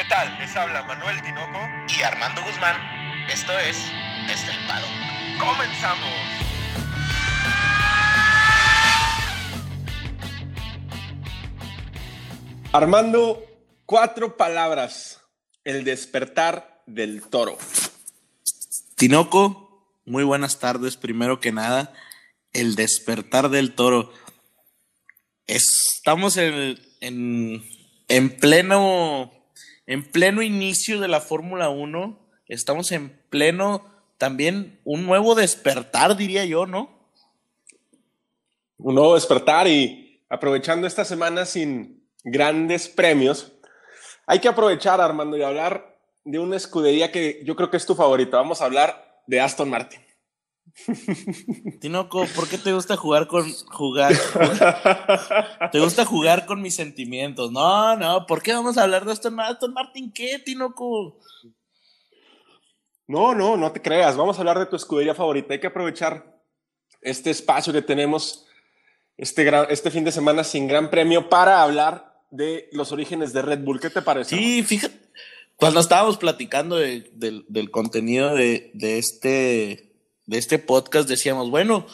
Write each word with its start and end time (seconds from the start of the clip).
¿Qué 0.00 0.06
tal? 0.08 0.34
Les 0.38 0.56
habla 0.56 0.82
Manuel 0.84 1.20
Tinoco 1.20 1.58
y 1.94 2.02
Armando 2.02 2.42
Guzmán. 2.42 2.74
Esto 3.30 3.52
es 3.58 3.76
Estelpado. 4.32 4.86
¡Comenzamos! 5.38 6.08
Armando, 12.72 13.44
cuatro 13.84 14.38
palabras. 14.38 15.20
El 15.64 15.84
despertar 15.84 16.82
del 16.86 17.20
toro. 17.28 17.58
Tinoco, 18.96 19.86
muy 20.06 20.24
buenas 20.24 20.60
tardes. 20.60 20.96
Primero 20.96 21.40
que 21.40 21.52
nada, 21.52 21.92
el 22.54 22.74
despertar 22.74 23.50
del 23.50 23.74
toro. 23.74 24.14
Estamos 25.46 26.38
en, 26.38 26.80
en, 27.02 27.62
en 28.08 28.36
pleno 28.38 29.39
en 29.90 30.04
pleno 30.04 30.40
inicio 30.40 31.00
de 31.00 31.08
la 31.08 31.20
Fórmula 31.20 31.68
1, 31.68 32.16
estamos 32.46 32.92
en 32.92 33.10
pleno 33.28 33.84
también 34.18 34.78
un 34.84 35.04
nuevo 35.04 35.34
despertar, 35.34 36.16
diría 36.16 36.44
yo, 36.44 36.64
¿no? 36.64 37.08
Un 38.78 38.94
nuevo 38.94 39.16
despertar 39.16 39.66
y 39.66 40.22
aprovechando 40.28 40.86
esta 40.86 41.04
semana 41.04 41.44
sin 41.44 42.04
grandes 42.22 42.88
premios, 42.88 43.50
hay 44.26 44.38
que 44.38 44.46
aprovechar, 44.46 45.00
Armando, 45.00 45.36
y 45.36 45.42
hablar 45.42 45.98
de 46.22 46.38
una 46.38 46.56
escudería 46.56 47.10
que 47.10 47.42
yo 47.44 47.56
creo 47.56 47.68
que 47.68 47.76
es 47.76 47.84
tu 47.84 47.96
favorita. 47.96 48.36
Vamos 48.36 48.62
a 48.62 48.66
hablar 48.66 49.22
de 49.26 49.40
Aston 49.40 49.70
Martin. 49.70 50.00
Tinoco, 51.80 52.26
¿por 52.34 52.48
qué 52.48 52.58
te 52.58 52.72
gusta 52.72 52.96
jugar 52.96 53.26
con 53.26 53.52
jugar, 53.52 54.12
Te 55.72 55.80
gusta 55.80 56.04
jugar 56.04 56.46
con 56.46 56.62
mis 56.62 56.74
sentimientos. 56.74 57.50
No, 57.50 57.96
no, 57.96 58.26
¿por 58.26 58.42
qué 58.42 58.52
vamos 58.52 58.78
a 58.78 58.84
hablar 58.84 59.04
de 59.04 59.12
Aston, 59.12 59.38
Aston 59.40 59.72
Martin? 59.72 60.12
¿Qué, 60.12 60.38
Tinoco? 60.38 61.18
No, 63.06 63.34
no, 63.34 63.56
no 63.56 63.72
te 63.72 63.82
creas. 63.82 64.16
Vamos 64.16 64.36
a 64.36 64.40
hablar 64.40 64.58
de 64.58 64.66
tu 64.66 64.76
escudería 64.76 65.14
favorita. 65.14 65.52
Hay 65.52 65.60
que 65.60 65.66
aprovechar 65.66 66.40
este 67.00 67.30
espacio 67.30 67.72
que 67.72 67.82
tenemos 67.82 68.46
este, 69.16 69.50
este 69.70 69.90
fin 69.90 70.04
de 70.04 70.12
semana 70.12 70.44
sin 70.44 70.68
gran 70.68 70.90
premio 70.90 71.28
para 71.28 71.62
hablar 71.62 72.22
de 72.30 72.68
los 72.72 72.92
orígenes 72.92 73.32
de 73.32 73.42
Red 73.42 73.60
Bull. 73.60 73.80
¿Qué 73.80 73.90
te 73.90 74.02
parece? 74.02 74.36
Sí, 74.36 74.62
fíjate. 74.62 74.94
Cuando 75.56 75.80
estábamos 75.80 76.16
platicando 76.16 76.76
del 76.76 77.70
contenido 77.70 78.34
de, 78.34 78.70
de 78.72 78.98
este 78.98 79.89
de 80.30 80.38
este 80.38 80.60
podcast 80.60 81.08
decíamos, 81.08 81.50
bueno, 81.50 81.88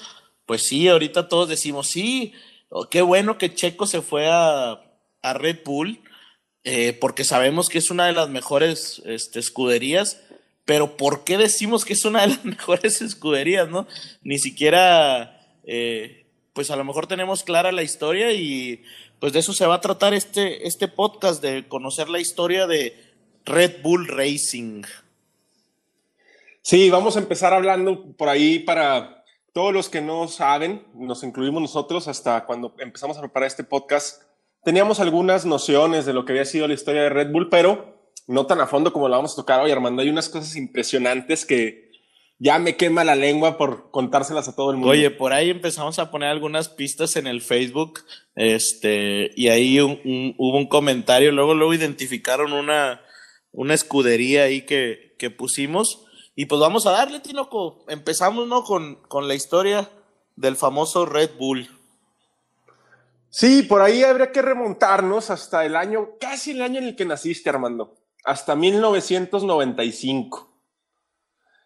pues 0.44 0.60
sí, 0.60 0.88
ahorita 0.88 1.26
todos 1.26 1.48
decimos, 1.48 1.88
sí, 1.88 2.34
oh, 2.68 2.90
qué 2.90 3.00
bueno 3.00 3.38
que 3.38 3.54
Checo 3.54 3.86
se 3.86 4.02
fue 4.02 4.28
a, 4.30 4.82
Red 5.22 5.60
Bull, 5.64 6.02
eh, 6.62 6.92
porque 6.92 7.24
sabemos 7.24 7.70
que 7.70 7.78
es 7.78 7.90
una 7.90 8.06
de 8.06 8.12
las 8.12 8.28
mejores 8.28 9.00
este, 9.06 9.40
escuderías, 9.40 10.20
pero 10.66 10.98
¿por 10.98 11.24
qué 11.24 11.38
decimos 11.38 11.86
que 11.86 11.94
es 11.94 12.04
una 12.04 12.20
de 12.20 12.28
las 12.28 12.44
mejores 12.44 13.00
escuderías, 13.00 13.70
no? 13.70 13.88
Ni 14.22 14.38
siquiera, 14.38 15.40
eh, 15.64 16.26
pues 16.52 16.70
a 16.70 16.76
lo 16.76 16.84
mejor 16.84 17.06
tenemos 17.06 17.42
clara 17.42 17.72
la 17.72 17.82
historia 17.82 18.32
y 18.32 18.84
pues 19.18 19.32
de 19.32 19.38
eso 19.38 19.54
se 19.54 19.66
va 19.66 19.76
a 19.76 19.80
tratar 19.80 20.12
este, 20.12 20.68
este 20.68 20.88
podcast, 20.88 21.42
de 21.42 21.66
conocer 21.66 22.10
la 22.10 22.20
historia 22.20 22.66
de 22.66 23.02
Red 23.46 23.80
Bull 23.82 24.06
Racing. 24.06 24.82
Sí, 26.69 26.91
vamos 26.91 27.14
a 27.14 27.20
empezar 27.20 27.55
hablando 27.55 28.17
por 28.17 28.28
ahí 28.28 28.59
para 28.59 29.25
todos 29.53 29.72
los 29.72 29.89
que 29.89 30.00
no 30.00 30.27
saben, 30.27 30.84
nos 30.95 31.22
incluimos 31.22 31.62
nosotros 31.62 32.09
hasta 32.09 32.45
cuando 32.45 32.75
empezamos 32.81 33.17
a 33.17 33.20
preparar 33.20 33.47
este 33.47 33.62
podcast. 33.62 34.25
Teníamos 34.64 34.98
algunas 34.98 35.47
nociones 35.47 36.06
de 36.06 36.12
lo 36.12 36.25
que 36.25 36.33
había 36.33 36.44
sido 36.44 36.67
la 36.67 36.75
historia 36.75 37.03
de 37.03 37.09
Red 37.11 37.31
Bull, 37.31 37.50
pero 37.50 38.11
no 38.27 38.47
tan 38.47 38.61
a 38.61 38.67
fondo 38.67 38.92
como 38.92 39.09
la 39.09 39.14
vamos 39.14 39.34
a 39.34 39.37
tocar 39.37 39.61
hoy, 39.61 39.70
Armando. 39.70 40.03
Hay 40.03 40.09
unas 40.09 40.28
cosas 40.28 40.56
impresionantes 40.56 41.47
que 41.47 41.92
ya 42.41 42.59
me 42.59 42.75
quema 42.75 43.05
la 43.05 43.14
lengua 43.14 43.59
por 43.59 43.92
contárselas 43.92 44.48
a 44.48 44.56
todo 44.56 44.72
el 44.72 44.78
mundo. 44.78 44.91
Oye, 44.91 45.12
por 45.12 45.32
ahí 45.32 45.50
empezamos 45.50 46.00
a 46.00 46.10
poner 46.10 46.31
algunas 46.31 46.69
pistas 46.69 47.15
en 47.15 47.28
el 47.28 47.43
Facebook, 47.43 48.00
este, 48.34 49.31
y 49.37 49.50
ahí 49.50 49.81
hubo 49.81 50.59
un 50.59 50.66
comentario, 50.66 51.31
luego 51.31 51.55
luego 51.55 51.75
identificaron 51.75 52.53
una, 52.53 53.03
una 53.53 53.72
escudería 53.72 54.43
ahí 54.43 54.62
que, 54.62 55.15
que 55.16 55.31
pusimos 55.31 56.06
y 56.38 56.44
pues 56.44 56.60
vamos 56.60 56.86
a 56.86 56.91
darle, 56.92 57.19
Tinoco. 57.20 57.82
Empezamos, 57.88 58.47
¿no? 58.47 58.62
Con, 58.62 58.97
con 59.08 59.26
la 59.26 59.34
historia 59.34 59.91
del 60.36 60.54
famoso 60.54 61.06
Red 61.06 61.30
Bull. 61.38 61.66
Sí, 63.30 63.62
por 63.62 63.80
ahí 63.80 64.04
habría 64.04 64.30
que 64.32 64.42
remontarnos 64.42 65.30
hasta 65.30 65.64
el 65.64 65.75
año, 65.76 66.10
casi 66.20 66.50
el 66.50 66.60
año 66.60 66.78
en 66.78 66.88
el 66.88 66.96
que 66.96 67.06
naciste, 67.06 67.48
Armando, 67.48 67.96
hasta 68.22 68.54
1995. 68.54 70.52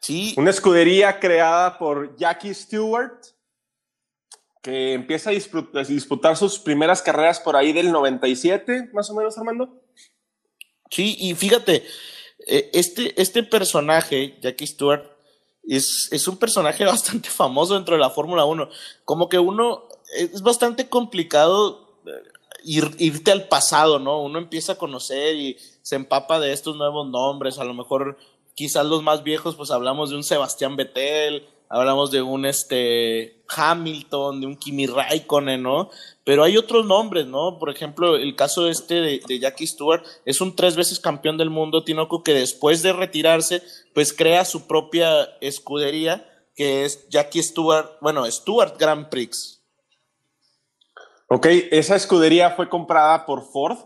Sí. 0.00 0.34
Una 0.38 0.50
escudería 0.50 1.18
creada 1.18 1.76
por 1.76 2.16
Jackie 2.16 2.54
Stewart, 2.54 3.20
que 4.62 4.92
empieza 4.92 5.30
a 5.30 5.32
disputar, 5.32 5.82
a 5.82 5.84
disputar 5.84 6.36
sus 6.36 6.60
primeras 6.60 7.02
carreras 7.02 7.40
por 7.40 7.56
ahí 7.56 7.72
del 7.72 7.90
97, 7.90 8.90
más 8.92 9.10
o 9.10 9.16
menos, 9.16 9.36
Armando. 9.36 9.82
Sí, 10.90 11.16
y 11.18 11.34
fíjate, 11.34 11.84
este, 12.46 13.20
este 13.20 13.42
personaje, 13.42 14.38
Jackie 14.40 14.66
Stewart, 14.66 15.04
es, 15.62 16.08
es 16.10 16.26
un 16.28 16.36
personaje 16.36 16.84
bastante 16.86 17.30
famoso 17.30 17.74
dentro 17.74 17.94
de 17.94 18.00
la 18.00 18.10
Fórmula 18.10 18.44
1. 18.44 18.68
Como 19.04 19.28
que 19.28 19.38
uno, 19.38 19.88
es 20.16 20.42
bastante 20.42 20.88
complicado 20.88 22.00
eh, 22.06 22.82
irte 22.98 23.30
al 23.30 23.48
pasado, 23.48 23.98
¿no? 23.98 24.20
Uno 24.22 24.38
empieza 24.38 24.72
a 24.72 24.78
conocer 24.78 25.36
y 25.36 25.56
se 25.82 25.96
empapa 25.96 26.40
de 26.40 26.52
estos 26.52 26.76
nuevos 26.76 27.08
nombres, 27.08 27.58
a 27.58 27.64
lo 27.64 27.74
mejor 27.74 28.18
quizás 28.54 28.84
los 28.84 29.02
más 29.02 29.22
viejos, 29.22 29.56
pues 29.56 29.70
hablamos 29.70 30.10
de 30.10 30.16
un 30.16 30.24
Sebastián 30.24 30.76
Vettel, 30.76 31.48
hablamos 31.70 32.10
de 32.10 32.20
un 32.20 32.44
este 32.44 33.42
Hamilton, 33.48 34.40
de 34.40 34.46
un 34.48 34.56
Kimi 34.56 34.86
Raikkonen, 34.86 35.62
¿no? 35.62 35.88
Pero 36.24 36.42
hay 36.42 36.56
otros 36.56 36.84
nombres, 36.84 37.26
¿no? 37.26 37.58
Por 37.58 37.70
ejemplo, 37.70 38.16
el 38.16 38.34
caso 38.34 38.68
este 38.68 38.94
de, 38.94 39.38
Jackie 39.38 39.68
Stewart 39.68 40.04
es 40.24 40.40
un 40.40 40.54
tres 40.54 40.76
veces 40.76 40.98
campeón 40.98 41.38
del 41.38 41.48
mundo, 41.48 41.84
Tinoco, 41.84 42.22
que 42.22 42.34
después 42.34 42.82
de 42.82 42.92
retirarse, 42.92 43.62
pues 43.94 44.12
crea 44.12 44.44
su 44.44 44.66
propia 44.66 45.24
escudería, 45.40 46.28
que 46.56 46.84
es 46.84 47.08
Jackie 47.08 47.42
Stewart, 47.42 47.98
bueno, 48.00 48.28
Stewart 48.30 48.76
Grand 48.76 49.08
Prix. 49.08 49.62
Ok, 51.28 51.46
esa 51.70 51.94
escudería 51.94 52.50
fue 52.50 52.68
comprada 52.68 53.24
por 53.24 53.44
Ford 53.44 53.78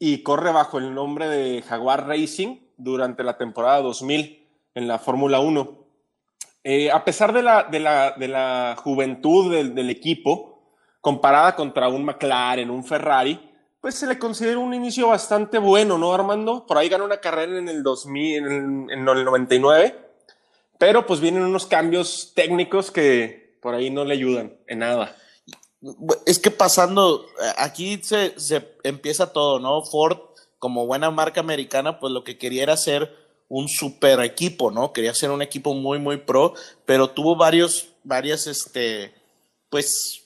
y 0.00 0.24
corre 0.24 0.50
bajo 0.50 0.78
el 0.78 0.92
nombre 0.92 1.28
de 1.28 1.62
Jaguar 1.62 2.08
Racing 2.08 2.58
durante 2.76 3.22
la 3.22 3.38
temporada 3.38 3.80
2000 3.82 4.48
en 4.74 4.88
la 4.88 4.98
Fórmula 4.98 5.38
1. 5.38 5.83
Eh, 6.66 6.90
a 6.90 7.04
pesar 7.04 7.34
de 7.34 7.42
la, 7.42 7.64
de 7.64 7.78
la, 7.78 8.12
de 8.12 8.26
la 8.26 8.74
juventud 8.82 9.52
del, 9.52 9.74
del, 9.74 9.90
equipo, 9.90 10.62
comparada 11.02 11.54
contra 11.54 11.88
un 11.88 12.06
McLaren, 12.06 12.70
un 12.70 12.82
Ferrari, 12.82 13.38
pues 13.82 13.96
se 13.96 14.06
le 14.06 14.18
considera 14.18 14.58
un 14.58 14.72
inicio 14.72 15.08
bastante 15.08 15.58
bueno, 15.58 15.98
¿no, 15.98 16.14
Armando? 16.14 16.64
Por 16.64 16.78
ahí 16.78 16.88
ganó 16.88 17.04
una 17.04 17.18
carrera 17.18 17.58
en 17.58 17.68
el 17.68 17.82
2000, 17.82 18.36
en 18.36 18.44
el, 18.46 18.92
en 18.92 19.06
el 19.06 19.24
99, 19.26 19.94
pero 20.78 21.04
pues 21.04 21.20
vienen 21.20 21.42
unos 21.42 21.66
cambios 21.66 22.32
técnicos 22.34 22.90
que 22.90 23.58
por 23.60 23.74
ahí 23.74 23.90
no 23.90 24.06
le 24.06 24.14
ayudan 24.14 24.56
en 24.66 24.78
nada. 24.78 25.14
Es 26.24 26.38
que 26.38 26.50
pasando, 26.50 27.26
aquí 27.58 28.00
se, 28.02 28.40
se 28.40 28.74
empieza 28.84 29.34
todo, 29.34 29.58
¿no? 29.58 29.82
Ford, 29.82 30.16
como 30.58 30.86
buena 30.86 31.10
marca 31.10 31.40
americana, 31.40 32.00
pues 32.00 32.10
lo 32.10 32.24
que 32.24 32.38
quería 32.38 32.62
era 32.62 32.72
hacer 32.72 33.23
un 33.48 33.68
super 33.68 34.20
equipo, 34.20 34.70
¿no? 34.70 34.92
Quería 34.92 35.14
ser 35.14 35.30
un 35.30 35.42
equipo 35.42 35.74
muy, 35.74 35.98
muy 35.98 36.18
pro, 36.18 36.54
pero 36.86 37.10
tuvo 37.10 37.36
varios, 37.36 37.88
varias, 38.02 38.46
este, 38.46 39.14
pues, 39.70 40.22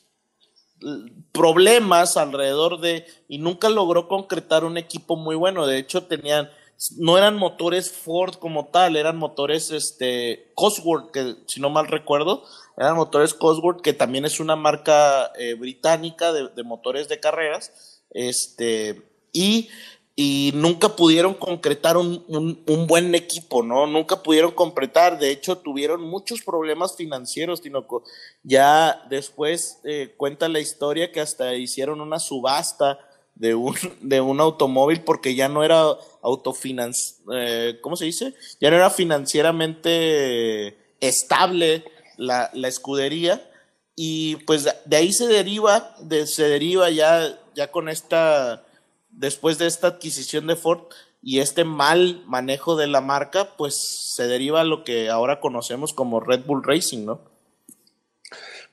problemas 1.33 2.17
alrededor 2.17 2.81
de, 2.81 3.07
y 3.29 3.39
nunca 3.39 3.69
logró 3.69 4.09
concretar 4.09 4.65
un 4.65 4.77
equipo 4.79 5.17
muy 5.17 5.37
bueno. 5.37 5.67
De 5.67 5.79
hecho, 5.79 6.05
tenían, 6.05 6.51
no 6.97 7.19
eran 7.19 7.37
motores 7.37 7.91
Ford 7.91 8.35
como 8.35 8.67
tal, 8.67 8.97
eran 8.97 9.17
motores, 9.17 9.71
este, 9.73 10.53
Cosworth, 10.55 11.11
que 11.11 11.35
si 11.47 11.61
no 11.61 11.71
mal 11.71 11.89
recuerdo, 11.89 12.45
eran 12.77 12.97
motores 12.97 13.35
Cosworth, 13.35 13.81
que 13.81 13.93
también 13.93 14.25
es 14.25 14.39
una 14.39 14.55
marca 14.55 15.33
eh, 15.39 15.55
británica 15.55 16.33
de, 16.33 16.49
de 16.49 16.63
motores 16.63 17.09
de 17.09 17.19
carreras, 17.19 18.01
este, 18.11 19.03
y 19.33 19.69
y 20.21 20.51
nunca 20.53 20.97
pudieron 20.97 21.35
concretar 21.35 21.97
un, 21.97 22.25
un, 22.27 22.87
buen 22.89 23.15
equipo, 23.15 23.63
¿no? 23.63 23.87
Nunca 23.87 24.21
pudieron 24.21 24.51
completar, 24.51 25.17
de 25.17 25.31
hecho 25.31 25.59
tuvieron 25.59 26.03
muchos 26.03 26.43
problemas 26.43 26.97
financieros, 26.97 27.63
Tinoco. 27.63 28.03
Ya 28.43 29.07
después 29.09 29.79
eh, 29.85 30.13
cuenta 30.17 30.49
la 30.49 30.59
historia 30.59 31.13
que 31.13 31.21
hasta 31.21 31.55
hicieron 31.55 32.01
una 32.01 32.19
subasta 32.19 32.99
de 33.37 33.55
un, 33.55 33.77
de 34.01 34.21
un 34.21 34.41
automóvil 34.41 35.03
porque 35.03 35.37
ya 35.37 35.49
no 35.49 35.63
era 35.63 35.85
autofinanci 36.23 37.15
eh, 37.33 37.79
¿cómo 37.81 37.95
se 37.95 38.07
dice? 38.07 38.35
Ya 38.61 38.71
no 38.71 38.77
era 38.77 38.91
financieramente 38.91 40.77
estable 40.99 41.85
la, 42.17 42.51
la 42.55 42.67
escudería 42.67 43.49
y 43.95 44.35
pues 44.47 44.67
de 44.85 44.97
ahí 44.97 45.13
se 45.13 45.29
deriva, 45.29 45.95
de, 46.01 46.27
se 46.27 46.49
deriva 46.49 46.91
ya, 46.91 47.39
ya 47.55 47.71
con 47.71 47.89
esta 47.89 48.65
después 49.19 49.59
de 49.59 49.67
esta 49.67 49.89
adquisición 49.89 50.47
de 50.47 50.57
Ford 50.57 50.85
y 51.21 51.41
este 51.41 51.65
mal 51.65 52.23
manejo 52.27 52.77
de 52.77 52.87
la 52.87 53.01
marca, 53.01 53.57
pues 53.57 53.77
se 54.15 54.27
deriva 54.27 54.61
a 54.61 54.65
lo 54.65 54.85
que 54.85 55.11
ahora 55.11 55.41
conocemos 55.41 55.93
como 55.93 56.21
Red 56.21 56.45
Bull 56.47 56.63
Racing, 56.63 57.05
¿no? 57.05 57.21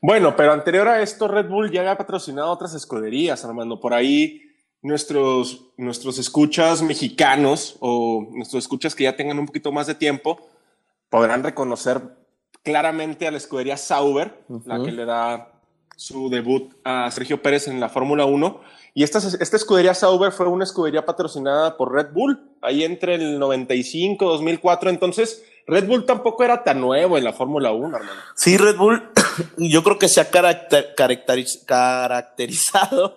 Bueno, 0.02 0.36
pero 0.36 0.54
anterior 0.54 0.88
a 0.88 1.02
esto, 1.02 1.28
Red 1.28 1.50
Bull 1.50 1.72
ya 1.72 1.82
había 1.82 1.98
patrocinado 1.98 2.52
otras 2.52 2.76
escuderías, 2.76 3.44
Armando. 3.44 3.80
Por 3.80 3.94
ahí 3.94 4.44
nuestros, 4.84 5.66
nuestros 5.78 6.20
escuchas 6.20 6.84
mexicanos 6.84 7.78
o 7.80 8.28
nuestros 8.32 8.64
escuchas 8.64 8.94
que 8.94 9.06
ya 9.06 9.16
tengan 9.16 9.40
un 9.40 9.48
poquito 9.48 9.72
más 9.72 9.88
de 9.88 9.96
tiempo 9.96 10.48
podrán 11.10 11.44
reconocer 11.44 12.02
claramente 12.62 13.26
a 13.26 13.32
la 13.32 13.38
escudería 13.38 13.78
Sauber, 13.78 14.44
la 14.66 14.84
que 14.84 14.92
le 14.92 15.06
da 15.06 15.55
su 15.96 16.30
debut 16.30 16.74
a 16.84 17.10
Sergio 17.12 17.42
Pérez 17.42 17.68
en 17.68 17.80
la 17.80 17.90
Fórmula 17.90 18.26
1. 18.26 18.62
Y 18.94 19.04
esta, 19.04 19.20
esta 19.20 19.58
escudería 19.58 19.94
Sauber 19.94 20.32
fue 20.32 20.48
una 20.48 20.64
escudería 20.64 21.06
patrocinada 21.06 21.78
por 21.78 21.94
Red 21.94 22.14
Bull, 22.14 22.40
ahí 22.62 22.84
entre 22.84 23.16
el 23.16 23.40
95, 23.40 24.26
2004. 24.26 24.90
Entonces, 24.90 25.44
Red 25.68 25.88
Bull 25.88 26.06
tampoco 26.06 26.44
era 26.44 26.64
tan 26.64 26.80
nuevo 26.80 27.18
en 27.18 27.24
la 27.24 27.34
Fórmula 27.34 27.72
1, 27.72 27.98
hermano. 27.98 28.22
Sí, 28.36 28.56
Red 28.58 28.78
Bull, 28.78 29.10
yo 29.58 29.84
creo 29.84 30.00
que 30.00 30.08
se 30.08 30.22
ha 30.22 30.30
caracterizado, 30.30 33.16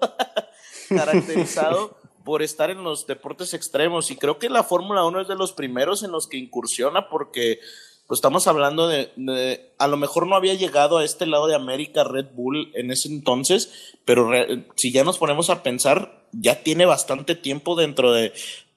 caracterizado 0.88 1.98
por 2.24 2.42
estar 2.42 2.70
en 2.70 2.82
los 2.82 3.06
deportes 3.06 3.54
extremos. 3.54 4.10
Y 4.10 4.16
creo 4.16 4.38
que 4.38 4.48
la 4.48 4.64
Fórmula 4.64 5.04
1 5.04 5.20
es 5.22 5.28
de 5.28 5.36
los 5.36 5.52
primeros 5.52 6.02
en 6.02 6.10
los 6.10 6.26
que 6.26 6.38
incursiona 6.38 7.08
porque 7.08 7.60
pues 8.08 8.18
estamos 8.18 8.46
hablando 8.46 8.88
de, 8.88 9.70
a 9.76 9.86
lo 9.86 9.98
mejor 9.98 10.26
no 10.26 10.34
había 10.34 10.54
llegado 10.54 10.96
a 10.96 11.04
este 11.04 11.26
lado 11.26 11.46
de 11.46 11.54
América 11.54 12.04
Red 12.04 12.28
Bull 12.32 12.72
en 12.74 12.90
ese 12.90 13.08
entonces, 13.08 13.94
pero 14.06 14.30
si 14.76 14.92
ya 14.92 15.04
nos 15.04 15.18
ponemos 15.18 15.50
a 15.50 15.62
pensar, 15.62 16.24
ya 16.32 16.62
tiene 16.62 16.86
bastante 16.86 17.34
tiempo 17.34 17.76
dentro 17.76 18.14
de, 18.14 18.32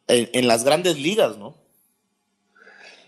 en, 0.10 0.48
las 0.50 0.66
grandes 0.66 1.00
ligas, 1.00 1.38
¿no? 1.38 1.56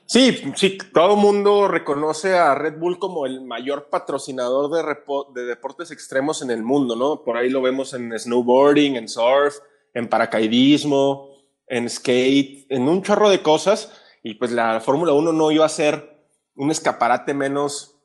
Sí, 0.06 0.38
sí, 0.56 0.78
todo 0.94 1.16
el 1.16 1.20
mundo 1.20 1.68
reconoce 1.68 2.38
a 2.38 2.56
Red 2.56 2.80
Bull 2.80 3.00
como 3.00 3.26
el 3.26 3.42
mayor 3.42 3.90
patrocinador 3.90 4.72
de, 4.72 5.42
de 5.42 5.46
deportes 5.46 5.92
extremos 5.92 6.42
en 6.42 6.52
el 6.52 6.64
mundo, 6.64 6.96
¿no? 6.96 7.24
Por 7.24 7.36
ahí 7.36 7.50
lo 7.50 7.62
vemos 7.62 7.94
en 7.94 8.18
snowboarding, 8.18 8.96
en 8.96 9.10
surf, 9.10 9.56
en 9.94 10.08
paracaidismo, 10.08 11.32
en 11.68 11.90
skate, 11.90 12.66
en 12.70 12.88
un 12.88 13.02
chorro 13.04 13.30
de 13.30 13.42
cosas. 13.42 13.92
Y 14.24 14.36
pues 14.36 14.52
la 14.52 14.80
Fórmula 14.80 15.12
1 15.12 15.34
no 15.34 15.52
iba 15.52 15.66
a 15.66 15.70
ser 15.70 16.13
un 16.56 16.72
escaparate 16.72 17.34
menos 17.34 17.96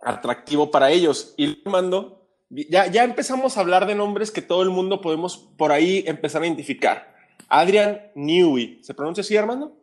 atractivo 0.00 0.70
para 0.70 0.90
ellos. 0.90 1.34
Y 1.36 1.62
mando, 1.64 2.28
ya, 2.50 2.86
ya 2.86 3.04
empezamos 3.04 3.56
a 3.56 3.60
hablar 3.60 3.86
de 3.86 3.94
nombres 3.94 4.30
que 4.30 4.42
todo 4.42 4.62
el 4.62 4.70
mundo 4.70 5.00
podemos 5.00 5.36
por 5.36 5.72
ahí 5.72 6.04
empezar 6.06 6.42
a 6.42 6.46
identificar. 6.46 7.14
Adrian 7.48 8.00
Newey, 8.14 8.80
¿se 8.82 8.94
pronuncia 8.94 9.20
así, 9.20 9.36
Armando? 9.36 9.76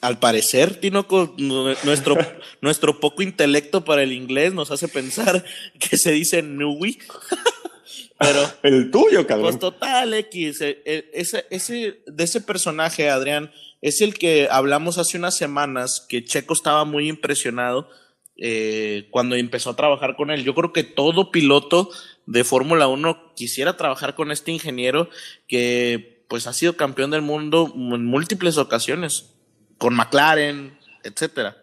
Al 0.00 0.18
parecer, 0.18 0.80
Tinoco, 0.80 1.34
nuestro, 1.38 2.16
nuestro 2.60 2.98
poco 2.98 3.22
intelecto 3.22 3.84
para 3.84 4.02
el 4.02 4.12
inglés 4.12 4.52
nos 4.52 4.70
hace 4.70 4.88
pensar 4.88 5.44
que 5.78 5.96
se 5.96 6.12
dice 6.12 6.42
Newey. 6.42 6.98
Pero, 8.18 8.40
el 8.62 8.90
tuyo, 8.90 9.26
cabrón. 9.26 9.48
Pues 9.48 9.58
total, 9.58 10.14
X. 10.14 10.60
E, 10.60 10.82
e, 10.84 11.10
ese, 11.12 11.44
ese, 11.50 12.02
de 12.06 12.24
ese 12.24 12.40
personaje, 12.40 13.10
Adrián, 13.10 13.50
es 13.82 14.00
el 14.00 14.14
que 14.14 14.48
hablamos 14.50 14.96
hace 14.96 15.18
unas 15.18 15.36
semanas, 15.36 16.06
que 16.08 16.24
Checo 16.24 16.54
estaba 16.54 16.84
muy 16.84 17.08
impresionado 17.08 17.88
eh, 18.36 19.08
cuando 19.10 19.34
empezó 19.34 19.70
a 19.70 19.76
trabajar 19.76 20.14
con 20.16 20.30
él. 20.30 20.44
Yo 20.44 20.54
creo 20.54 20.72
que 20.72 20.84
todo 20.84 21.32
piloto 21.32 21.90
de 22.24 22.44
Fórmula 22.44 22.86
1 22.86 23.34
quisiera 23.34 23.76
trabajar 23.76 24.14
con 24.14 24.30
este 24.30 24.52
ingeniero 24.52 25.10
que 25.48 26.24
pues 26.28 26.46
ha 26.46 26.52
sido 26.52 26.76
campeón 26.76 27.10
del 27.10 27.22
mundo 27.22 27.70
en 27.74 28.06
múltiples 28.06 28.56
ocasiones, 28.56 29.34
con 29.78 29.94
McLaren, 29.94 30.78
etcétera. 31.02 31.56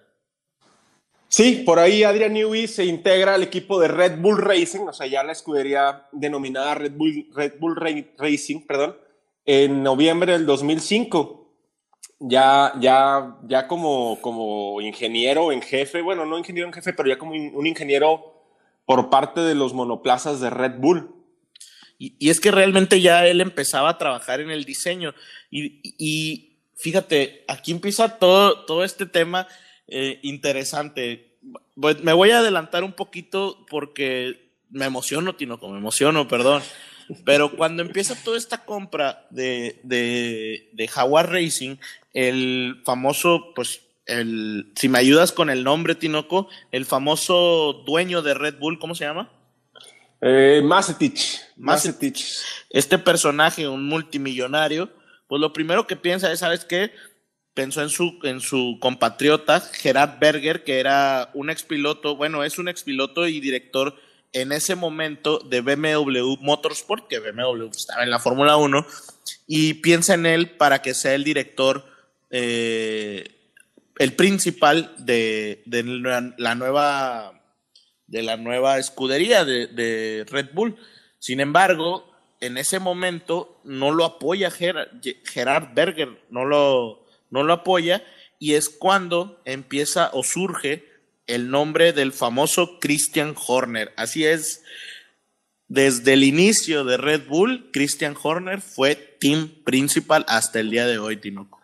Sí, 1.30 1.64
por 1.66 1.80
ahí 1.80 2.04
Adrian 2.04 2.34
Newey 2.34 2.68
se 2.68 2.86
integra 2.86 3.36
al 3.36 3.44
equipo 3.44 3.80
de 3.80 3.88
Red 3.88 4.20
Bull 4.20 4.38
Racing, 4.40 4.82
o 4.82 4.94
sea, 4.94 5.08
ya 5.08 5.24
la 5.24 5.32
escudería 5.32 6.08
denominada 6.12 6.76
Red 6.76 6.94
Bull, 6.94 7.30
Red 7.34 7.54
Bull 7.60 7.78
Racing, 8.18 8.66
perdón, 8.68 8.98
en 9.46 9.84
noviembre 9.84 10.34
del 10.34 10.46
2005 10.46 11.39
ya, 12.20 12.74
ya, 12.80 13.38
ya 13.48 13.68
como, 13.68 14.20
como 14.22 14.82
ingeniero 14.82 15.52
en 15.52 15.62
jefe, 15.62 16.02
bueno, 16.02 16.26
no 16.26 16.38
ingeniero 16.38 16.68
en 16.68 16.74
jefe, 16.74 16.94
pero 16.94 17.10
ya 17.10 17.18
como 17.18 17.32
un 17.32 17.68
ingeniero 17.68 18.40
por 18.86 19.10
parte 19.10 19.42
de 19.42 19.56
los 19.56 19.74
monoplazas 19.74 20.40
de 20.40 20.50
Red 20.50 20.80
Bull. 20.80 21.14
Y, 22.00 22.30
es 22.30 22.40
que 22.40 22.50
realmente 22.50 23.02
ya 23.02 23.28
él 23.28 23.42
empezaba 23.42 23.90
a 23.90 23.98
trabajar 23.98 24.40
en 24.40 24.50
el 24.50 24.64
diseño. 24.64 25.14
Y, 25.52 26.58
fíjate, 26.76 27.44
aquí 27.48 27.72
empieza 27.72 28.18
todo, 28.18 28.66
todo 28.66 28.84
este 28.84 29.06
tema 29.06 29.48
eh, 29.88 30.20
interesante. 30.24 31.38
Me 31.76 32.14
voy 32.14 32.32
a 32.32 32.40
adelantar 32.40 32.84
un 32.84 32.94
poquito 32.94 33.66
porque 33.70 34.50
me 34.70 34.86
emociono, 34.86 35.36
Tinoco, 35.36 35.70
me 35.70 35.78
emociono, 35.78 36.28
perdón. 36.28 36.64
Pero 37.26 37.56
cuando 37.56 37.82
empieza 37.82 38.16
toda 38.24 38.38
esta 38.38 38.66
compra 38.66 39.28
de, 39.30 39.82
de, 39.84 40.70
de 40.74 40.88
Jaguar 40.88 41.32
Racing, 41.32 41.76
el 42.14 42.82
famoso, 42.86 43.54
pues, 43.56 43.82
el, 44.06 44.72
si 44.76 44.90
me 44.90 45.00
ayudas 45.00 45.32
con 45.32 45.50
el 45.50 45.64
nombre, 45.64 45.96
Tinoco, 45.96 46.50
el 46.72 46.86
famoso 46.86 47.84
dueño 47.86 48.22
de 48.22 48.34
Red 48.34 48.58
Bull, 48.60 48.80
¿cómo 48.80 48.96
se 48.96 49.06
llama? 49.06 49.32
Eh, 50.22 50.62
Este 52.70 52.98
personaje, 52.98 53.68
un 53.68 53.88
multimillonario, 53.88 54.90
pues 55.28 55.40
lo 55.40 55.54
primero 55.54 55.88
que 55.88 55.96
piensa 55.96 56.32
es, 56.32 56.40
¿sabes 56.40 56.66
qué? 56.66 56.92
Pensó 57.54 57.82
en 57.82 57.90
su, 57.90 58.20
en 58.24 58.42
su 58.42 58.78
compatriota 58.82 59.62
Gerard 59.62 60.20
Berger, 60.20 60.64
que 60.64 60.80
era 60.80 61.30
un 61.34 61.50
expiloto, 61.50 62.16
bueno, 62.16 62.44
es 62.44 62.58
un 62.58 62.68
expiloto 62.68 63.28
y 63.28 63.40
director 63.40 63.96
en 64.34 64.52
ese 64.52 64.76
momento 64.76 65.40
de 65.40 65.62
BMW 65.62 66.36
Motorsport, 66.42 67.08
que 67.08 67.20
BMW 67.20 67.68
estaba 67.68 68.04
en 68.04 68.12
la 68.12 68.20
Fórmula 68.20 68.58
1, 68.58 68.86
y 69.48 69.76
piensa 69.76 70.14
en 70.14 70.26
él 70.26 70.52
para 70.52 70.82
que 70.82 70.94
sea 70.94 71.16
el 71.16 71.24
director 71.24 71.86
eh, 72.30 73.40
el 73.98 74.14
principal 74.14 74.96
de, 74.98 75.62
la, 75.66 76.56
nueva 76.56 77.44
de 78.08 78.24
la 78.24 78.38
nueva 78.38 78.78
escudería 78.78 79.46
de, 79.46 80.26
Red 80.30 80.50
Bull. 80.54 80.78
Sin 81.20 81.42
embargo, 81.42 82.10
en 82.40 82.58
ese 82.58 82.80
momento 82.80 83.60
no 83.66 83.92
lo 83.92 84.06
apoya 84.06 84.52
Gerard, 84.52 85.74
Berger, 85.74 86.24
no 86.30 86.46
lo, 86.46 87.06
no 87.30 87.44
lo 87.44 87.54
apoya, 87.54 88.04
y 88.40 88.54
es 88.54 88.70
cuando 88.70 89.42
empieza 89.44 90.10
o 90.14 90.24
surge 90.24 90.88
el 91.28 91.50
nombre 91.52 91.92
del 91.92 92.14
famoso 92.14 92.80
Christian 92.80 93.36
Horner. 93.48 93.92
Así 93.98 94.26
es, 94.26 94.64
desde 95.68 96.14
el 96.14 96.24
inicio 96.24 96.86
de 96.86 96.98
Red 96.98 97.28
Bull, 97.28 97.70
Christian 97.72 98.16
Horner 98.22 98.62
fue 98.62 98.96
team 98.96 99.50
principal 99.66 100.26
hasta 100.28 100.60
el 100.60 100.72
día 100.72 100.88
de 100.88 100.98
hoy, 100.98 101.18
Tinoco. 101.18 101.60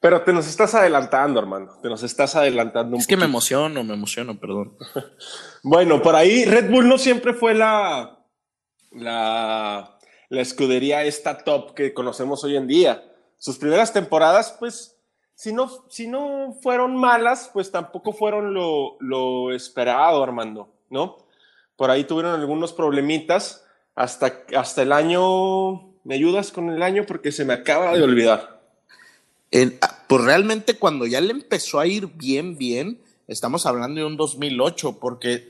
Pero 0.00 0.22
te 0.22 0.32
nos 0.32 0.46
estás 0.46 0.74
adelantando, 0.74 1.40
hermano. 1.40 1.72
Te 1.82 1.88
nos 1.88 2.02
estás 2.02 2.36
adelantando 2.36 2.94
un 2.94 3.00
Es 3.00 3.06
que 3.06 3.16
me 3.16 3.24
emociono, 3.24 3.82
me 3.82 3.94
emociono, 3.94 4.38
perdón. 4.38 4.76
bueno, 5.62 6.00
por 6.00 6.14
ahí 6.14 6.44
Red 6.44 6.70
Bull 6.70 6.88
no 6.88 6.98
siempre 6.98 7.34
fue 7.34 7.54
la, 7.54 8.24
la, 8.92 9.98
la 10.28 10.40
escudería 10.40 11.02
esta 11.04 11.38
top 11.38 11.74
que 11.74 11.94
conocemos 11.94 12.44
hoy 12.44 12.56
en 12.56 12.68
día. 12.68 13.04
Sus 13.38 13.58
primeras 13.58 13.92
temporadas, 13.92 14.56
pues, 14.58 14.96
si 15.34 15.52
no, 15.52 15.68
si 15.88 16.06
no 16.06 16.56
fueron 16.62 16.96
malas, 16.96 17.50
pues 17.52 17.70
tampoco 17.70 18.12
fueron 18.12 18.54
lo, 18.54 18.96
lo 19.00 19.52
esperado, 19.52 20.22
Armando, 20.22 20.74
¿no? 20.90 21.18
Por 21.76 21.90
ahí 21.90 22.04
tuvieron 22.04 22.38
algunos 22.38 22.72
problemitas 22.72 23.64
hasta, 23.94 24.44
hasta 24.56 24.82
el 24.82 24.92
año. 24.92 25.92
¿Me 26.04 26.14
ayudas 26.14 26.52
con 26.52 26.70
el 26.70 26.82
año? 26.82 27.04
Porque 27.06 27.30
se 27.32 27.44
me 27.44 27.54
acaba 27.54 27.94
de 27.94 28.02
olvidar. 28.02 28.57
Ah, 29.80 30.04
pues 30.06 30.24
realmente 30.24 30.78
cuando 30.78 31.06
ya 31.06 31.20
le 31.20 31.32
empezó 31.32 31.80
a 31.80 31.86
ir 31.86 32.06
bien, 32.06 32.58
bien, 32.58 33.00
estamos 33.28 33.66
hablando 33.66 34.00
de 34.00 34.06
un 34.06 34.16
2008, 34.16 34.98
porque 35.00 35.48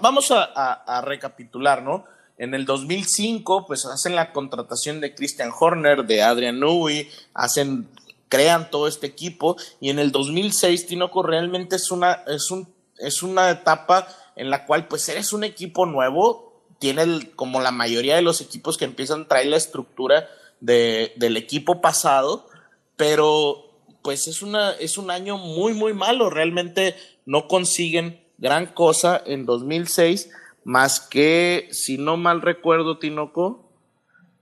vamos 0.00 0.30
a, 0.30 1.02
recapitular, 1.04 1.82
¿no? 1.82 2.04
En 2.36 2.54
el 2.54 2.64
2005, 2.64 3.66
pues 3.66 3.86
hacen 3.86 4.14
la 4.14 4.32
contratación 4.32 5.00
de 5.00 5.14
Christian 5.14 5.50
Horner, 5.58 6.04
de 6.04 6.22
Adrian 6.22 6.58
Newey, 6.58 7.08
hacen, 7.32 7.88
crean 8.28 8.70
todo 8.70 8.88
este 8.88 9.06
equipo, 9.06 9.56
y 9.80 9.90
en 9.90 9.98
el 9.98 10.10
2006, 10.10 10.86
Tinoco, 10.86 11.22
realmente 11.22 11.76
es 11.76 11.90
una, 11.90 12.24
es 12.26 12.50
un, 12.50 12.68
es 12.98 13.22
una 13.22 13.50
etapa 13.50 14.08
en 14.36 14.50
la 14.50 14.66
cual, 14.66 14.88
pues 14.88 15.08
eres 15.08 15.32
un 15.32 15.44
equipo 15.44 15.86
nuevo, 15.86 16.62
tiene 16.78 17.30
como 17.36 17.60
la 17.60 17.70
mayoría 17.70 18.16
de 18.16 18.22
los 18.22 18.40
equipos 18.40 18.76
que 18.76 18.84
empiezan 18.84 19.22
a 19.22 19.28
traer 19.28 19.46
la 19.46 19.56
estructura 19.56 20.28
de, 20.60 21.12
del 21.16 21.36
equipo 21.36 21.80
pasado, 21.80 22.48
pero 22.96 23.64
pues 24.02 24.28
es, 24.28 24.42
una, 24.42 24.72
es 24.72 24.98
un 24.98 25.10
año 25.10 25.38
muy, 25.38 25.72
muy 25.72 25.94
malo. 25.94 26.30
Realmente 26.30 26.94
no 27.26 27.48
consiguen 27.48 28.20
gran 28.38 28.66
cosa 28.66 29.22
en 29.24 29.46
2006, 29.46 30.30
más 30.64 31.00
que, 31.00 31.68
si 31.70 31.98
no 31.98 32.16
mal 32.16 32.42
recuerdo, 32.42 32.98
Tinoco, 32.98 33.70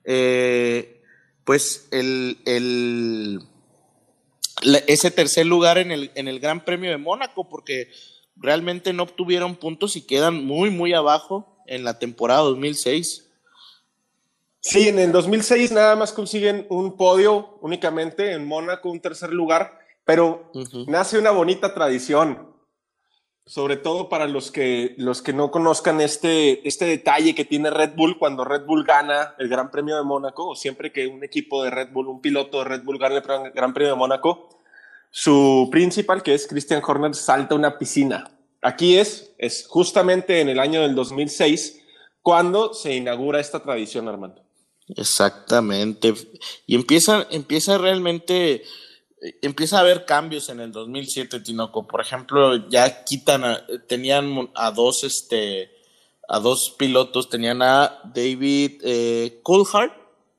eh, 0.04 1.00
pues 1.44 1.88
el, 1.90 2.38
el 2.44 3.40
ese 4.86 5.10
tercer 5.10 5.46
lugar 5.46 5.78
en 5.78 5.90
el, 5.90 6.10
en 6.14 6.28
el 6.28 6.38
Gran 6.40 6.64
Premio 6.64 6.90
de 6.90 6.98
Mónaco, 6.98 7.48
porque 7.48 7.90
realmente 8.36 8.92
no 8.92 9.04
obtuvieron 9.04 9.56
puntos 9.56 9.96
y 9.96 10.02
quedan 10.02 10.44
muy, 10.44 10.70
muy 10.70 10.92
abajo 10.92 11.62
en 11.66 11.84
la 11.84 11.98
temporada 11.98 12.42
2006. 12.42 13.28
Sí, 14.64 14.88
en 14.88 15.00
el 15.00 15.10
2006 15.10 15.72
nada 15.72 15.96
más 15.96 16.12
consiguen 16.12 16.66
un 16.70 16.96
podio 16.96 17.58
únicamente 17.62 18.30
en 18.30 18.46
Mónaco, 18.46 18.90
un 18.90 19.00
tercer 19.00 19.32
lugar, 19.32 19.76
pero 20.04 20.52
nace 20.86 21.18
una 21.18 21.32
bonita 21.32 21.74
tradición, 21.74 22.54
sobre 23.44 23.76
todo 23.76 24.08
para 24.08 24.28
los 24.28 24.52
que, 24.52 24.94
los 24.98 25.20
que 25.20 25.32
no 25.32 25.50
conozcan 25.50 26.00
este, 26.00 26.66
este 26.66 26.84
detalle 26.84 27.34
que 27.34 27.44
tiene 27.44 27.70
Red 27.70 27.96
Bull 27.96 28.20
cuando 28.20 28.44
Red 28.44 28.64
Bull 28.64 28.84
gana 28.84 29.34
el 29.40 29.48
Gran 29.48 29.68
Premio 29.72 29.96
de 29.96 30.04
Mónaco, 30.04 30.50
o 30.50 30.54
siempre 30.54 30.92
que 30.92 31.08
un 31.08 31.24
equipo 31.24 31.64
de 31.64 31.70
Red 31.70 31.88
Bull, 31.90 32.06
un 32.06 32.20
piloto 32.20 32.60
de 32.60 32.64
Red 32.64 32.84
Bull 32.84 32.98
gana 32.98 33.16
el 33.16 33.50
Gran 33.50 33.74
Premio 33.74 33.90
de 33.94 33.98
Mónaco, 33.98 34.60
su 35.10 35.68
principal, 35.72 36.22
que 36.22 36.34
es 36.34 36.46
Christian 36.46 36.82
Horner, 36.86 37.16
salta 37.16 37.56
a 37.56 37.58
una 37.58 37.78
piscina. 37.78 38.30
Aquí 38.62 38.96
es, 38.96 39.34
es 39.38 39.66
justamente 39.66 40.40
en 40.40 40.48
el 40.48 40.60
año 40.60 40.82
del 40.82 40.94
2006 40.94 41.80
cuando 42.22 42.72
se 42.72 42.94
inaugura 42.94 43.40
esta 43.40 43.60
tradición, 43.60 44.08
Armando. 44.08 44.42
Exactamente. 44.96 46.14
Y 46.66 46.74
empieza, 46.74 47.26
empieza 47.30 47.78
realmente, 47.78 48.64
empieza 49.40 49.78
a 49.78 49.80
haber 49.80 50.04
cambios 50.04 50.48
en 50.48 50.60
el 50.60 50.72
2007, 50.72 51.40
Tinoco. 51.40 51.86
Por 51.86 52.00
ejemplo, 52.00 52.68
ya 52.68 53.04
quitan, 53.04 53.42
tenían 53.88 54.50
a 54.54 54.70
dos, 54.70 55.04
este, 55.04 55.70
a 56.28 56.38
dos 56.38 56.74
pilotos, 56.78 57.28
tenían 57.28 57.62
a 57.62 58.00
David 58.14 58.80
eh, 58.82 59.40
Coulthard, 59.42 59.92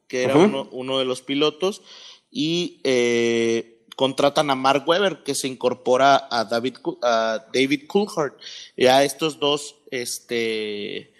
que 0.07 0.23
era 0.23 0.35
uno, 0.35 0.99
de 0.99 1.05
los 1.05 1.21
pilotos, 1.21 1.81
y 2.29 2.79
eh, 2.83 3.81
contratan 3.95 4.49
a 4.49 4.55
Mark 4.55 4.87
Webber, 4.87 5.23
que 5.23 5.35
se 5.35 5.47
incorpora 5.47 6.27
a 6.29 6.45
David, 6.45 6.77
a 7.01 7.45
David 7.53 7.87
Coulthard. 7.87 8.33
Y 8.75 8.85
a 8.87 9.03
estos 9.03 9.39
dos, 9.39 9.75
este, 9.91 11.12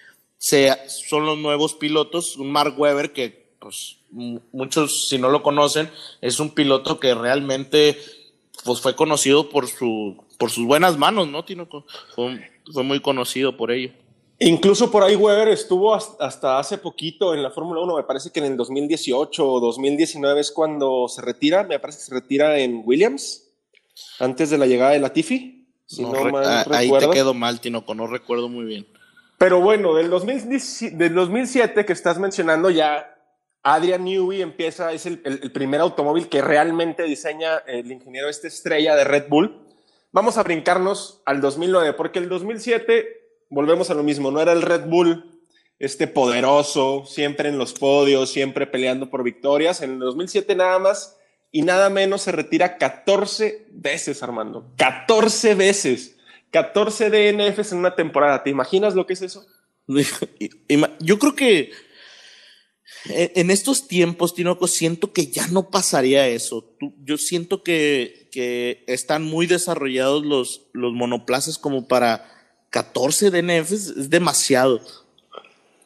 son 0.43 1.25
los 1.25 1.37
nuevos 1.37 1.73
pilotos. 1.75 2.37
Un 2.37 2.51
Mark 2.51 2.75
Webber 2.77 3.13
que, 3.13 3.55
pues, 3.59 3.97
muchos, 4.11 5.09
si 5.09 5.17
no 5.17 5.29
lo 5.29 5.41
conocen, 5.41 5.89
es 6.21 6.39
un 6.39 6.51
piloto 6.51 6.99
que 6.99 7.13
realmente 7.15 7.97
pues, 8.63 8.81
fue 8.81 8.95
conocido 8.95 9.49
por, 9.49 9.67
su, 9.67 10.23
por 10.37 10.51
sus 10.51 10.65
buenas 10.65 10.97
manos, 10.97 11.27
¿no? 11.27 11.45
Fue, 12.15 12.49
fue 12.71 12.83
muy 12.83 12.99
conocido 12.99 13.55
por 13.57 13.71
ello. 13.71 13.91
Incluso 14.39 14.91
por 14.91 15.03
ahí 15.03 15.15
Weber 15.15 15.47
estuvo 15.47 15.93
hasta 15.95 16.59
hace 16.59 16.77
poquito 16.77 17.33
en 17.33 17.43
la 17.43 17.51
Fórmula 17.51 17.81
1, 17.81 17.95
me 17.95 18.03
parece 18.03 18.31
que 18.31 18.39
en 18.39 18.47
el 18.47 18.57
2018 18.57 19.49
o 19.49 19.59
2019 19.61 20.41
es 20.41 20.51
cuando 20.51 21.07
se 21.07 21.21
retira, 21.21 21.63
me 21.63 21.79
parece 21.79 21.99
que 21.99 22.05
se 22.05 22.13
retira 22.13 22.59
en 22.59 22.81
Williams, 22.83 23.51
antes 24.19 24.49
de 24.49 24.57
la 24.57 24.65
llegada 24.65 24.91
de 24.91 24.99
Latifi. 24.99 25.67
Si 25.85 26.01
no, 26.01 26.13
ah, 26.37 26.65
ahí 26.71 26.91
te 26.91 27.09
quedo 27.11 27.33
mal, 27.33 27.61
Tinoco, 27.61 27.93
no 27.93 28.07
recuerdo 28.07 28.49
muy 28.49 28.65
bien. 28.65 28.87
Pero 29.43 29.59
bueno, 29.59 29.93
del, 29.93 30.09
2007 30.09 31.85
que 31.85 31.91
estás 31.91 32.17
mencionando 32.17 32.69
ya, 32.69 33.13
Adrian 33.61 34.05
Newey 34.05 34.41
empieza, 34.41 34.93
es 34.93 35.05
el, 35.05 35.19
primer 35.51 35.81
automóvil 35.81 36.29
que 36.29 36.41
realmente 36.41 37.03
diseña 37.03 37.57
el 37.67 37.91
ingeniero 37.91 38.29
este 38.29 38.47
estrella 38.47 38.95
de 38.95 39.03
Red 39.03 39.25
Bull. 39.27 39.67
Vamos 40.13 40.37
a 40.37 40.43
brincarnos 40.43 41.21
al 41.25 41.41
2009, 41.41 41.91
porque 41.91 42.19
el 42.19 42.29
2007, 42.29 43.05
volvemos 43.49 43.89
a 43.89 43.95
lo 43.95 44.03
mismo, 44.03 44.31
no 44.31 44.39
era 44.39 44.53
el 44.53 44.61
Red 44.61 44.85
Bull 44.85 45.41
este 45.77 46.07
poderoso, 46.07 47.03
siempre 47.05 47.49
en 47.49 47.57
los 47.57 47.73
podios, 47.73 48.31
siempre 48.31 48.65
peleando 48.65 49.09
por 49.09 49.23
victorias. 49.23 49.81
En 49.81 49.91
el 49.91 49.99
2007 49.99 50.55
nada 50.55 50.79
más 50.79 51.17
y 51.51 51.63
nada 51.63 51.89
menos 51.89 52.21
se 52.21 52.31
retira 52.31 52.77
14 52.77 53.67
veces, 53.71 54.23
Armando. 54.23 54.71
14 54.77 55.53
veces. 55.55 56.12
14 56.53 57.09
DNFs 57.09 57.71
en 57.71 57.79
una 57.79 57.95
temporada. 57.95 58.43
¿Te 58.43 58.51
imaginas 58.51 58.93
lo 58.93 59.07
que 59.07 59.13
es 59.13 59.23
eso? 59.23 59.45
Yo 60.99 61.19
creo 61.19 61.35
que 61.35 61.71
en 63.05 63.49
estos 63.49 63.87
tiempos, 63.87 64.35
Tinoco, 64.35 64.67
siento 64.67 65.11
que 65.11 65.27
ya 65.27 65.47
no 65.47 65.71
pasaría 65.71 66.27
eso. 66.27 66.75
Yo 67.03 67.17
siento 67.17 67.63
que, 67.63 68.29
que 68.31 68.83
están 68.87 69.23
muy 69.23 69.47
desarrollados 69.47 70.25
los, 70.25 70.69
los 70.73 70.93
monoplazas 70.93 71.57
como 71.57 71.87
para 71.87 72.23
14 72.69 73.31
DNFs. 73.31 73.71
Es 73.71 74.09
demasiado. 74.11 74.79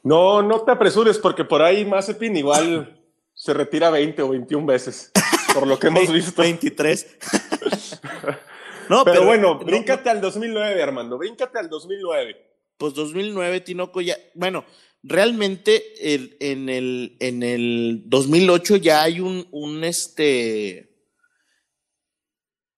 No, 0.03 0.41
no 0.41 0.61
te 0.61 0.71
apresures 0.71 1.17
porque 1.17 1.45
por 1.45 1.61
ahí 1.61 1.85
Mazepin 1.85 2.35
igual 2.35 3.01
se 3.33 3.53
retira 3.53 3.89
20 3.89 4.21
o 4.21 4.29
21 4.29 4.65
veces, 4.65 5.11
por 5.53 5.65
lo 5.65 5.79
que 5.79 5.87
hemos 5.87 6.11
visto. 6.11 6.41
23. 6.41 7.07
No, 8.89 9.03
pero, 9.03 9.25
bueno, 9.25 9.59
bríncate 9.59 10.09
al 10.09 10.21
2009, 10.21 10.81
Armando, 10.81 11.17
bríncate 11.17 11.59
al 11.59 11.69
2009. 11.69 12.35
Pues 12.77 12.93
2009, 12.93 13.61
Tinoco, 13.61 14.01
ya, 14.01 14.17
bueno, 14.35 14.65
realmente 15.03 16.15
en, 16.39 16.69
el, 16.69 17.17
en 17.19 17.43
el 17.43 18.03
2008 18.05 18.77
ya 18.77 19.03
hay 19.03 19.19
un, 19.19 19.47
un, 19.51 19.83
este, 19.83 20.95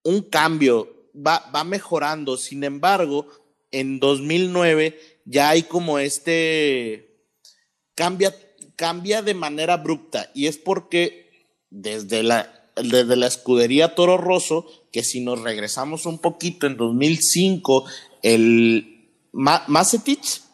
un 0.03 0.21
cambio, 0.23 1.09
va, 1.15 1.49
va 1.53 1.63
mejorando, 1.63 2.37
sin 2.37 2.63
embargo, 2.63 3.27
en 3.71 3.99
2009 3.99 5.21
ya 5.25 5.49
hay 5.49 5.63
como 5.63 5.99
este, 5.99 7.27
cambia, 7.95 8.35
cambia 8.75 9.21
de 9.21 9.33
manera 9.33 9.73
abrupta. 9.73 10.31
Y 10.33 10.47
es 10.47 10.57
porque 10.57 11.29
desde 11.69 12.23
la, 12.23 12.58
desde 12.83 13.15
la 13.15 13.27
escudería 13.27 13.95
Toro 13.95 14.17
Rosso, 14.17 14.65
que 14.91 15.03
si 15.03 15.21
nos 15.21 15.41
regresamos 15.41 16.05
un 16.05 16.19
poquito 16.19 16.67
en 16.67 16.77
2005, 16.77 17.85
el 18.21 18.99
Ma 19.31 19.63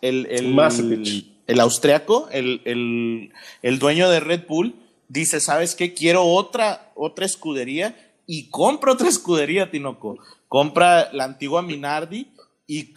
el, 0.02 0.28
el, 0.28 1.26
el, 1.48 1.60
austriaco, 1.60 2.28
el, 2.32 3.32
el, 3.62 3.80
dueño 3.80 4.10
de 4.10 4.20
Red 4.20 4.44
Bull, 4.48 4.76
dice, 5.08 5.40
¿sabes 5.40 5.76
qué? 5.76 5.94
Quiero 5.94 6.26
otra, 6.26 6.92
otra 6.96 7.26
escudería 7.26 7.96
y 8.28 8.50
compra 8.50 8.92
otra 8.92 9.08
escudería, 9.08 9.72
Tinoco. 9.72 10.18
Compra 10.48 11.10
la 11.14 11.24
antigua 11.24 11.62
Minardi 11.62 12.28
y 12.68 12.94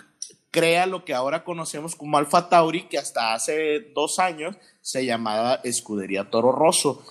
crea 0.50 0.86
lo 0.86 1.04
que 1.04 1.14
ahora 1.14 1.44
conocemos 1.44 1.94
como 1.94 2.18
Alfa 2.18 2.48
Tauri, 2.48 2.88
que 2.88 2.98
hasta 2.98 3.34
hace 3.34 3.92
dos 3.94 4.18
años 4.18 4.56
se 4.80 5.04
llamaba 5.04 5.60
Escudería 5.62 6.30
Toro 6.30 6.52
Rosso. 6.52 7.04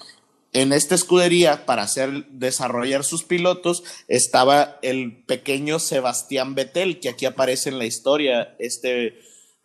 En 0.58 0.74
esta 0.74 0.96
escudería, 0.96 1.68
para 1.68 1.84
hacer 1.84 2.26
desarrollar 2.30 3.04
sus 3.04 3.24
pilotos, 3.24 3.84
estaba 4.08 4.80
el 4.82 5.24
pequeño 5.24 5.78
Sebastián 5.78 6.56
Vettel, 6.56 7.00
que 7.00 7.10
aquí 7.10 7.28
aparece 7.28 7.70
en 7.70 7.78
la 7.78 7.86
historia, 7.86 8.56
este, 8.58 9.20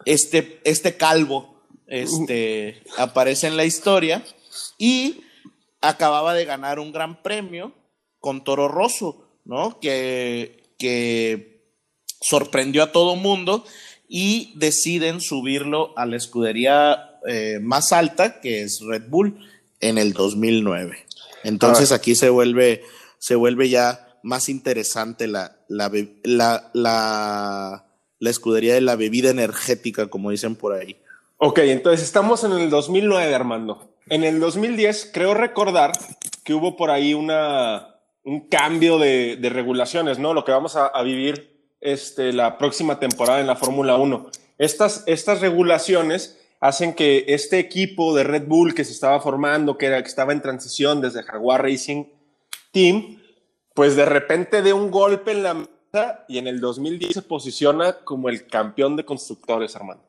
este, 0.04 0.60
este 0.64 0.98
calvo, 0.98 1.62
este, 1.86 2.82
aparece 2.98 3.46
en 3.46 3.56
la 3.56 3.64
historia, 3.64 4.22
y 4.76 5.22
acababa 5.80 6.34
de 6.34 6.44
ganar 6.44 6.78
un 6.78 6.92
gran 6.92 7.22
premio 7.22 7.72
con 8.18 8.44
Toro 8.44 8.68
Rosso, 8.68 9.40
¿no? 9.46 9.80
Que, 9.80 10.74
que 10.78 11.72
sorprendió 12.20 12.82
a 12.82 12.92
todo 12.92 13.16
mundo 13.16 13.64
y 14.08 14.52
deciden 14.56 15.22
subirlo 15.22 15.96
a 15.96 16.04
la 16.04 16.18
escudería 16.18 17.18
eh, 17.26 17.60
más 17.62 17.94
alta, 17.94 18.42
que 18.42 18.60
es 18.60 18.82
Red 18.86 19.08
Bull 19.08 19.51
en 19.82 19.98
el 19.98 20.14
2009. 20.14 20.96
Entonces 21.44 21.92
aquí 21.92 22.14
se 22.14 22.30
vuelve, 22.30 22.82
se 23.18 23.34
vuelve 23.34 23.68
ya 23.68 24.08
más 24.22 24.48
interesante 24.48 25.26
la, 25.26 25.56
la, 25.68 25.90
la, 26.22 26.70
la, 26.72 28.30
escudería 28.30 28.74
de 28.74 28.80
la 28.80 28.96
bebida 28.96 29.30
energética, 29.30 30.06
como 30.06 30.30
dicen 30.30 30.54
por 30.56 30.72
ahí. 30.72 30.96
Ok, 31.36 31.58
entonces 31.58 32.02
estamos 32.02 32.44
en 32.44 32.52
el 32.52 32.70
2009, 32.70 33.34
Armando. 33.34 33.90
En 34.08 34.22
el 34.24 34.38
2010 34.40 35.10
creo 35.12 35.34
recordar 35.34 35.92
que 36.44 36.54
hubo 36.54 36.76
por 36.76 36.90
ahí 36.90 37.14
una, 37.14 37.96
un 38.22 38.48
cambio 38.48 38.98
de, 38.98 39.36
de 39.36 39.48
regulaciones, 39.50 40.18
¿no? 40.20 40.34
Lo 40.34 40.44
que 40.44 40.52
vamos 40.52 40.76
a, 40.76 40.86
a, 40.86 41.02
vivir 41.02 41.66
este, 41.80 42.32
la 42.32 42.58
próxima 42.58 43.00
temporada 43.00 43.40
en 43.40 43.48
la 43.48 43.56
Fórmula 43.56 43.96
1. 43.96 44.30
Estas, 44.58 45.02
estas 45.06 45.40
regulaciones 45.40 46.38
hacen 46.62 46.94
que 46.94 47.24
este 47.26 47.58
equipo 47.58 48.14
de 48.14 48.22
Red 48.22 48.46
Bull 48.46 48.72
que 48.72 48.84
se 48.84 48.92
estaba 48.92 49.20
formando, 49.20 49.76
que, 49.76 49.86
era, 49.86 50.00
que 50.00 50.08
estaba 50.08 50.32
en 50.32 50.40
transición 50.40 51.00
desde 51.00 51.24
Jaguar 51.24 51.60
Racing 51.60 52.04
Team, 52.70 53.20
pues 53.74 53.96
de 53.96 54.04
repente 54.04 54.62
de 54.62 54.72
un 54.72 54.92
golpe 54.92 55.32
en 55.32 55.42
la 55.42 55.54
mesa 55.54 56.24
y 56.28 56.38
en 56.38 56.46
el 56.46 56.60
2010 56.60 57.14
se 57.14 57.22
posiciona 57.22 58.04
como 58.04 58.28
el 58.28 58.46
campeón 58.46 58.94
de 58.94 59.04
constructores, 59.04 59.74
Armando. 59.74 60.08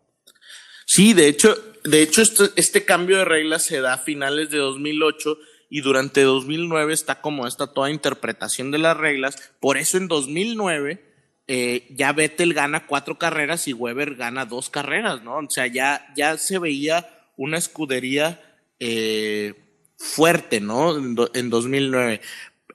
Sí, 0.86 1.13
de 1.13 1.27
hecho, 1.27 1.55
de 1.86 2.03
hecho 2.03 2.22
este, 2.22 2.43
este 2.55 2.86
cambio 2.86 3.17
de 3.17 3.25
reglas 3.25 3.63
se 3.63 3.81
da 3.81 3.93
a 3.93 3.98
finales 3.98 4.51
de 4.51 4.60
2008 4.60 5.39
y 5.72 5.81
durante 5.81 6.22
2009 6.22 6.93
está 6.93 7.19
como 7.19 7.48
esta 7.48 7.74
toda 7.74 7.89
interpretación 7.89 8.69
de 8.69 8.77
las 8.77 8.95
reglas. 8.95 9.53
Por 9.60 9.77
eso 9.79 9.98
en 9.98 10.07
2009 10.07 11.12
eh, 11.47 11.88
ya 11.89 12.13
Vettel 12.13 12.53
gana 12.53 12.88
cuatro 12.88 13.17
carreras 13.17 13.67
y 13.67 13.73
Weber 13.73 14.15
gana 14.15 14.45
dos 14.45 14.69
carreras, 14.69 15.23
¿no? 15.23 15.38
O 15.38 15.50
sea, 15.50 15.67
ya, 15.67 16.13
ya 16.15 16.38
se 16.38 16.57
veía 16.57 17.09
una 17.35 17.57
escudería 17.57 18.41
eh, 18.79 19.53
fuerte, 19.97 20.62
¿no? 20.62 20.95
En, 20.97 21.50
2009. 21.50 22.21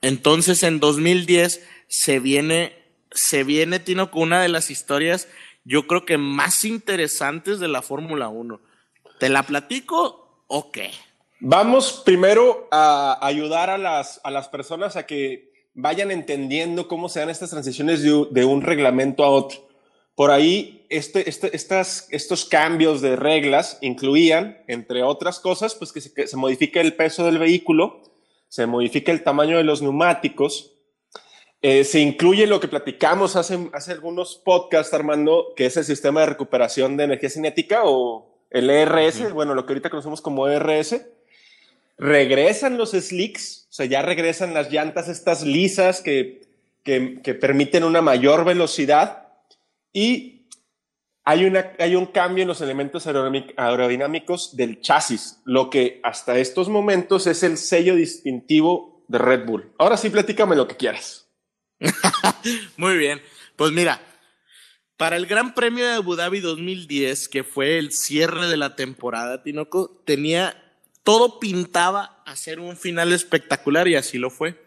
Entonces, 0.02 0.62
en 0.62 0.80
2010 0.80 1.66
se 1.88 2.20
viene, 2.20 2.76
se 3.10 3.42
viene, 3.42 3.80
Tino, 3.80 4.10
con 4.10 4.22
una 4.22 4.42
de 4.42 4.48
las 4.48 4.70
historias, 4.70 5.28
yo 5.64 5.86
creo 5.86 6.04
que 6.04 6.18
más 6.18 6.64
interesantes 6.64 7.60
de 7.60 7.68
la 7.68 7.82
Fórmula 7.82 8.28
1. 8.28 8.60
¿Te 9.18 9.28
la 9.28 9.44
platico 9.44 10.44
o 10.46 10.70
qué? 10.70 10.90
Vamos 11.40 12.02
primero 12.04 12.68
a 12.70 13.18
ayudar 13.22 13.70
a 13.70 13.78
las, 13.78 14.20
a 14.24 14.30
las 14.30 14.48
personas 14.48 14.96
a 14.96 15.06
que 15.06 15.47
vayan 15.80 16.10
entendiendo 16.10 16.88
cómo 16.88 17.08
se 17.08 17.20
dan 17.20 17.30
estas 17.30 17.50
transiciones 17.50 18.02
de, 18.02 18.44
un 18.44 18.62
reglamento 18.62 19.22
a 19.22 19.30
otro. 19.30 19.60
Por 20.16 20.32
ahí, 20.32 20.84
este, 20.90 21.28
este, 21.28 21.54
estas, 21.54 22.08
estos 22.10 22.44
cambios 22.44 23.00
de 23.00 23.14
reglas 23.14 23.78
incluían, 23.80 24.58
entre 24.66 25.04
otras 25.04 25.38
cosas, 25.38 25.76
pues 25.76 25.92
que 25.92 26.00
se, 26.00 26.12
que 26.12 26.26
se 26.26 26.36
modifique 26.36 26.80
el 26.80 26.96
peso 26.96 27.24
del 27.24 27.38
vehículo, 27.38 28.02
se 28.48 28.66
modifica 28.66 29.12
el 29.12 29.22
tamaño 29.22 29.56
de 29.56 29.62
los 29.62 29.80
neumáticos, 29.80 30.74
eh, 31.62 31.84
se 31.84 32.00
incluye 32.00 32.48
lo 32.48 32.58
que 32.58 32.66
platicamos 32.66 33.36
hace, 33.36 33.70
hace 33.72 33.92
algunos 33.92 34.42
podcasts, 34.44 34.92
Armando, 34.94 35.52
que 35.54 35.66
es 35.66 35.76
el 35.76 35.84
sistema 35.84 36.20
de 36.20 36.26
recuperación 36.26 36.96
de 36.96 37.04
energía 37.04 37.30
cinética 37.30 37.82
o 37.84 38.44
el 38.50 38.68
ERS, 38.68 39.32
bueno, 39.32 39.54
lo 39.54 39.64
que 39.64 39.74
ahorita 39.74 39.90
conocemos 39.90 40.20
como 40.20 40.48
ERS. 40.48 41.00
Regresan 41.98 42.78
los 42.78 42.92
slicks, 42.92 43.66
o 43.70 43.72
sea, 43.72 43.86
ya 43.86 44.02
regresan 44.02 44.54
las 44.54 44.70
llantas 44.70 45.08
estas 45.08 45.42
lisas 45.42 46.00
que, 46.00 46.42
que, 46.84 47.34
permiten 47.34 47.84
una 47.84 48.00
mayor 48.00 48.44
velocidad 48.44 49.28
y 49.92 50.46
hay, 51.24 51.44
una, 51.44 51.72
hay 51.78 51.96
un 51.96 52.06
cambio 52.06 52.42
en 52.42 52.48
los 52.48 52.60
elementos 52.60 53.06
aerodinámicos 53.06 54.56
del 54.56 54.80
chasis, 54.80 55.40
lo 55.44 55.70
que 55.70 56.00
hasta 56.04 56.38
estos 56.38 56.68
momentos 56.68 57.26
es 57.26 57.42
el 57.42 57.58
sello 57.58 57.96
distintivo 57.96 59.04
de 59.08 59.18
Red 59.18 59.44
Bull. 59.44 59.72
Ahora 59.76 59.96
sí, 59.96 60.08
platícame 60.08 60.56
lo 60.56 60.68
que 60.68 60.76
quieras. 60.76 61.28
Muy 62.76 62.96
bien. 62.96 63.20
Pues 63.56 63.72
mira, 63.72 64.00
para 64.96 65.16
el 65.16 65.26
Gran 65.26 65.54
Premio 65.54 65.84
de 65.86 65.94
Abu 65.94 66.14
Dhabi 66.14 66.40
2010, 66.40 67.28
que 67.28 67.44
fue 67.44 67.78
el 67.78 67.92
cierre 67.92 68.46
de 68.46 68.56
la 68.56 68.76
temporada, 68.76 69.42
Tinoco, 69.42 70.02
tenía 70.06 70.67
todo 71.08 71.40
pintaba 71.40 72.20
a 72.26 72.36
ser 72.36 72.60
un 72.60 72.76
final 72.76 73.14
espectacular 73.14 73.88
y 73.88 73.94
así 73.94 74.18
lo 74.18 74.28
fue. 74.28 74.60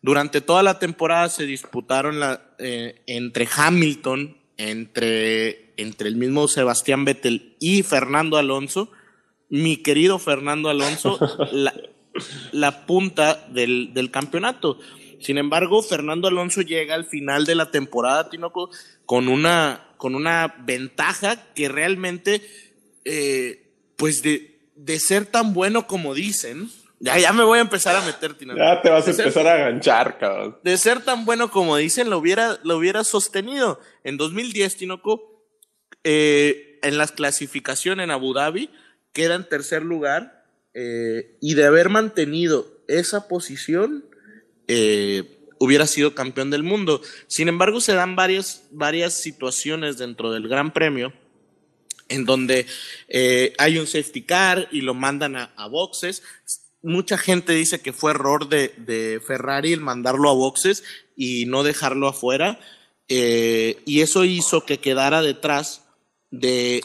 Durante 0.00 0.40
toda 0.40 0.62
la 0.62 0.78
temporada 0.78 1.28
se 1.28 1.44
disputaron 1.44 2.18
la, 2.18 2.54
eh, 2.58 3.02
entre 3.06 3.46
Hamilton 3.54 4.38
entre, 4.56 5.74
entre 5.76 6.08
el 6.08 6.16
mismo 6.16 6.48
Sebastián 6.48 7.04
Vettel 7.04 7.56
y 7.60 7.82
Fernando 7.82 8.38
Alonso, 8.38 8.90
mi 9.50 9.76
querido 9.76 10.18
Fernando 10.18 10.70
Alonso, 10.70 11.18
la, 12.52 12.86
punta 12.86 13.46
del, 13.50 14.10
campeonato. 14.10 14.78
Sin 15.20 15.36
embargo, 15.36 15.82
Fernando 15.82 16.26
Alonso 16.26 16.62
llega 16.62 16.94
al 16.94 17.04
final 17.04 17.44
de 17.44 17.54
la 17.54 17.70
temporada, 17.70 18.30
Tinoco, 18.30 18.70
con 19.04 19.28
una, 19.28 19.88
con 19.98 20.14
una 20.14 20.54
ventaja 20.64 21.52
que 21.52 21.68
realmente, 21.68 22.40
eh, 23.04 23.68
pues 23.96 24.22
de, 24.22 24.51
de 24.84 24.98
ser 24.98 25.26
tan 25.26 25.54
bueno 25.54 25.86
como 25.86 26.12
dicen, 26.12 26.68
ya, 26.98 27.16
ya 27.18 27.32
me 27.32 27.44
voy 27.44 27.58
a 27.58 27.62
empezar 27.62 27.94
a 27.94 28.00
meter, 28.04 28.34
Tinoco. 28.34 28.58
Ya 28.58 28.82
te 28.82 28.90
vas 28.90 29.06
a 29.06 29.10
empezar 29.10 29.46
a 29.46 29.54
aganchar, 29.54 30.18
cabrón. 30.18 30.56
De 30.64 30.76
ser 30.76 31.00
tan 31.00 31.24
bueno 31.24 31.50
como 31.50 31.76
dicen, 31.76 32.10
lo 32.10 32.18
hubiera, 32.18 32.58
lo 32.64 32.78
hubiera 32.78 33.04
sostenido. 33.04 33.80
En 34.02 34.16
2010, 34.16 34.76
Tinoco, 34.76 35.46
eh, 36.02 36.80
en 36.82 36.98
las 36.98 37.12
clasificaciones 37.12 38.04
en 38.04 38.10
Abu 38.10 38.34
Dhabi, 38.34 38.70
queda 39.12 39.36
en 39.36 39.48
tercer 39.48 39.82
lugar 39.82 40.46
eh, 40.74 41.36
y 41.40 41.54
de 41.54 41.64
haber 41.64 41.88
mantenido 41.88 42.66
esa 42.88 43.28
posición, 43.28 44.04
eh, 44.66 45.46
hubiera 45.60 45.86
sido 45.86 46.16
campeón 46.16 46.50
del 46.50 46.64
mundo. 46.64 47.02
Sin 47.28 47.48
embargo, 47.48 47.80
se 47.80 47.94
dan 47.94 48.16
varias, 48.16 48.66
varias 48.72 49.14
situaciones 49.14 49.96
dentro 49.96 50.32
del 50.32 50.48
Gran 50.48 50.72
Premio 50.72 51.12
en 52.12 52.24
donde 52.24 52.66
hay 53.58 53.78
un 53.78 53.86
safety 53.86 54.22
car 54.22 54.68
y 54.70 54.80
lo 54.80 54.94
mandan 54.94 55.36
a, 55.36 55.52
a 55.56 55.66
boxes 55.66 56.22
mucha 56.82 57.16
gente 57.16 57.52
dice 57.52 57.80
que 57.80 57.92
fue 57.92 58.10
error 58.10 58.48
de, 58.48 59.20
Ferrari 59.24 59.72
el 59.72 59.80
mandarlo 59.80 60.28
a 60.28 60.34
boxes 60.34 60.84
y 61.16 61.46
no 61.46 61.62
dejarlo 61.62 62.08
afuera. 62.08 62.60
Eh, 63.08 63.80
y 63.86 64.00
eso 64.00 64.24
hizo 64.24 64.64
que 64.64 64.78
quedara 64.78 65.22
detrás 65.22 65.84
de 66.30 66.84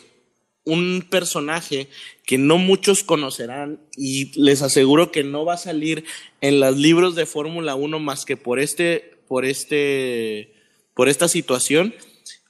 un 0.63 1.07
personaje 1.09 1.87
que 2.25 2.37
no 2.37 2.57
muchos 2.57 3.03
conocerán 3.03 3.79
y 3.95 4.37
les 4.39 4.61
aseguro 4.61 5.11
que 5.11 5.23
no 5.23 5.45
va 5.45 5.53
a 5.53 5.57
salir 5.57 6.03
en 6.41 6.59
los 6.59 6.75
libros 6.77 7.15
de 7.15 7.25
Fórmula 7.25 7.75
1 7.75 7.99
más 7.99 8.25
que 8.25 8.35
por 8.35 8.59
este, 8.59 9.17
por 9.27 9.45
este, 9.45 10.53
por 10.93 11.07
esta 11.07 11.29
situación, 11.29 11.95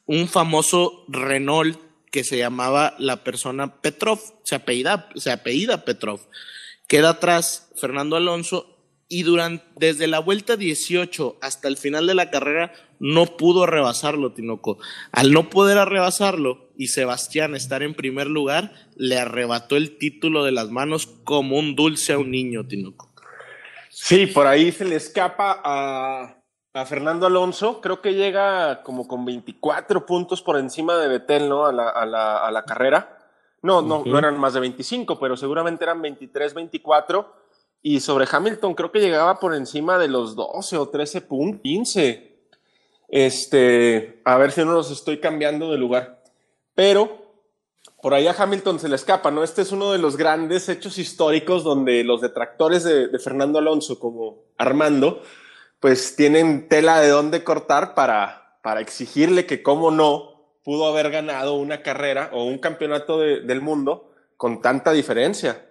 un 0.08 0.28
famoso 0.28 1.06
Renault 1.08 1.78
que 2.12 2.24
se 2.24 2.38
llamaba 2.38 2.96
la 3.00 3.24
persona 3.24 3.82
Petrov, 3.82 4.20
se 4.44 4.56
apellida, 4.56 5.10
se 5.16 5.32
apellida 5.32 5.86
Petrov. 5.86 6.22
Queda 6.88 7.10
atrás 7.10 7.72
Fernando 7.76 8.16
Alonso 8.16 8.78
y 9.10 9.24
durante, 9.24 9.66
desde 9.78 10.08
la 10.08 10.20
vuelta 10.20 10.58
18 10.58 11.38
hasta 11.42 11.68
el 11.68 11.78
final 11.78 12.08
de 12.08 12.16
la 12.16 12.30
carrera 12.30 12.74
no 13.00 13.38
pudo 13.38 13.66
rebasarlo, 13.66 14.34
Tinoco. 14.34 14.80
Al 15.12 15.32
no 15.32 15.50
poder 15.50 15.78
rebasarlo 15.88 16.70
y 16.78 16.88
Sebastián 16.88 17.56
estar 17.56 17.84
en 17.84 17.94
primer 17.94 18.28
lugar, 18.28 18.74
le 18.96 19.18
arrebató 19.18 19.78
el 19.78 19.98
título 19.98 20.44
de 20.44 20.52
las 20.52 20.70
manos 20.70 21.08
como 21.24 21.58
un 21.58 21.76
dulce 21.76 22.14
a 22.14 22.20
un 22.20 22.32
niño, 22.32 22.68
Tinoco. 22.68 23.14
Sí, 23.90 24.28
por 24.28 24.48
ahí 24.48 24.72
se 24.72 24.86
le 24.86 24.96
escapa 24.96 25.62
a, 25.64 26.38
a 26.78 26.86
Fernando 26.86 27.26
Alonso. 27.26 27.82
Creo 27.82 28.02
que 28.02 28.14
llega 28.14 28.84
como 28.84 29.08
con 29.08 29.26
24 29.26 30.06
puntos 30.06 30.42
por 30.42 30.58
encima 30.58 30.98
de 30.98 31.08
Betel, 31.08 31.50
¿no? 31.50 31.66
A 31.66 31.72
la, 31.72 31.90
a 31.90 32.06
la, 32.06 32.38
a 32.38 32.52
la 32.52 32.64
carrera. 32.64 33.18
No, 33.62 33.82
no, 33.82 34.04
no 34.06 34.20
eran 34.20 34.40
más 34.40 34.54
de 34.54 34.60
25, 34.60 35.20
pero 35.20 35.36
seguramente 35.36 35.84
eran 35.84 36.02
23, 36.02 36.54
24. 36.54 37.34
Y 37.82 38.00
sobre 38.00 38.28
Hamilton 38.32 38.76
creo 38.76 38.92
que 38.92 39.00
llegaba 39.00 39.40
por 39.40 39.56
encima 39.56 39.98
de 39.98 40.08
los 40.08 40.36
12 40.36 40.78
o 40.78 40.90
13 40.90 41.22
puntos, 41.22 41.62
15. 41.64 42.38
Este, 43.10 44.22
a 44.26 44.38
ver 44.38 44.52
si 44.52 44.64
no 44.64 44.74
los 44.74 44.92
estoy 44.92 45.20
cambiando 45.20 45.72
de 45.72 45.78
lugar. 45.78 46.22
Pero 46.76 47.26
por 48.02 48.14
ahí 48.14 48.28
a 48.28 48.36
Hamilton 48.38 48.80
se 48.80 48.90
le 48.90 48.96
escapa, 48.96 49.32
¿no? 49.32 49.44
Este 49.44 49.64
es 49.64 49.72
uno 49.72 49.92
de 49.92 49.98
los 49.98 50.18
grandes 50.18 50.70
hechos 50.70 51.00
históricos 51.00 51.64
donde 51.64 52.04
los 52.04 52.22
detractores 52.22 52.84
de, 52.84 53.08
de 53.08 53.20
Fernando 53.20 53.58
Alonso, 53.58 54.00
como 54.00 54.44
Armando, 54.58 55.24
pues 55.80 56.16
tienen 56.16 56.68
tela 56.68 57.00
de 57.00 57.10
dónde 57.10 57.44
cortar 57.44 57.94
para, 57.94 58.60
para 58.64 58.82
exigirle 58.82 59.46
que, 59.46 59.62
cómo 59.62 59.92
no, 59.92 60.38
pudo 60.64 60.88
haber 60.88 61.12
ganado 61.12 61.54
una 61.54 61.82
carrera 61.82 62.30
o 62.34 62.44
un 62.44 62.58
campeonato 62.58 63.20
del 63.20 63.62
mundo 63.62 64.14
con 64.36 64.62
tanta 64.62 64.92
diferencia. 64.92 65.66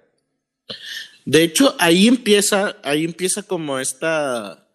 De 1.25 1.43
hecho, 1.43 1.75
ahí 1.79 2.09
empieza, 2.09 2.77
ahí 2.83 3.05
empieza 3.05 3.43
como 3.43 3.79
esta, 3.79 4.67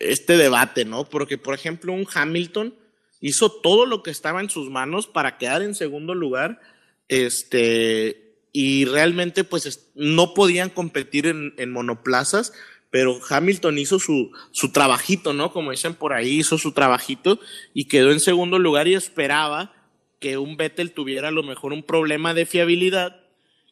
este 0.00 0.36
debate, 0.36 0.84
¿no? 0.84 1.04
Porque, 1.04 1.38
por 1.38 1.54
ejemplo, 1.54 1.92
un 1.92 2.06
Hamilton 2.12 2.74
hizo 3.20 3.50
todo 3.50 3.86
lo 3.86 4.02
que 4.02 4.10
estaba 4.10 4.40
en 4.40 4.50
sus 4.50 4.70
manos 4.70 5.06
para 5.06 5.38
quedar 5.38 5.62
en 5.62 5.74
segundo 5.74 6.14
lugar, 6.14 6.60
este, 7.08 8.38
y 8.50 8.86
realmente, 8.86 9.44
pues, 9.44 9.90
no 9.94 10.34
podían 10.34 10.70
competir 10.70 11.26
en, 11.26 11.54
en 11.58 11.70
monoplazas 11.70 12.54
pero 12.94 13.20
Hamilton 13.28 13.76
hizo 13.78 13.98
su, 13.98 14.30
su 14.52 14.70
trabajito, 14.70 15.32
¿no? 15.32 15.52
Como 15.52 15.72
dicen 15.72 15.96
por 15.96 16.12
ahí, 16.12 16.38
hizo 16.38 16.58
su 16.58 16.70
trabajito 16.70 17.40
y 17.72 17.86
quedó 17.86 18.12
en 18.12 18.20
segundo 18.20 18.60
lugar 18.60 18.86
y 18.86 18.94
esperaba 18.94 19.74
que 20.20 20.38
un 20.38 20.56
Vettel 20.56 20.92
tuviera 20.92 21.26
a 21.26 21.32
lo 21.32 21.42
mejor 21.42 21.72
un 21.72 21.82
problema 21.82 22.34
de 22.34 22.46
fiabilidad. 22.46 23.20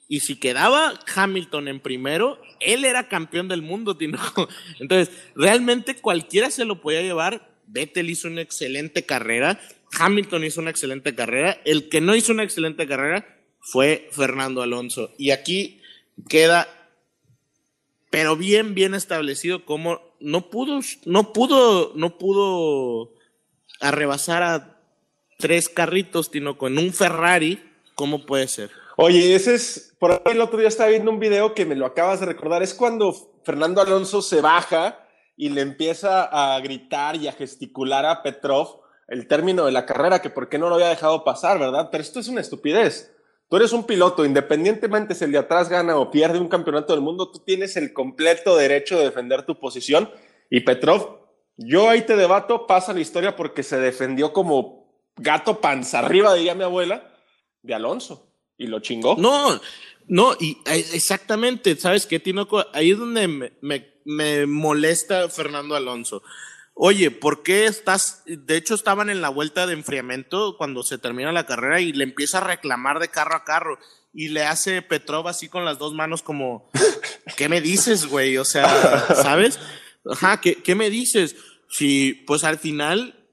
Y 0.08 0.20
si 0.20 0.40
quedaba 0.40 0.98
Hamilton 1.14 1.68
en 1.68 1.78
primero, 1.78 2.42
él 2.58 2.84
era 2.84 3.06
campeón 3.06 3.46
del 3.46 3.62
mundo, 3.62 3.96
Tino. 3.96 4.18
Entonces, 4.80 5.14
realmente 5.36 5.94
cualquiera 5.94 6.50
se 6.50 6.64
lo 6.64 6.80
podía 6.80 7.02
llevar. 7.02 7.48
Vettel 7.68 8.10
hizo 8.10 8.26
una 8.26 8.40
excelente 8.40 9.06
carrera, 9.06 9.60
Hamilton 10.00 10.46
hizo 10.46 10.60
una 10.60 10.70
excelente 10.70 11.14
carrera. 11.14 11.60
El 11.64 11.88
que 11.88 12.00
no 12.00 12.16
hizo 12.16 12.32
una 12.32 12.42
excelente 12.42 12.88
carrera 12.88 13.38
fue 13.60 14.08
Fernando 14.10 14.62
Alonso. 14.62 15.14
Y 15.16 15.30
aquí 15.30 15.80
queda 16.28 16.81
pero 18.12 18.36
bien, 18.36 18.74
bien 18.74 18.92
establecido 18.94 19.64
como 19.64 20.02
no 20.20 20.50
pudo, 20.50 20.80
no 21.06 21.32
pudo, 21.32 21.92
no 21.94 22.18
pudo 22.18 23.14
arrebasar 23.80 24.42
a 24.42 24.78
tres 25.38 25.70
carritos, 25.70 26.28
sino 26.30 26.58
con 26.58 26.76
un 26.76 26.92
Ferrari, 26.92 27.64
¿cómo 27.94 28.26
puede 28.26 28.48
ser? 28.48 28.70
Oye, 28.98 29.34
ese 29.34 29.54
es, 29.54 29.96
por 29.98 30.12
ahí 30.12 30.20
el 30.26 30.42
otro 30.42 30.58
día 30.58 30.68
estaba 30.68 30.90
viendo 30.90 31.10
un 31.10 31.20
video 31.20 31.54
que 31.54 31.64
me 31.64 31.74
lo 31.74 31.86
acabas 31.86 32.20
de 32.20 32.26
recordar, 32.26 32.62
es 32.62 32.74
cuando 32.74 33.14
Fernando 33.44 33.80
Alonso 33.80 34.20
se 34.20 34.42
baja 34.42 35.08
y 35.34 35.48
le 35.48 35.62
empieza 35.62 36.24
a 36.24 36.60
gritar 36.60 37.16
y 37.16 37.28
a 37.28 37.32
gesticular 37.32 38.04
a 38.04 38.22
Petrov 38.22 38.82
el 39.08 39.26
término 39.26 39.64
de 39.64 39.72
la 39.72 39.86
carrera, 39.86 40.20
que 40.20 40.28
por 40.28 40.50
qué 40.50 40.58
no 40.58 40.68
lo 40.68 40.74
había 40.74 40.90
dejado 40.90 41.24
pasar, 41.24 41.58
¿verdad? 41.58 41.88
Pero 41.90 42.02
esto 42.02 42.20
es 42.20 42.28
una 42.28 42.42
estupidez 42.42 43.10
Tú 43.52 43.56
eres 43.56 43.74
un 43.74 43.84
piloto, 43.84 44.24
independientemente 44.24 45.14
si 45.14 45.24
el 45.24 45.32
de 45.32 45.36
atrás 45.36 45.68
gana 45.68 45.98
o 45.98 46.10
pierde 46.10 46.38
un 46.38 46.48
campeonato 46.48 46.94
del 46.94 47.02
mundo, 47.02 47.30
tú 47.30 47.40
tienes 47.40 47.76
el 47.76 47.92
completo 47.92 48.56
derecho 48.56 48.96
de 48.96 49.04
defender 49.04 49.44
tu 49.44 49.60
posición. 49.60 50.10
Y 50.48 50.60
Petrov, 50.60 51.18
yo 51.58 51.90
ahí 51.90 52.00
te 52.00 52.16
debato, 52.16 52.66
pasa 52.66 52.94
la 52.94 53.00
historia 53.00 53.36
porque 53.36 53.62
se 53.62 53.78
defendió 53.78 54.32
como 54.32 55.04
gato 55.16 55.60
panza 55.60 55.98
arriba, 55.98 56.32
diría 56.32 56.54
mi 56.54 56.64
abuela, 56.64 57.12
de 57.60 57.74
Alonso. 57.74 58.26
Y 58.56 58.68
lo 58.68 58.80
chingó. 58.80 59.16
No, 59.18 59.60
no, 60.06 60.32
y 60.40 60.52
eh, 60.64 60.86
exactamente, 60.94 61.76
¿sabes 61.76 62.06
qué, 62.06 62.18
Tinoco? 62.18 62.64
Ahí 62.72 62.92
es 62.92 62.98
donde 62.98 63.28
me, 63.28 63.52
me, 63.60 63.86
me 64.06 64.46
molesta 64.46 65.28
Fernando 65.28 65.76
Alonso. 65.76 66.22
Oye, 66.84 67.12
¿por 67.12 67.44
qué 67.44 67.66
estás? 67.66 68.24
De 68.26 68.56
hecho, 68.56 68.74
estaban 68.74 69.08
en 69.08 69.20
la 69.20 69.28
vuelta 69.28 69.68
de 69.68 69.72
enfriamiento 69.72 70.56
cuando 70.58 70.82
se 70.82 70.98
termina 70.98 71.30
la 71.30 71.46
carrera 71.46 71.80
y 71.80 71.92
le 71.92 72.02
empieza 72.02 72.38
a 72.38 72.44
reclamar 72.44 72.98
de 72.98 73.06
carro 73.06 73.36
a 73.36 73.44
carro 73.44 73.78
y 74.12 74.30
le 74.30 74.42
hace 74.42 74.82
Petrov 74.82 75.28
así 75.28 75.48
con 75.48 75.64
las 75.64 75.78
dos 75.78 75.94
manos 75.94 76.22
como, 76.22 76.72
¿qué 77.36 77.48
me 77.48 77.60
dices, 77.60 78.06
güey? 78.06 78.36
O 78.36 78.44
sea, 78.44 78.66
¿sabes? 79.14 79.60
Ajá, 80.10 80.40
¿qué, 80.40 80.56
¿qué 80.56 80.74
me 80.74 80.90
dices? 80.90 81.36
Si, 81.68 82.14
pues 82.26 82.42
al 82.42 82.58
final, 82.58 83.28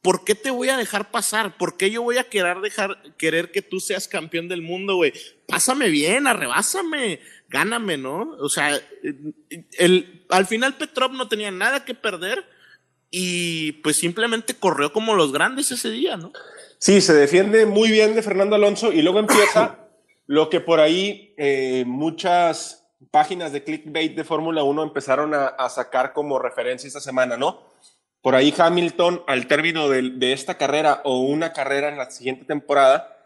¿por 0.00 0.24
qué 0.24 0.36
te 0.36 0.52
voy 0.52 0.68
a 0.68 0.76
dejar 0.76 1.10
pasar? 1.10 1.56
¿Por 1.56 1.76
qué 1.76 1.90
yo 1.90 2.00
voy 2.00 2.18
a 2.18 2.28
querer 2.28 2.60
dejar, 2.60 3.02
querer 3.18 3.50
que 3.50 3.60
tú 3.60 3.80
seas 3.80 4.06
campeón 4.06 4.46
del 4.46 4.62
mundo, 4.62 4.94
güey? 4.94 5.12
Pásame 5.48 5.88
bien, 5.88 6.28
arrebásame, 6.28 7.18
gáname, 7.48 7.96
¿no? 7.96 8.36
O 8.38 8.48
sea, 8.48 8.80
el, 9.78 10.24
al 10.28 10.46
final 10.46 10.76
Petrov 10.76 11.12
no 11.12 11.26
tenía 11.26 11.50
nada 11.50 11.84
que 11.84 11.96
perder 11.96 12.53
y 13.16 13.70
pues 13.84 13.96
simplemente 13.96 14.54
corrió 14.54 14.92
como 14.92 15.14
los 15.14 15.32
grandes 15.32 15.70
ese 15.70 15.88
día, 15.88 16.16
¿no? 16.16 16.32
Sí, 16.78 17.00
se 17.00 17.14
defiende 17.14 17.64
muy 17.64 17.92
bien 17.92 18.16
de 18.16 18.22
Fernando 18.22 18.56
Alonso 18.56 18.92
y 18.92 19.02
luego 19.02 19.20
empieza 19.20 19.78
lo 20.26 20.50
que 20.50 20.58
por 20.58 20.80
ahí 20.80 21.32
eh, 21.36 21.84
muchas 21.86 22.84
páginas 23.12 23.52
de 23.52 23.62
clickbait 23.62 24.16
de 24.16 24.24
Fórmula 24.24 24.64
1 24.64 24.82
empezaron 24.82 25.32
a, 25.32 25.46
a, 25.46 25.68
sacar 25.68 26.12
como 26.12 26.40
referencia 26.40 26.88
esta 26.88 26.98
semana, 26.98 27.36
¿no? 27.36 27.62
Por 28.20 28.34
ahí 28.34 28.52
Hamilton, 28.56 29.22
al 29.28 29.46
término 29.46 29.88
de, 29.88 30.10
de 30.10 30.32
esta 30.32 30.58
carrera 30.58 31.00
o 31.04 31.20
una 31.20 31.52
carrera 31.52 31.90
en 31.90 31.98
la 31.98 32.10
siguiente 32.10 32.44
temporada, 32.46 33.16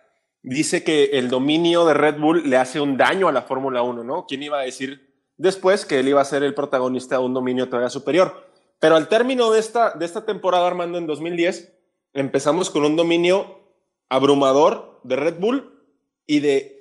dice 0.43 0.85
que 0.85 1.05
el 1.15 1.31
dominio 1.31 1.87
de 1.87 1.95
Red 1.95 2.19
Bull 2.19 2.51
le 2.51 2.59
hace 2.59 2.79
un 2.79 2.99
daño 2.99 3.27
a 3.27 3.33
la 3.33 3.41
Fórmula 3.41 3.81
1, 3.81 4.05
¿no? 4.05 4.27
¿Quién 4.27 4.43
iba 4.43 4.59
a 4.59 4.65
decir 4.65 5.15
después 5.39 5.87
que 5.87 6.01
él 6.01 6.09
iba 6.09 6.21
a 6.21 6.27
ser 6.27 6.43
el 6.43 6.53
protagonista 6.53 7.17
de 7.17 7.25
un 7.25 7.33
dominio 7.33 7.71
todavía 7.71 7.89
superior? 7.89 8.48
Pero 8.79 8.97
al 8.97 9.09
término 9.09 9.51
de 9.51 9.61
esta, 9.61 9.93
de 9.93 10.05
esta 10.05 10.25
temporada, 10.25 10.67
Armando, 10.67 10.99
en 10.99 11.07
2010, 11.07 11.73
empezamos 12.15 12.71
con 12.71 12.85
un 12.85 12.97
dominio 12.97 13.61
abrumador 14.09 15.01
de 15.03 15.17
Red 15.17 15.39
Bull 15.39 15.83
y 16.27 16.41
de 16.41 16.79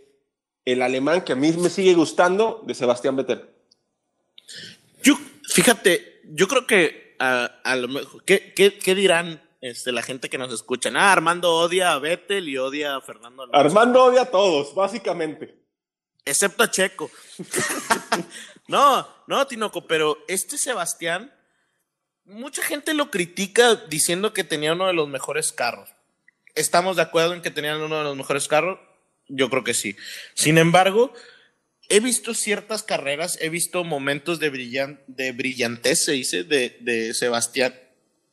el 0.66 0.82
alemán 0.82 1.22
que 1.22 1.34
a 1.34 1.36
mí 1.36 1.52
me 1.54 1.70
sigue 1.70 1.94
gustando, 1.94 2.62
de 2.66 2.74
Sebastián 2.74 3.16
Vettel. 3.16 3.50
Yo, 5.02 5.16
fíjate, 5.48 6.22
yo 6.26 6.48
creo 6.48 6.68
que 6.68 7.16
a 7.20 7.76
lo 7.76 7.88
mejor, 7.88 8.24
¿qué, 8.26 8.54
qué, 8.54 8.78
qué 8.78 8.94
dirán 8.94 9.42
este, 9.62 9.92
la 9.92 10.02
gente 10.02 10.30
que 10.30 10.38
nos 10.38 10.54
escucha? 10.54 10.90
Ah, 10.94 11.12
Armando 11.12 11.56
odia 11.56 11.94
a 11.94 12.00
Vettel 12.00 12.50
y 12.50 12.58
odia 12.58 12.98
a 12.98 13.02
Fernando 13.02 13.44
Alonso. 13.44 13.60
Armando 13.60 14.04
odia 14.04 14.24
a 14.24 14.26
todos, 14.32 14.76
básicamente. 14.76 15.58
Excepto 16.26 16.64
a 16.64 16.70
Checo. 16.70 17.10
no, 18.68 19.08
no, 19.28 19.48
Tinoco, 19.48 19.88
pero 19.88 20.18
este 20.28 20.58
Sebastián 20.58 21.34
mucha 22.28 22.62
gente 22.62 22.94
lo 22.94 23.10
critica 23.10 23.76
diciendo 23.90 24.34
que 24.34 24.44
tenía 24.44 24.74
uno 24.74 24.88
de 24.88 24.94
los 24.94 25.08
mejores 25.08 25.52
carros. 25.52 25.90
¿Estamos 26.56 26.98
de 26.98 27.02
acuerdo 27.02 27.34
en 27.34 27.42
que 27.42 27.52
tenían 27.52 27.82
uno 27.82 27.98
de 27.98 28.04
los 28.04 28.16
mejores 28.16 28.48
carros? 28.48 28.80
Yo 29.28 29.50
creo 29.50 29.64
que 29.64 29.74
sí. 29.74 29.96
Sin 30.34 30.58
embargo, 30.58 31.14
he 31.90 32.00
visto 32.00 32.34
ciertas 32.34 32.84
carreras, 32.84 33.38
he 33.42 33.50
visto 33.50 33.84
momentos 33.84 34.40
de, 34.40 34.50
brillan, 34.50 35.02
de 35.08 35.32
brillantez, 35.32 36.04
se 36.04 36.14
dice, 36.14 36.44
de, 36.44 36.78
de 36.82 37.14
Sebastián 37.14 37.74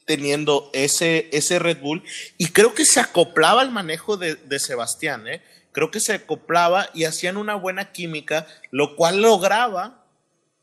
teniendo 0.05 0.71
ese, 0.75 1.31
ese 1.33 1.59
Red 1.59 1.79
Bull 1.79 2.03
y 2.37 2.49
creo 2.49 2.75
que 2.75 2.85
se 2.85 3.01
acoplaba 3.01 3.63
al 3.63 3.71
manejo 3.71 4.19
de, 4.19 4.35
de 4.35 4.59
Sebastián, 4.59 5.27
¿eh? 5.27 5.41
creo 5.73 5.91
que 5.91 6.01
se 6.01 6.13
acoplaba 6.13 6.91
y 6.93 7.05
hacían 7.05 7.39
una 7.39 7.55
buena 7.55 7.91
química, 7.91 8.47
lo 8.71 8.97
cual 8.97 9.23
lograba 9.23 10.04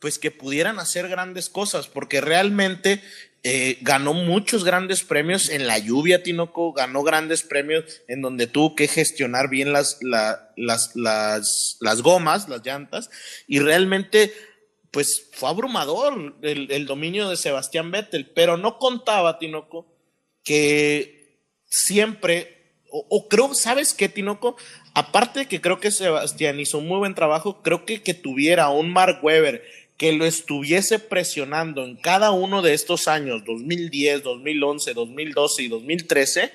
pues 0.01 0.17
que 0.17 0.31
pudieran 0.31 0.79
hacer 0.79 1.07
grandes 1.07 1.47
cosas, 1.47 1.87
porque 1.87 2.19
realmente 2.21 3.01
eh, 3.43 3.77
ganó 3.81 4.13
muchos 4.13 4.63
grandes 4.63 5.03
premios 5.03 5.47
en 5.49 5.67
la 5.67 5.77
lluvia, 5.77 6.23
Tinoco, 6.23 6.73
ganó 6.73 7.03
grandes 7.03 7.43
premios 7.43 7.85
en 8.07 8.21
donde 8.21 8.47
tuvo 8.47 8.75
que 8.75 8.87
gestionar 8.87 9.47
bien 9.47 9.71
las, 9.71 9.99
la, 10.01 10.51
las, 10.57 10.95
las, 10.95 11.77
las, 11.79 12.01
gomas, 12.01 12.49
las 12.49 12.65
llantas, 12.65 13.11
y 13.47 13.59
realmente, 13.59 14.33
pues 14.89 15.29
fue 15.33 15.49
abrumador 15.49 16.35
el, 16.41 16.71
el 16.71 16.85
dominio 16.87 17.29
de 17.29 17.37
Sebastián 17.37 17.91
Vettel, 17.91 18.31
pero 18.35 18.57
no 18.57 18.79
contaba, 18.79 19.37
Tinoco, 19.37 19.85
que 20.43 21.37
siempre, 21.65 22.75
o, 22.89 23.05
o 23.07 23.27
creo, 23.27 23.53
¿sabes 23.53 23.93
qué, 23.93 24.09
Tinoco? 24.09 24.57
Aparte 24.93 25.41
de 25.41 25.47
que 25.47 25.61
creo 25.61 25.79
que 25.79 25.91
Sebastián 25.91 26.59
hizo 26.59 26.79
un 26.79 26.87
muy 26.87 26.97
buen 26.97 27.15
trabajo, 27.15 27.61
creo 27.61 27.85
que 27.85 28.01
que 28.01 28.13
tuviera 28.13 28.69
un 28.69 28.91
Mark 28.91 29.19
Webber, 29.23 29.63
que 30.01 30.13
lo 30.13 30.25
estuviese 30.25 30.97
presionando 30.97 31.83
en 31.83 31.95
cada 31.95 32.31
uno 32.31 32.63
de 32.63 32.73
estos 32.73 33.07
años, 33.07 33.43
2010, 33.45 34.23
2011, 34.23 34.95
2012 34.95 35.61
y 35.61 35.67
2013, 35.67 36.51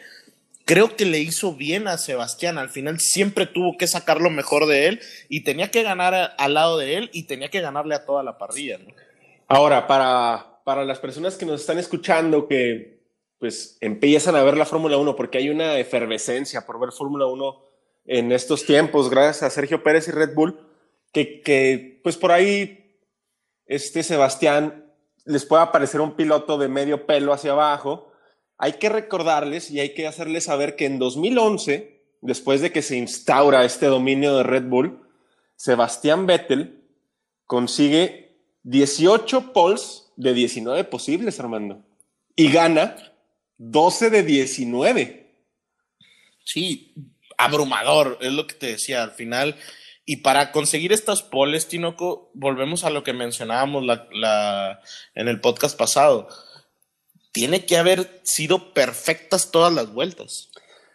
creo 0.64 0.96
que 0.96 1.04
le 1.04 1.20
hizo 1.20 1.54
bien 1.54 1.86
a 1.86 1.96
Sebastián. 1.96 2.58
Al 2.58 2.70
final 2.70 2.98
siempre 2.98 3.46
tuvo 3.46 3.76
que 3.78 3.86
sacar 3.86 4.20
lo 4.20 4.30
mejor 4.30 4.66
de 4.66 4.88
él 4.88 5.00
y 5.28 5.44
tenía 5.44 5.70
que 5.70 5.84
ganar 5.84 6.34
al 6.36 6.54
lado 6.54 6.76
de 6.76 6.96
él 6.96 7.10
y 7.12 7.28
tenía 7.28 7.48
que 7.48 7.60
ganarle 7.60 7.94
a 7.94 8.04
toda 8.04 8.24
la 8.24 8.36
parrilla. 8.36 8.80
Ahora, 9.46 9.86
para, 9.86 10.58
para 10.64 10.84
las 10.84 10.98
personas 10.98 11.36
que 11.36 11.46
nos 11.46 11.60
están 11.60 11.78
escuchando 11.78 12.48
que 12.48 12.98
pues 13.38 13.78
empiezan 13.80 14.34
a 14.34 14.42
ver 14.42 14.56
la 14.56 14.66
Fórmula 14.66 14.96
1 14.96 15.14
porque 15.14 15.38
hay 15.38 15.50
una 15.50 15.78
efervescencia 15.78 16.66
por 16.66 16.80
ver 16.80 16.90
Fórmula 16.90 17.26
1 17.26 17.62
en 18.06 18.32
estos 18.32 18.66
tiempos, 18.66 19.08
gracias 19.08 19.44
a 19.44 19.50
Sergio 19.50 19.84
Pérez 19.84 20.08
y 20.08 20.10
Red 20.10 20.34
Bull, 20.34 20.58
que, 21.12 21.42
que 21.42 22.00
pues 22.02 22.16
por 22.16 22.32
ahí 22.32 22.82
este 23.66 24.02
Sebastián 24.02 24.84
les 25.24 25.44
pueda 25.44 25.72
parecer 25.72 26.00
un 26.00 26.14
piloto 26.14 26.56
de 26.56 26.68
medio 26.68 27.06
pelo 27.06 27.32
hacia 27.32 27.52
abajo, 27.52 28.12
hay 28.58 28.74
que 28.74 28.88
recordarles 28.88 29.70
y 29.70 29.80
hay 29.80 29.92
que 29.92 30.06
hacerles 30.06 30.44
saber 30.44 30.76
que 30.76 30.86
en 30.86 30.98
2011, 30.98 32.00
después 32.22 32.60
de 32.60 32.72
que 32.72 32.82
se 32.82 32.96
instaura 32.96 33.64
este 33.64 33.86
dominio 33.86 34.36
de 34.36 34.44
Red 34.44 34.64
Bull, 34.64 35.00
Sebastián 35.56 36.26
Vettel 36.26 36.82
consigue 37.46 38.36
18 38.62 39.52
poles 39.52 40.12
de 40.16 40.32
19 40.32 40.84
posibles, 40.84 41.38
Armando, 41.40 41.82
y 42.34 42.50
gana 42.50 42.96
12 43.58 44.10
de 44.10 44.22
19. 44.22 45.34
Sí, 46.44 46.94
abrumador, 47.36 48.18
es 48.20 48.32
lo 48.32 48.46
que 48.46 48.54
te 48.54 48.66
decía, 48.66 49.02
al 49.02 49.12
final 49.12 49.56
y 50.08 50.18
para 50.18 50.52
conseguir 50.52 50.92
estas 50.92 51.22
poles, 51.22 51.66
Tinoco, 51.66 52.30
volvemos 52.32 52.84
a 52.84 52.90
lo 52.90 53.02
que 53.02 53.12
mencionábamos 53.12 53.84
la, 53.84 54.80
en 55.16 55.26
el 55.26 55.40
podcast 55.40 55.76
pasado. 55.76 56.28
Tiene 57.32 57.66
que 57.66 57.76
haber 57.76 58.20
sido 58.22 58.72
perfectas 58.72 59.50
todas 59.50 59.72
las 59.72 59.92
vueltas. 59.92 60.50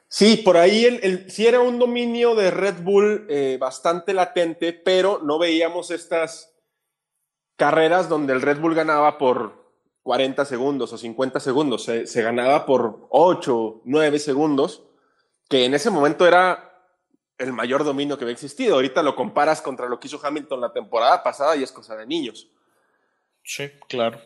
Sí, 0.07 0.37
por 0.37 0.55
ahí 0.55 0.85
el, 0.85 1.29
sí 1.29 1.45
era 1.45 1.59
un 1.59 1.77
dominio 1.77 2.35
de 2.35 2.51
Red 2.51 2.83
Bull 2.83 3.27
eh, 3.29 3.57
bastante 3.59 4.13
latente, 4.13 4.71
pero 4.71 5.19
no 5.21 5.37
veíamos 5.37 5.91
estas 5.91 6.53
carreras 7.57 8.07
donde 8.07 8.31
el 8.31 8.41
Red 8.41 8.59
Bull 8.59 8.75
ganaba 8.75 9.17
por 9.17 9.73
40 10.03 10.45
segundos 10.45 10.93
o 10.93 10.97
50 10.97 11.41
segundos. 11.41 11.83
Se, 11.83 12.07
se 12.07 12.21
ganaba 12.21 12.65
por 12.65 13.07
8, 13.09 13.81
9 13.83 14.19
segundos, 14.19 14.83
que 15.49 15.65
en 15.65 15.73
ese 15.73 15.89
momento 15.89 16.25
era 16.25 16.70
el 17.41 17.53
mayor 17.53 17.83
dominio 17.83 18.17
que 18.17 18.23
había 18.23 18.33
existido. 18.33 18.75
Ahorita 18.75 19.01
lo 19.01 19.15
comparas 19.15 19.61
contra 19.61 19.89
lo 19.89 19.99
que 19.99 20.07
hizo 20.07 20.19
Hamilton 20.23 20.61
la 20.61 20.71
temporada 20.71 21.23
pasada 21.23 21.55
y 21.55 21.63
es 21.63 21.71
cosa 21.71 21.95
de 21.95 22.05
niños. 22.05 22.47
Sí, 23.43 23.69
claro. 23.89 24.21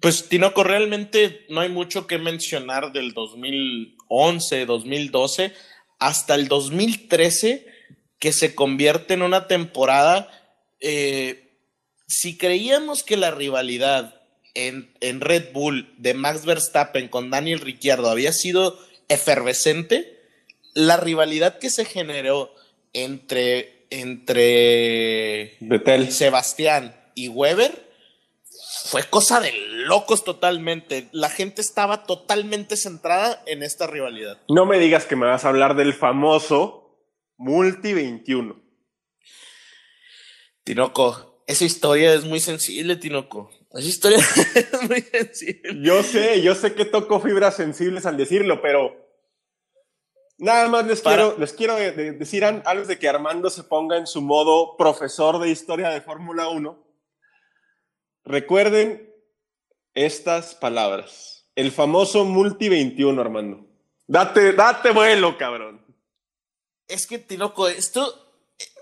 Pues 0.00 0.28
Tinoco, 0.28 0.64
realmente 0.64 1.44
no 1.50 1.60
hay 1.60 1.68
mucho 1.68 2.06
que 2.06 2.18
mencionar 2.18 2.92
del 2.92 3.12
2011, 3.12 4.66
2012, 4.66 5.52
hasta 5.98 6.34
el 6.34 6.48
2013, 6.48 7.66
que 8.18 8.32
se 8.32 8.54
convierte 8.54 9.14
en 9.14 9.22
una 9.22 9.46
temporada. 9.46 10.30
Eh, 10.80 11.58
si 12.08 12.38
creíamos 12.38 13.02
que 13.02 13.16
la 13.16 13.30
rivalidad 13.30 14.22
en, 14.54 14.92
en 15.00 15.20
Red 15.20 15.52
Bull 15.52 15.94
de 15.98 16.14
Max 16.14 16.44
Verstappen 16.46 17.08
con 17.08 17.30
Daniel 17.30 17.60
Ricciardo 17.60 18.10
había 18.10 18.32
sido 18.32 18.78
efervescente, 19.08 20.13
la 20.74 20.96
rivalidad 20.96 21.58
que 21.58 21.70
se 21.70 21.84
generó 21.84 22.52
entre, 22.92 23.86
entre 23.90 25.56
Betel. 25.60 26.12
Sebastián 26.12 26.94
y 27.14 27.28
Weber 27.28 27.84
fue 28.86 29.02
cosa 29.04 29.40
de 29.40 29.52
locos 29.70 30.24
totalmente. 30.24 31.08
La 31.12 31.30
gente 31.30 31.62
estaba 31.62 32.04
totalmente 32.04 32.76
centrada 32.76 33.42
en 33.46 33.62
esta 33.62 33.86
rivalidad. 33.86 34.40
No 34.48 34.66
me 34.66 34.78
digas 34.78 35.06
que 35.06 35.16
me 35.16 35.26
vas 35.26 35.44
a 35.44 35.48
hablar 35.48 35.76
del 35.76 35.94
famoso 35.94 36.98
Multi 37.36 37.94
21. 37.94 38.62
Tinoco, 40.64 41.42
esa 41.46 41.64
historia 41.64 42.14
es 42.14 42.24
muy 42.24 42.40
sensible, 42.40 42.96
Tinoco. 42.96 43.50
Esa 43.72 43.88
historia 43.88 44.18
es 44.54 44.88
muy 44.88 45.00
sensible. 45.02 45.80
Yo 45.82 46.02
sé, 46.02 46.42
yo 46.42 46.54
sé 46.54 46.74
que 46.74 46.84
toco 46.84 47.20
fibras 47.20 47.56
sensibles 47.56 48.06
al 48.06 48.16
decirlo, 48.16 48.62
pero 48.62 49.03
nada 50.38 50.68
más 50.68 50.86
les 50.86 51.00
quiero, 51.00 51.36
les 51.38 51.52
quiero 51.52 51.76
decir 51.76 52.44
antes 52.44 52.88
de 52.88 52.98
que 52.98 53.08
Armando 53.08 53.50
se 53.50 53.64
ponga 53.64 53.96
en 53.96 54.06
su 54.06 54.20
modo 54.20 54.76
profesor 54.76 55.38
de 55.38 55.50
historia 55.50 55.90
de 55.90 56.00
Fórmula 56.00 56.48
1. 56.48 56.84
Recuerden 58.24 59.12
estas 59.94 60.54
palabras. 60.54 61.46
El 61.54 61.70
famoso 61.70 62.24
Multi 62.24 62.68
21, 62.68 63.20
Armando. 63.20 63.66
Date, 64.06 64.52
date 64.52 64.90
vuelo, 64.90 65.38
cabrón. 65.38 65.84
Es 66.88 67.06
que, 67.06 67.18
Tinoco, 67.18 67.68
esto 67.68 68.24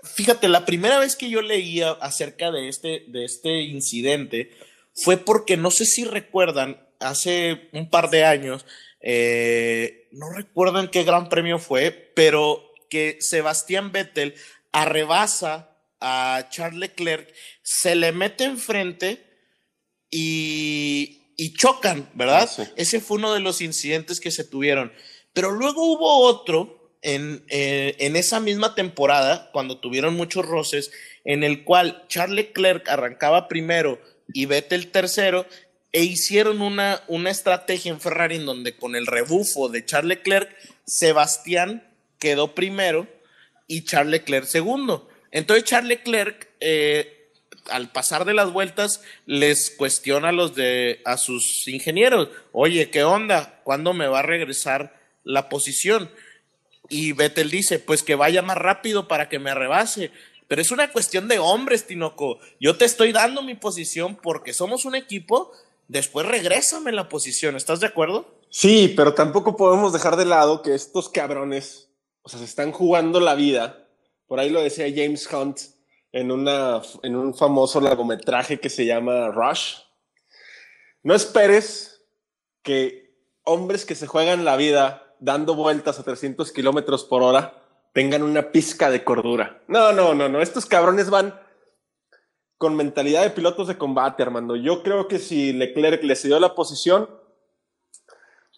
fíjate, 0.03 0.47
la 0.47 0.65
primera 0.65 0.99
vez 0.99 1.15
que 1.15 1.29
yo 1.29 1.41
leía 1.41 1.91
acerca 1.91 2.51
de 2.51 2.67
este, 2.67 3.05
de 3.07 3.25
este 3.25 3.61
incidente 3.61 4.51
fue 4.93 5.17
porque 5.17 5.57
no 5.57 5.71
sé 5.71 5.85
si 5.85 6.05
recuerdan, 6.05 6.87
hace 6.99 7.69
un 7.73 7.89
par 7.89 8.09
de 8.09 8.25
años, 8.25 8.65
eh, 9.03 10.07
no 10.11 10.31
recuerdan 10.31 10.87
qué 10.87 11.03
gran 11.03 11.29
premio 11.29 11.59
fue, 11.59 11.91
pero 12.15 12.73
que 12.89 13.17
Sebastián 13.19 13.91
Vettel 13.91 14.33
arrebasa 14.71 15.77
a 15.99 16.47
Charles 16.49 16.79
Leclerc, 16.79 17.33
se 17.61 17.95
le 17.95 18.11
mete 18.11 18.45
enfrente 18.45 19.23
y, 20.09 21.33
y 21.37 21.53
chocan, 21.53 22.09
¿verdad? 22.13 22.49
Ah, 22.57 22.63
Ese 22.75 22.99
fue 22.99 23.17
uno 23.17 23.33
de 23.33 23.39
los 23.39 23.61
incidentes 23.61 24.19
que 24.19 24.31
se 24.31 24.43
tuvieron. 24.43 24.91
Pero 25.33 25.51
luego 25.51 25.85
hubo 25.85 26.19
otro 26.19 26.97
en, 27.01 27.43
eh, 27.49 27.95
en, 27.99 28.15
esa 28.15 28.39
misma 28.39 28.75
temporada, 28.75 29.49
cuando 29.51 29.79
tuvieron 29.79 30.15
muchos 30.15 30.45
roces, 30.45 30.91
en 31.25 31.43
el 31.43 31.63
cual 31.63 32.05
Charles 32.07 32.35
Leclerc 32.35 32.87
arrancaba 32.89 33.47
primero 33.47 33.99
y 34.33 34.45
Vettel 34.45 34.91
tercero, 34.91 35.45
e 35.93 36.03
hicieron 36.03 36.61
una, 36.61 37.01
una 37.07 37.29
estrategia 37.29 37.91
en 37.91 38.01
Ferrari 38.01 38.35
en 38.35 38.45
donde 38.45 38.75
con 38.75 38.95
el 38.95 39.05
rebufo 39.05 39.69
de 39.69 39.85
Charles 39.85 40.17
Leclerc, 40.17 40.49
Sebastián 40.85 41.87
quedó 42.19 42.55
primero 42.55 43.07
y 43.67 43.83
Charles 43.85 44.11
Leclerc 44.11 44.47
segundo. 44.47 45.07
Entonces 45.31 45.65
Charles 45.65 45.89
Leclerc, 45.89 46.49
eh, 46.59 47.29
al 47.69 47.91
pasar 47.91 48.25
de 48.25 48.33
las 48.33 48.51
vueltas, 48.51 49.01
les 49.27 49.69
cuestiona 49.69 50.29
a 50.29 50.33
los 50.33 50.55
de 50.55 51.01
a 51.05 51.17
sus 51.17 51.67
ingenieros, 51.67 52.29
oye, 52.51 52.89
¿qué 52.89 53.03
onda? 53.03 53.61
¿Cuándo 53.63 53.93
me 53.93 54.07
va 54.07 54.19
a 54.19 54.23
regresar 54.23 54.99
la 55.23 55.47
posición? 55.47 56.09
Y 56.89 57.13
Vettel 57.13 57.49
dice, 57.49 57.79
pues 57.79 58.03
que 58.03 58.15
vaya 58.15 58.41
más 58.41 58.57
rápido 58.57 59.07
para 59.07 59.29
que 59.29 59.39
me 59.39 59.51
arrebase. 59.51 60.11
Pero 60.47 60.61
es 60.61 60.71
una 60.71 60.91
cuestión 60.91 61.27
de 61.27 61.39
hombres, 61.39 61.87
Tinoco. 61.87 62.39
Yo 62.59 62.77
te 62.77 62.85
estoy 62.85 63.11
dando 63.11 63.41
mi 63.41 63.55
posición 63.55 64.15
porque 64.15 64.53
somos 64.53 64.85
un 64.85 64.95
equipo. 64.95 65.51
Después 65.93 66.25
regrésame 66.25 66.91
la 66.91 67.07
posición. 67.07 67.55
¿Estás 67.55 67.79
de 67.79 67.85
acuerdo? 67.85 68.39
Sí, 68.49 68.91
pero 68.97 69.13
tampoco 69.13 69.55
podemos 69.55 69.93
dejar 69.93 70.15
de 70.15 70.25
lado 70.25 70.63
que 70.63 70.73
estos 70.73 71.07
cabrones, 71.07 71.91
o 72.23 72.29
sea, 72.29 72.39
se 72.39 72.45
están 72.45 72.71
jugando 72.71 73.19
la 73.19 73.35
vida. 73.35 73.87
Por 74.25 74.39
ahí 74.39 74.49
lo 74.49 74.63
decía 74.63 74.87
James 74.89 75.31
Hunt 75.31 75.59
en, 76.11 76.31
una, 76.31 76.81
en 77.03 77.15
un 77.15 77.35
famoso 77.35 77.79
largometraje 77.79 78.59
que 78.59 78.71
se 78.71 78.87
llama 78.87 79.27
Rush. 79.27 79.75
No 81.03 81.13
esperes 81.13 82.03
que 82.63 83.15
hombres 83.43 83.85
que 83.85 83.93
se 83.93 84.07
juegan 84.07 84.45
la 84.45 84.55
vida 84.55 85.15
dando 85.19 85.53
vueltas 85.53 85.99
a 85.99 86.03
300 86.03 86.51
kilómetros 86.51 87.03
por 87.03 87.21
hora 87.21 87.63
tengan 87.93 88.23
una 88.23 88.51
pizca 88.51 88.89
de 88.89 89.03
cordura. 89.03 89.61
No, 89.67 89.93
no, 89.93 90.15
no, 90.15 90.27
no. 90.27 90.41
Estos 90.41 90.65
cabrones 90.65 91.11
van 91.11 91.39
con 92.57 92.75
mentalidad 92.75 93.23
de 93.23 93.29
pilotos 93.29 93.67
de 93.67 93.77
combate, 93.77 94.23
Armando. 94.23 94.55
Yo 94.55 94.83
creo 94.83 95.07
que 95.07 95.19
si 95.19 95.53
Leclerc 95.53 96.03
le 96.03 96.15
cedió 96.15 96.39
la 96.39 96.55
posición, 96.55 97.09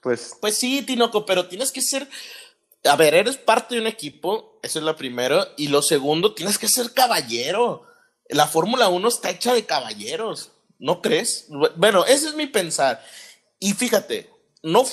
pues. 0.01 0.37
Pues 0.39 0.57
sí, 0.57 0.83
Tinoco, 0.83 1.25
pero 1.25 1.47
tienes 1.47 1.71
que 1.71 1.81
ser. 1.81 2.07
A 2.83 2.95
ver, 2.95 3.15
eres 3.15 3.37
parte 3.37 3.73
de 3.73 3.81
un 3.81 3.87
equipo, 3.87 4.59
eso 4.61 4.77
es 4.79 4.85
lo 4.85 4.95
primero. 4.95 5.47
Y 5.57 5.69
lo 5.69 5.81
segundo, 5.81 6.35
tienes 6.35 6.59
que 6.59 6.67
ser 6.67 6.93
caballero. 6.93 7.83
La 8.29 8.47
Fórmula 8.47 8.89
1 8.89 9.07
está 9.07 9.31
hecha 9.31 9.53
de 9.53 9.65
caballeros, 9.65 10.51
¿no 10.77 11.01
crees? 11.01 11.47
Bueno, 11.75 12.05
ese 12.05 12.27
es 12.27 12.35
mi 12.35 12.47
pensar. 12.47 13.03
Y 13.59 13.73
fíjate, 13.73 14.29
no, 14.61 14.83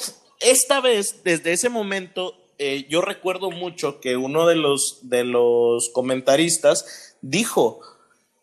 esta 0.41 0.81
vez, 0.81 1.23
desde 1.25 1.53
ese 1.53 1.69
momento, 1.69 2.35
eh, 2.59 2.87
yo 2.89 3.01
recuerdo 3.01 3.51
mucho 3.51 4.01
que 4.01 4.17
uno 4.17 4.47
de 4.47 4.57
los, 4.57 5.09
de 5.09 5.25
los 5.25 5.91
comentaristas 5.91 7.17
dijo, 7.21 7.81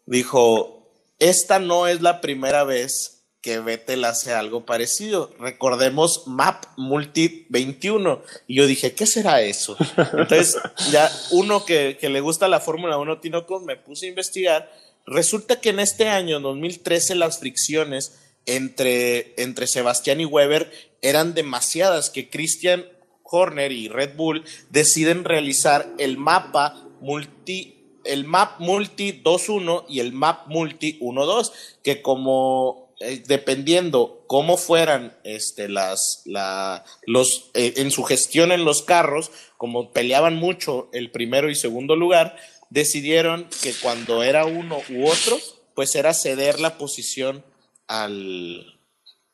dijo, 0.10 0.92
esta 1.20 1.60
no 1.60 1.88
es 1.88 2.02
la 2.02 2.22
primera 2.22 2.64
vez 2.64 3.24
que 3.42 3.60
Vettel 3.60 4.04
hace 4.04 4.34
algo 4.34 4.66
parecido. 4.66 5.34
Recordemos 5.40 6.24
Map 6.28 6.66
Multi 6.78 7.46
21. 7.50 8.22
Y 8.48 8.56
yo 8.56 8.68
dije, 8.68 8.94
¿qué 8.94 9.06
será 9.06 9.42
eso? 9.42 9.78
Entonces, 9.98 10.58
ya 10.92 11.10
uno 11.32 11.64
que, 11.64 11.98
que 12.00 12.10
le 12.10 12.22
gusta 12.22 12.48
la 12.48 12.60
Fórmula 12.60 12.98
1, 12.98 13.20
Tinoco, 13.20 13.60
me 13.60 13.78
puse 13.78 14.08
a 14.08 14.10
investigar. 14.10 14.72
Resulta 15.06 15.62
que 15.62 15.70
en 15.70 15.80
este 15.80 16.10
año, 16.10 16.40
2013, 16.40 17.16
las 17.16 17.40
fricciones 17.40 18.20
entre, 18.46 19.42
entre 19.42 19.68
Sebastián 19.68 20.20
y 20.20 20.26
Weber 20.26 20.72
eran 21.02 21.34
demasiadas 21.34 22.10
que 22.10 22.30
Christian 22.30 22.86
Horner 23.24 23.72
y 23.72 23.88
Red 23.88 24.16
Bull 24.16 24.44
deciden 24.70 25.24
realizar 25.24 25.88
el 25.98 26.18
mapa 26.18 26.84
multi 27.00 27.79
el 28.10 28.26
map 28.26 28.60
multi 28.60 29.22
2.1 29.24 29.86
y 29.88 30.00
el 30.00 30.14
map 30.14 30.48
multi 30.48 31.00
1.2 31.00 31.52
que 31.84 32.02
como 32.02 32.94
eh, 33.00 33.24
dependiendo 33.26 34.24
cómo 34.28 34.58
fueran 34.58 35.18
este 35.24 35.70
las 35.70 36.24
la, 36.26 36.84
los 37.06 37.52
eh, 37.54 37.74
en 37.78 37.92
su 37.92 38.04
gestión 38.04 38.52
en 38.52 38.66
los 38.66 38.82
carros 38.82 39.32
como 39.58 39.94
peleaban 39.94 40.36
mucho 40.36 40.90
el 40.94 41.12
primero 41.12 41.50
y 41.50 41.56
segundo 41.56 41.96
lugar 41.96 42.36
decidieron 42.70 43.48
que 43.62 43.74
cuando 43.74 44.24
era 44.24 44.46
uno 44.46 44.80
u 44.90 45.08
otro 45.08 45.38
pues 45.76 45.96
era 45.96 46.14
ceder 46.14 46.60
la 46.60 46.78
posición 46.78 47.44
al, 47.88 48.80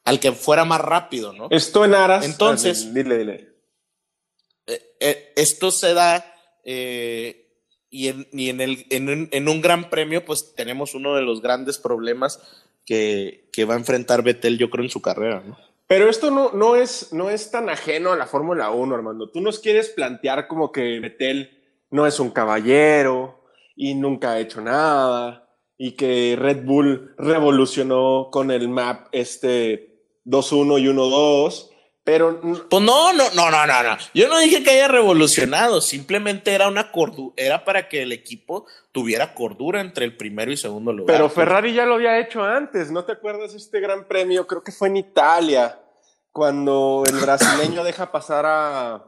al 0.03 0.19
que 0.19 0.31
fuera 0.31 0.63
más 0.63 0.79
rápido, 0.79 1.33
¿no? 1.33 1.47
Esto 1.49 1.83
en 1.83 1.95
aras. 1.95 2.23
Entonces, 2.23 2.85
ah, 2.88 2.91
dile, 2.93 3.17
dile. 3.17 3.49
Eh, 4.67 5.33
esto 5.35 5.71
se 5.71 5.93
da 5.93 6.23
y, 7.95 8.08
en, 8.10 8.27
y 8.31 8.49
en, 8.49 8.62
el, 8.62 8.86
en, 8.89 9.10
un, 9.10 9.29
en, 9.31 9.47
un, 9.47 9.62
gran 9.62 9.89
premio, 9.89 10.25
pues 10.25 10.53
tenemos 10.55 10.95
uno 10.95 11.15
de 11.15 11.21
los 11.21 11.41
grandes 11.41 11.77
problemas 11.77 12.41
que, 12.86 13.47
que, 13.53 13.65
va 13.65 13.75
a 13.75 13.77
enfrentar 13.77 14.21
Vettel, 14.21 14.58
yo 14.58 14.69
creo, 14.69 14.84
en 14.84 14.89
su 14.89 15.01
carrera, 15.01 15.43
¿no? 15.45 15.58
Pero 15.88 16.10
esto 16.10 16.31
no, 16.31 16.51
no, 16.51 16.75
es, 16.75 17.13
no 17.13 17.29
es 17.29 17.51
tan 17.51 17.69
ajeno 17.69 18.12
a 18.12 18.17
la 18.17 18.25
Fórmula 18.25 18.71
1, 18.71 18.95
Armando. 18.95 19.29
Tú 19.29 19.39
nos 19.39 19.60
quieres 19.60 19.89
plantear 19.89 20.47
como 20.47 20.71
que 20.71 20.99
Vettel 20.99 21.63
no 21.91 22.08
es 22.08 22.19
un 22.19 22.31
caballero 22.31 23.43
y 23.75 23.93
nunca 23.93 24.31
ha 24.31 24.39
hecho 24.39 24.62
nada 24.62 25.47
y 25.77 25.91
que 25.91 26.36
Red 26.39 26.65
Bull 26.65 27.13
revolucionó 27.17 28.29
con 28.31 28.49
el 28.49 28.67
map 28.67 29.08
este 29.12 30.01
2-1 30.25 30.81
y 30.81 30.88
1-2, 30.88 31.69
pero... 32.05 32.39
Pues 32.39 32.83
no, 32.83 33.11
no, 33.11 33.29
no, 33.31 33.51
no, 33.51 33.67
no, 33.67 33.83
no. 33.83 33.97
Yo 34.13 34.29
no 34.29 34.39
dije 34.39 34.63
que 34.63 34.69
haya 34.69 34.87
revolucionado, 34.87 35.81
simplemente 35.81 36.53
era 36.53 36.69
una 36.69 36.91
cordura, 36.91 37.33
era 37.35 37.65
para 37.65 37.89
que 37.89 38.03
el 38.03 38.13
equipo 38.13 38.65
tuviera 38.93 39.33
cordura 39.33 39.81
entre 39.81 40.05
el 40.05 40.15
primero 40.15 40.51
y 40.51 40.55
segundo 40.55 40.93
lugar. 40.93 41.13
Pero 41.13 41.29
Ferrari 41.29 41.73
ya 41.73 41.85
lo 41.85 41.95
había 41.95 42.17
hecho 42.19 42.43
antes, 42.43 42.91
¿no 42.91 43.03
te 43.03 43.11
acuerdas 43.11 43.53
este 43.55 43.81
gran 43.81 44.05
premio? 44.05 44.47
Creo 44.47 44.63
que 44.63 44.71
fue 44.71 44.87
en 44.87 44.97
Italia, 44.97 45.79
cuando 46.31 47.03
el 47.09 47.15
brasileño 47.17 47.83
deja 47.83 48.11
pasar 48.11 48.45
a, 48.45 49.03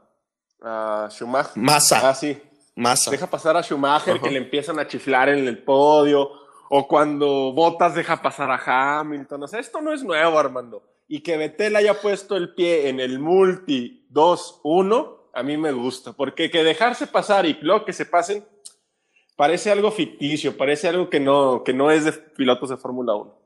a 0.62 1.08
Schumacher. 1.12 1.52
Massa. 1.56 2.10
Ah, 2.10 2.16
sí. 2.16 2.42
Massa. 2.76 3.12
Deja 3.12 3.28
pasar 3.28 3.56
a 3.58 3.62
Schumacher, 3.62 4.20
que 4.20 4.32
le 4.32 4.38
empiezan 4.40 4.80
a 4.80 4.88
chiflar 4.88 5.30
en 5.30 5.48
el 5.48 5.64
podio 5.64 6.32
o 6.70 6.88
cuando 6.88 7.52
Botas 7.54 7.96
deja 7.96 8.22
pasar 8.22 8.50
a 8.50 9.00
Hamilton. 9.00 9.44
O 9.44 9.48
sea, 9.48 9.60
esto 9.60 9.82
no 9.82 9.94
es 9.94 10.04
nuevo, 10.04 10.40
Armando. 10.40 10.84
Y 11.08 11.22
que 11.22 11.38
Vettel 11.38 11.76
haya 11.76 12.02
puesto 12.02 12.36
el 12.36 12.54
pie 12.54 12.90
en 12.90 13.00
el 13.00 13.20
multi 13.20 14.08
2-1, 14.12 15.30
a 15.34 15.44
mí 15.44 15.58
me 15.58 15.72
gusta. 15.72 16.14
Porque 16.14 16.52
que 16.52 16.64
dejarse 16.64 17.08
pasar 17.08 17.46
y 17.46 17.58
luego 17.62 17.86
que 17.86 17.94
se 17.94 18.06
pasen, 18.06 18.46
parece 19.36 19.72
algo 19.72 19.92
ficticio, 19.92 20.58
parece 20.58 20.88
algo 20.90 21.10
que 21.10 21.20
no, 21.20 21.64
que 21.64 21.74
no 21.74 21.92
es 21.92 22.06
de 22.06 22.12
pilotos 22.12 22.70
de 22.70 22.78
Fórmula 22.78 23.16
1. 23.16 23.38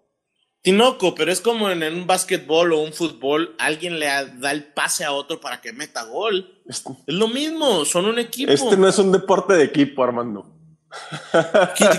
Tinoco, 0.63 1.15
pero 1.15 1.31
es 1.31 1.41
como 1.41 1.71
en 1.71 1.83
un 1.83 2.05
básquetbol 2.05 2.73
o 2.73 2.81
un 2.81 2.93
fútbol, 2.93 3.55
alguien 3.57 3.99
le 3.99 4.05
da 4.05 4.51
el 4.51 4.63
pase 4.63 5.03
a 5.03 5.11
otro 5.11 5.41
para 5.41 5.59
que 5.59 5.73
meta 5.73 6.03
gol. 6.03 6.61
Este, 6.67 6.91
es 7.07 7.15
lo 7.15 7.27
mismo, 7.27 7.83
son 7.83 8.05
un 8.05 8.19
equipo. 8.19 8.51
Este 8.51 8.77
no 8.77 8.87
es 8.87 8.99
un 8.99 9.11
deporte 9.11 9.53
de 9.55 9.63
equipo, 9.63 10.03
Armando. 10.03 10.45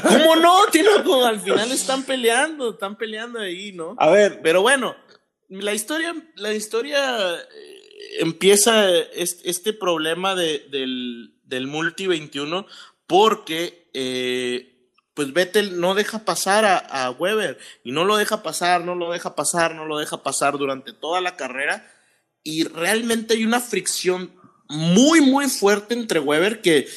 ¿Cómo 0.03 0.37
no? 0.37 0.59
Tinoco? 0.70 1.25
Al 1.25 1.40
final 1.40 1.72
están 1.72 2.05
peleando, 2.05 2.70
están 2.70 2.96
peleando 2.96 3.40
ahí, 3.40 3.72
¿no? 3.72 3.96
A 3.98 4.11
ver. 4.11 4.40
Pero 4.42 4.62
bueno, 4.62 4.94
la 5.60 5.74
historia, 5.74 6.14
la 6.36 6.54
historia 6.54 7.36
empieza 8.18 8.88
este, 9.14 9.72
problema 9.72 10.34
de, 10.34 10.66
del, 10.70 11.34
del 11.44 11.66
Multi 11.66 12.06
21 12.06 12.66
porque 13.06 13.90
eh, 13.92 14.90
pues 15.14 15.32
Vettel 15.32 15.80
no 15.80 15.94
deja 15.94 16.24
pasar 16.24 16.64
a, 16.64 16.78
a, 16.78 17.10
Weber 17.10 17.58
y 17.84 17.92
no 17.92 18.04
lo 18.04 18.16
deja 18.16 18.42
pasar, 18.42 18.84
no 18.84 18.94
lo 18.94 19.12
deja 19.12 19.34
pasar, 19.34 19.74
no 19.74 19.84
lo 19.84 19.98
deja 19.98 20.22
pasar 20.22 20.56
durante 20.56 20.92
toda 20.92 21.20
la 21.20 21.36
carrera 21.36 21.90
y 22.42 22.64
realmente 22.64 23.34
hay 23.34 23.44
una 23.44 23.60
fricción 23.60 24.32
muy 24.68 25.20
muy 25.20 25.48
fuerte 25.48 25.94
entre 25.94 26.18
Weber 26.18 26.62
que 26.62 26.88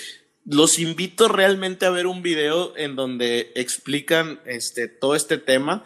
los 0.46 0.78
invito 0.80 1.28
realmente 1.28 1.86
a 1.86 1.90
ver 1.90 2.08
un 2.08 2.22
video 2.22 2.78
en 2.78 2.96
donde 2.96 3.52
explican 3.56 4.40
este, 4.46 4.88
todo 4.88 5.16
este 5.16 5.38
tema, 5.38 5.84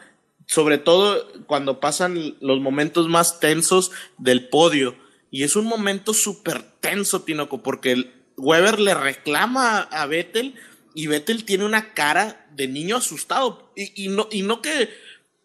sobre 0.50 0.80
todo 0.80 1.28
cuando 1.46 1.80
pasan 1.80 2.36
los 2.42 2.60
momentos 2.60 3.08
más 3.08 3.40
tensos 3.40 3.92
del 4.18 4.50
podio. 4.50 4.96
Y 5.30 5.44
es 5.44 5.56
un 5.56 5.66
momento 5.66 6.12
súper 6.12 6.64
tenso, 6.80 7.22
Tinoco, 7.22 7.62
porque 7.62 8.12
Weber 8.36 8.80
le 8.80 8.96
reclama 8.96 9.78
a 9.78 10.08
Vettel 10.08 10.56
y 10.96 11.06
Vettel 11.06 11.46
tiene 11.46 11.66
una 11.66 11.94
cara 11.94 12.48
de 12.56 12.68
niño 12.68 12.98
asustado. 12.98 13.72
Y, 13.76 14.06
y 14.06 14.08
no, 14.08 14.28
y 14.32 14.42
no 14.42 14.64
que. 14.64 14.90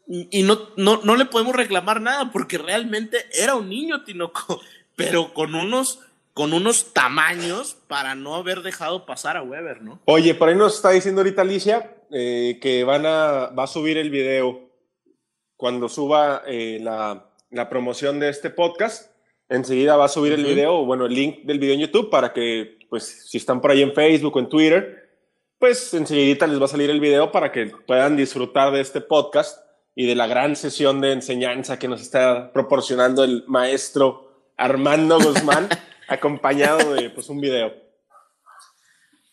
Y 0.09 0.43
no, 0.43 0.71
no, 0.79 1.03
no 1.05 1.17
le 1.17 1.27
podemos 1.27 1.55
reclamar 1.55 2.01
nada 2.01 2.33
porque 2.33 2.57
realmente 2.57 3.27
era 3.35 3.57
un 3.57 3.69
niño, 3.69 4.05
Tinoco, 4.05 4.63
pero 4.97 5.35
con 5.35 5.55
unos 5.55 6.01
con 6.33 6.55
unos 6.55 6.95
tamaños 6.95 7.77
para 7.89 8.15
no 8.15 8.37
haber 8.37 8.63
dejado 8.63 9.05
pasar 9.05 9.37
a 9.37 9.43
Weber, 9.43 9.83
¿no? 9.83 10.01
Oye, 10.07 10.35
por 10.35 10.49
ahí 10.49 10.57
nos 10.57 10.77
está 10.77 10.91
diciendo 10.91 11.21
ahorita 11.21 11.43
Alicia 11.43 11.95
eh, 12.11 12.59
que 12.61 12.85
van 12.85 13.05
a, 13.05 13.51
va 13.57 13.65
a 13.65 13.69
subir 13.69 13.99
el 13.99 14.11
video 14.11 14.74
cuando 15.65 15.89
suba 15.89 16.43
eh, 16.47 16.79
la, 16.83 17.25
la, 17.49 17.71
promoción 17.71 18.21
de 18.21 18.29
este 18.29 18.51
podcast. 18.51 19.11
Enseguida 19.49 19.97
va 19.97 20.05
a 20.05 20.09
subir 20.09 20.35
el 20.35 20.45
video, 20.45 20.85
bueno, 20.85 21.07
el 21.07 21.15
link 21.15 21.39
del 21.45 21.59
video 21.59 21.73
en 21.73 21.81
YouTube 21.81 22.11
para 22.11 22.35
que, 22.35 22.81
pues, 22.91 23.31
si 23.31 23.39
están 23.39 23.63
por 23.63 23.71
ahí 23.71 23.81
en 23.81 23.95
Facebook 23.95 24.37
o 24.37 24.41
en 24.41 24.51
Twitter, 24.51 25.09
pues 25.59 25.95
enseguida 25.95 26.47
les 26.47 26.61
va 26.61 26.67
a 26.67 26.69
salir 26.69 26.91
el 26.91 27.01
video 27.01 27.33
para 27.33 27.51
que 27.51 27.73
puedan 27.87 28.15
disfrutar 28.15 28.75
de 28.75 28.83
este 28.83 29.01
podcast 29.01 29.67
y 29.95 30.07
de 30.07 30.15
la 30.15 30.27
gran 30.27 30.55
sesión 30.55 31.01
de 31.01 31.13
enseñanza 31.13 31.79
que 31.79 31.89
nos 31.89 32.03
está 32.03 32.53
proporcionando 32.53 33.25
el 33.25 33.45
maestro 33.47 34.51
Armando 34.59 35.19
Guzmán. 35.19 35.71
acompañado 36.09 36.93
de 36.93 37.09
pues, 37.09 37.31
un 37.31 37.41
video. 37.41 37.73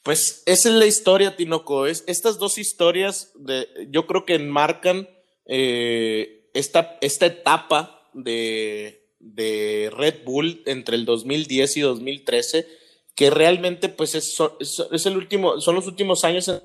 Pues 0.01 0.43
esa 0.45 0.69
es 0.69 0.75
la 0.75 0.85
historia, 0.85 1.35
Tinoco. 1.35 1.87
Es, 1.87 2.05
estas 2.07 2.39
dos 2.39 2.57
historias 2.57 3.33
de, 3.35 3.67
yo 3.89 4.07
creo 4.07 4.23
que 4.23 4.35
enmarcan 4.35 5.09
eh, 5.45 6.49
esta, 6.53 6.97
esta 7.01 7.25
etapa 7.25 8.09
de, 8.13 9.09
de, 9.19 9.91
Red 9.93 10.23
Bull 10.23 10.63
entre 10.65 10.95
el 10.95 11.05
2010 11.05 11.77
y 11.77 11.81
2013, 11.81 12.67
que 13.15 13.29
realmente 13.29 13.89
pues 13.89 14.15
es, 14.15 14.37
es, 14.59 15.05
el 15.05 15.17
último, 15.17 15.61
son 15.61 15.75
los 15.75 15.87
últimos 15.87 16.23
años 16.23 16.47
en 16.47 16.61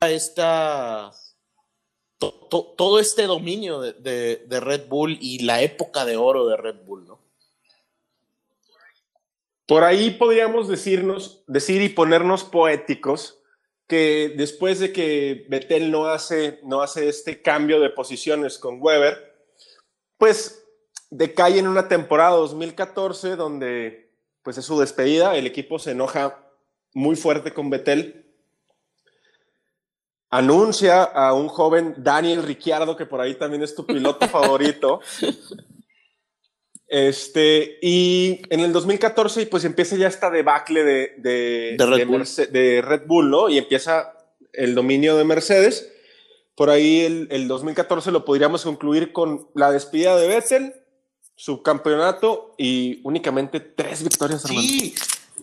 esta 0.00 1.12
todo 2.30 3.00
este 3.00 3.26
dominio 3.26 3.80
de, 3.80 4.46
Red 4.48 4.88
Bull 4.88 5.18
y 5.20 5.40
la 5.40 5.62
época 5.62 6.04
de 6.04 6.16
oro 6.16 6.46
de 6.46 6.56
Red 6.56 6.84
Bull, 6.84 7.06
¿no? 7.06 7.20
Por 9.66 9.84
ahí 9.84 10.10
podríamos 10.10 10.68
decirnos, 10.68 11.44
decir 11.46 11.80
y 11.82 11.88
ponernos 11.88 12.44
poéticos 12.44 13.41
que 13.92 14.32
después 14.38 14.78
de 14.78 14.90
que 14.90 15.44
Vettel 15.50 15.90
no 15.90 16.06
hace, 16.06 16.60
no 16.62 16.80
hace 16.80 17.10
este 17.10 17.42
cambio 17.42 17.78
de 17.78 17.90
posiciones 17.90 18.56
con 18.56 18.80
Weber, 18.80 19.36
pues 20.16 20.64
decae 21.10 21.58
en 21.58 21.68
una 21.68 21.88
temporada 21.88 22.36
2014 22.36 23.36
donde 23.36 24.10
pues 24.42 24.56
es 24.56 24.64
su 24.64 24.80
despedida, 24.80 25.36
el 25.36 25.46
equipo 25.46 25.78
se 25.78 25.90
enoja 25.90 26.42
muy 26.94 27.16
fuerte 27.16 27.52
con 27.52 27.68
Vettel 27.68 28.24
anuncia 30.30 31.02
a 31.02 31.34
un 31.34 31.48
joven 31.48 31.94
Daniel 31.98 32.42
Ricciardo, 32.42 32.96
que 32.96 33.04
por 33.04 33.20
ahí 33.20 33.34
también 33.34 33.62
es 33.62 33.74
tu 33.74 33.84
piloto 33.84 34.26
favorito. 34.30 35.00
Este, 36.92 37.78
y 37.80 38.42
en 38.50 38.60
el 38.60 38.70
2014, 38.74 39.46
pues 39.46 39.64
empieza 39.64 39.96
ya 39.96 40.08
esta 40.08 40.28
debacle 40.28 40.84
de, 40.84 41.14
de, 41.16 41.76
Red, 42.82 43.06
Bull. 43.06 43.30
¿no? 43.30 43.48
Y 43.48 43.56
empieza 43.56 44.12
el 44.52 44.74
dominio 44.74 45.16
de 45.16 45.24
Mercedes. 45.24 45.90
Por 46.54 46.68
ahí 46.68 47.00
el, 47.00 47.28
el, 47.30 47.48
2014 47.48 48.10
lo 48.10 48.26
podríamos 48.26 48.64
concluir 48.64 49.10
con 49.14 49.48
la 49.54 49.72
despedida 49.72 50.18
de 50.18 50.28
Vettel, 50.28 50.74
subcampeonato 51.34 52.54
y 52.58 53.00
únicamente 53.04 53.60
tres 53.60 54.02
victorias. 54.02 54.42
Sí, 54.42 54.94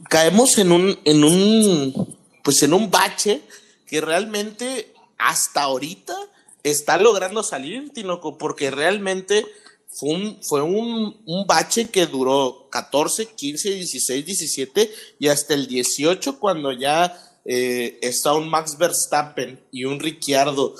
caemos 0.07 0.55
en 0.59 0.71
un, 0.71 0.99
en 1.03 1.23
un, 1.23 2.15
pues 2.43 2.61
en 2.61 2.75
un 2.75 2.91
bache 2.91 3.41
que 3.87 4.01
realmente 4.01 4.93
hasta 5.17 5.63
ahorita 5.63 6.15
está 6.61 6.99
logrando 6.99 7.41
salir, 7.41 7.89
Tinoco, 7.91 8.37
porque 8.37 8.69
realmente 8.69 9.47
fue 9.89 10.09
un, 10.09 10.39
fue 10.43 10.61
un, 10.61 11.21
un, 11.25 11.47
bache 11.47 11.89
que 11.89 12.05
duró 12.05 12.67
14, 12.69 13.25
15, 13.25 13.71
16, 13.71 14.25
17 14.25 14.91
y 15.19 15.27
hasta 15.27 15.55
el 15.55 15.67
18 15.67 16.39
cuando 16.39 16.71
ya 16.71 17.17
eh, 17.45 17.97
está 18.01 18.33
un 18.33 18.47
Max 18.47 18.77
Verstappen 18.77 19.59
y 19.71 19.85
un 19.85 19.99
Ricciardo. 19.99 20.75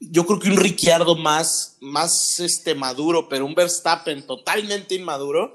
Yo 0.00 0.24
creo 0.24 0.38
que 0.38 0.48
un 0.48 0.56
Ricciardo 0.56 1.14
más, 1.16 1.76
más 1.80 2.40
este, 2.40 2.74
maduro, 2.74 3.28
pero 3.28 3.44
un 3.44 3.54
Verstappen 3.54 4.26
totalmente 4.26 4.94
inmaduro, 4.94 5.54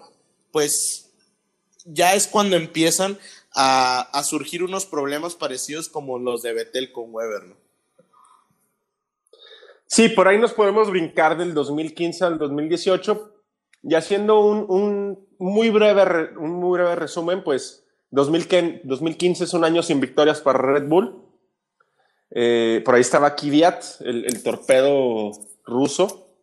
pues 0.51 1.09
ya 1.85 2.13
es 2.13 2.27
cuando 2.27 2.55
empiezan 2.55 3.17
a, 3.55 4.23
surgir 4.23 4.63
unos 4.63 4.85
problemas 4.85 5.35
parecidos 5.35 5.89
como 5.89 6.17
los 6.17 6.41
de 6.41 6.53
Vettel 6.53 6.91
con 6.91 7.13
Weber, 7.13 7.43
¿no? 7.43 7.62
Sí, 9.93 10.10
por 10.10 10.27
ahí 10.27 10.39
nos 10.39 10.53
podemos 10.53 10.89
brincar 10.89 11.38
del 11.38 11.53
2015 11.53 12.25
al 12.25 12.39
2018 12.39 13.32
y 13.84 13.93
haciendo 13.93 14.39
un, 14.39 15.23
muy, 15.38 15.69
breve, 15.69 16.36
un 16.36 16.53
muy 16.53 16.79
breve 16.79 16.95
resumen, 16.95 17.43
pues 17.43 17.86
2015 18.10 19.43
es 19.43 19.53
un 19.53 19.63
año 19.63 19.84
sin 19.84 19.99
victorias 19.99 20.41
para 20.41 20.58
Red 20.58 20.88
Bull. 20.88 21.23
Eh, 22.32 22.82
por 22.84 22.95
ahí 22.95 23.01
estaba 23.01 23.36
Kvyat, 23.36 23.84
el, 23.99 24.41
torpedo 24.41 25.29
ruso, 25.63 26.38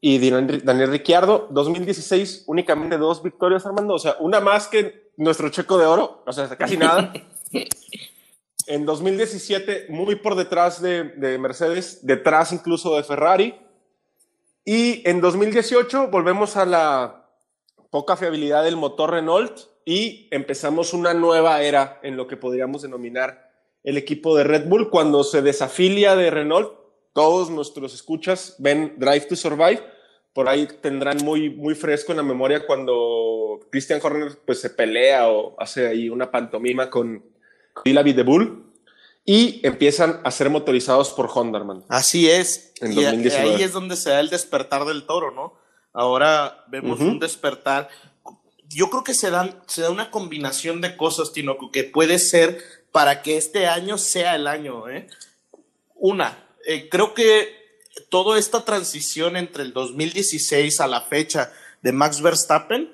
y 0.00 0.18
Daniel 0.28 0.90
Ricciardo. 0.90 1.46
2016 1.52 2.42
únicamente 2.48 2.98
dos 2.98 3.22
victorias, 3.22 3.64
Armando. 3.66 3.94
O 3.94 4.00
sea, 4.00 4.16
una 4.18 4.40
más 4.40 4.66
que 4.66 5.12
nuestro 5.16 5.48
checo 5.48 5.78
de 5.78 5.86
oro, 5.86 6.24
o 6.26 6.32
sea, 6.32 6.48
casi 6.48 6.76
nada. 6.76 7.12
En 8.66 8.86
2017, 8.86 9.86
muy 9.88 10.16
por 10.16 10.36
detrás 10.36 10.80
de, 10.80 11.38
Mercedes, 11.38 12.06
detrás 12.06 12.52
incluso 12.52 12.96
de 12.96 13.02
Ferrari. 13.02 13.54
Y 14.64 15.08
en 15.08 15.20
2018 15.20 16.08
volvemos 16.08 16.56
a 16.56 16.64
la 16.64 17.28
poca 17.90 18.16
fiabilidad 18.16 18.64
del 18.64 18.76
motor 18.76 19.10
Renault 19.10 19.52
y 19.84 20.28
empezamos 20.30 20.94
una 20.94 21.12
nueva 21.12 21.62
era 21.62 22.00
en 22.02 22.16
lo 22.16 22.26
que 22.26 22.36
podríamos 22.38 22.82
denominar 22.82 23.52
el 23.82 23.98
equipo 23.98 24.36
de 24.36 24.44
Red 24.44 24.66
Bull. 24.66 24.88
Cuando 24.88 25.24
se 25.24 25.42
desafilia 25.42 26.16
de 26.16 26.30
Renault, 26.30 26.72
todos 27.12 27.50
nuestros 27.50 27.92
escuchas 27.94 28.56
ven 28.58 28.94
Drive 28.96 29.26
to 29.26 29.36
Survive 29.36 29.82
por 30.34 30.48
ahí 30.48 30.66
tendrán 30.80 31.18
muy, 31.24 31.48
muy 31.48 31.76
fresco 31.76 32.12
en 32.12 32.18
la 32.18 32.24
memoria 32.24 32.66
cuando 32.66 33.60
Christian 33.70 34.00
Horner 34.02 34.32
pues, 34.44 34.60
se 34.60 34.68
pelea 34.68 35.30
o 35.30 35.54
hace 35.58 35.86
ahí 35.86 36.08
una 36.08 36.30
pantomima 36.30 36.90
con 36.90 37.24
Dilavi 37.84 38.12
de 38.12 38.22
Bull 38.22 38.64
y 39.24 39.66
empiezan 39.66 40.20
a 40.22 40.30
ser 40.30 40.50
motorizados 40.50 41.10
por 41.10 41.30
Honda, 41.32 41.64
Así 41.88 42.28
es. 42.28 42.72
En 42.80 42.92
y 42.92 43.04
ahí 43.04 43.62
es 43.62 43.72
donde 43.72 43.96
se 43.96 44.10
da 44.10 44.20
el 44.20 44.28
despertar 44.28 44.84
del 44.84 45.06
toro, 45.06 45.30
¿no? 45.30 45.54
Ahora 45.94 46.64
vemos 46.68 47.00
un 47.00 47.18
despertar. 47.20 47.88
Yo 48.68 48.90
creo 48.90 49.04
que 49.04 49.14
se, 49.14 49.30
dan, 49.30 49.62
se 49.66 49.82
da 49.82 49.90
una 49.90 50.10
combinación 50.10 50.80
de 50.80 50.96
cosas, 50.96 51.32
Tinoco, 51.32 51.70
que 51.70 51.84
puede 51.84 52.18
ser 52.18 52.58
para 52.90 53.22
que 53.22 53.36
este 53.36 53.66
año 53.66 53.96
sea 53.96 54.34
el 54.34 54.46
año. 54.46 54.88
¿eh? 54.88 55.06
Una, 55.94 56.46
eh, 56.66 56.88
creo 56.90 57.14
que 57.14 57.64
toda 58.08 58.38
esta 58.38 58.64
transición 58.64 59.36
entre 59.36 59.62
el 59.62 59.72
2016 59.72 60.80
a 60.80 60.86
la 60.88 61.00
fecha 61.00 61.52
de 61.82 61.92
Max 61.92 62.20
Verstappen, 62.20 62.92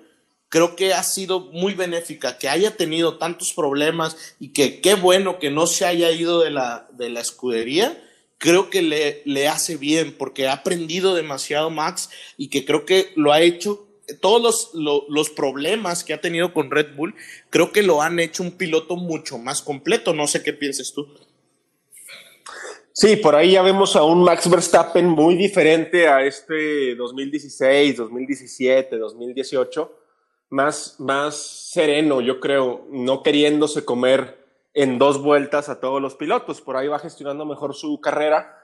creo 0.50 0.76
que 0.76 0.92
ha 0.92 1.02
sido 1.02 1.40
muy 1.40 1.74
benéfica, 1.74 2.36
que 2.36 2.48
haya 2.48 2.76
tenido 2.76 3.16
tantos 3.16 3.54
problemas 3.54 4.34
y 4.38 4.48
que 4.48 4.80
qué 4.80 4.94
bueno 4.94 5.38
que 5.38 5.48
no 5.48 5.66
se 5.66 5.86
haya 5.86 6.10
ido 6.10 6.40
de 6.40 6.50
la, 6.50 6.88
de 6.92 7.08
la 7.08 7.20
escudería, 7.20 7.96
creo 8.36 8.68
que 8.68 8.82
le, 8.82 9.22
le 9.24 9.48
hace 9.48 9.76
bien 9.76 10.14
porque 10.18 10.48
ha 10.48 10.52
aprendido 10.52 11.14
demasiado 11.14 11.70
Max 11.70 12.10
y 12.36 12.48
que 12.48 12.64
creo 12.64 12.84
que 12.84 13.12
lo 13.14 13.32
ha 13.32 13.40
hecho, 13.40 13.86
todos 14.20 14.72
los, 14.74 15.06
los 15.08 15.30
problemas 15.30 16.02
que 16.02 16.14
ha 16.14 16.20
tenido 16.20 16.52
con 16.52 16.72
Red 16.72 16.96
Bull, 16.96 17.14
creo 17.48 17.70
que 17.70 17.84
lo 17.84 18.02
han 18.02 18.18
hecho 18.18 18.42
un 18.42 18.50
piloto 18.50 18.96
mucho 18.96 19.38
más 19.38 19.62
completo, 19.62 20.14
no 20.14 20.26
sé 20.26 20.42
qué 20.42 20.52
pienses 20.52 20.92
tú. 20.92 21.06
Sí, 22.92 23.16
por 23.16 23.36
ahí 23.36 23.52
ya 23.52 23.62
vemos 23.62 23.94
a 23.94 24.02
un 24.02 24.24
Max 24.24 24.50
Verstappen 24.50 25.06
muy 25.06 25.36
diferente 25.36 26.08
a 26.08 26.24
este 26.24 26.96
2016, 26.96 27.96
2017, 27.96 28.98
2018, 28.98 29.99
más, 30.50 30.96
más 30.98 31.36
sereno, 31.36 32.20
yo 32.20 32.40
creo, 32.40 32.86
no 32.90 33.22
queriéndose 33.22 33.84
comer 33.84 34.40
en 34.74 34.98
dos 34.98 35.22
vueltas 35.22 35.68
a 35.68 35.80
todos 35.80 36.02
los 36.02 36.16
pilotos. 36.16 36.60
Por 36.60 36.76
ahí 36.76 36.88
va 36.88 36.98
gestionando 36.98 37.46
mejor 37.46 37.74
su 37.74 38.00
carrera. 38.00 38.56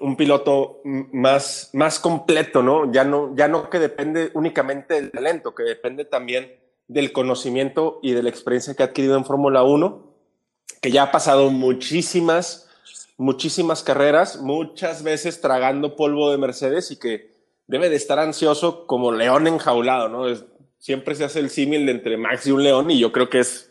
Un 0.00 0.16
piloto 0.16 0.80
más, 0.84 1.70
más 1.72 2.00
completo, 2.00 2.62
¿no? 2.62 2.90
Ya, 2.90 3.04
¿no? 3.04 3.34
ya 3.36 3.48
no 3.48 3.68
que 3.68 3.78
depende 3.78 4.30
únicamente 4.34 4.94
del 4.94 5.10
talento, 5.10 5.54
que 5.54 5.62
depende 5.62 6.04
también 6.04 6.58
del 6.88 7.12
conocimiento 7.12 8.00
y 8.02 8.12
de 8.12 8.22
la 8.22 8.30
experiencia 8.30 8.74
que 8.74 8.82
ha 8.82 8.86
adquirido 8.86 9.16
en 9.16 9.24
Fórmula 9.24 9.62
1, 9.62 10.14
que 10.80 10.90
ya 10.90 11.04
ha 11.04 11.12
pasado 11.12 11.50
muchísimas, 11.50 12.68
muchísimas 13.18 13.82
carreras, 13.82 14.40
muchas 14.40 15.02
veces 15.02 15.40
tragando 15.40 15.96
polvo 15.96 16.30
de 16.30 16.38
Mercedes 16.38 16.90
y 16.90 16.98
que 16.98 17.30
debe 17.66 17.90
de 17.90 17.96
estar 17.96 18.18
ansioso 18.18 18.86
como 18.86 19.12
león 19.12 19.46
enjaulado, 19.46 20.08
¿no? 20.08 20.26
Siempre 20.80 21.14
se 21.14 21.24
hace 21.24 21.38
el 21.38 21.50
símil 21.50 21.88
entre 21.88 22.16
Max 22.16 22.46
y 22.46 22.50
un 22.50 22.64
león 22.64 22.90
y 22.90 22.98
yo 22.98 23.12
creo 23.12 23.30
que 23.30 23.38
es 23.38 23.70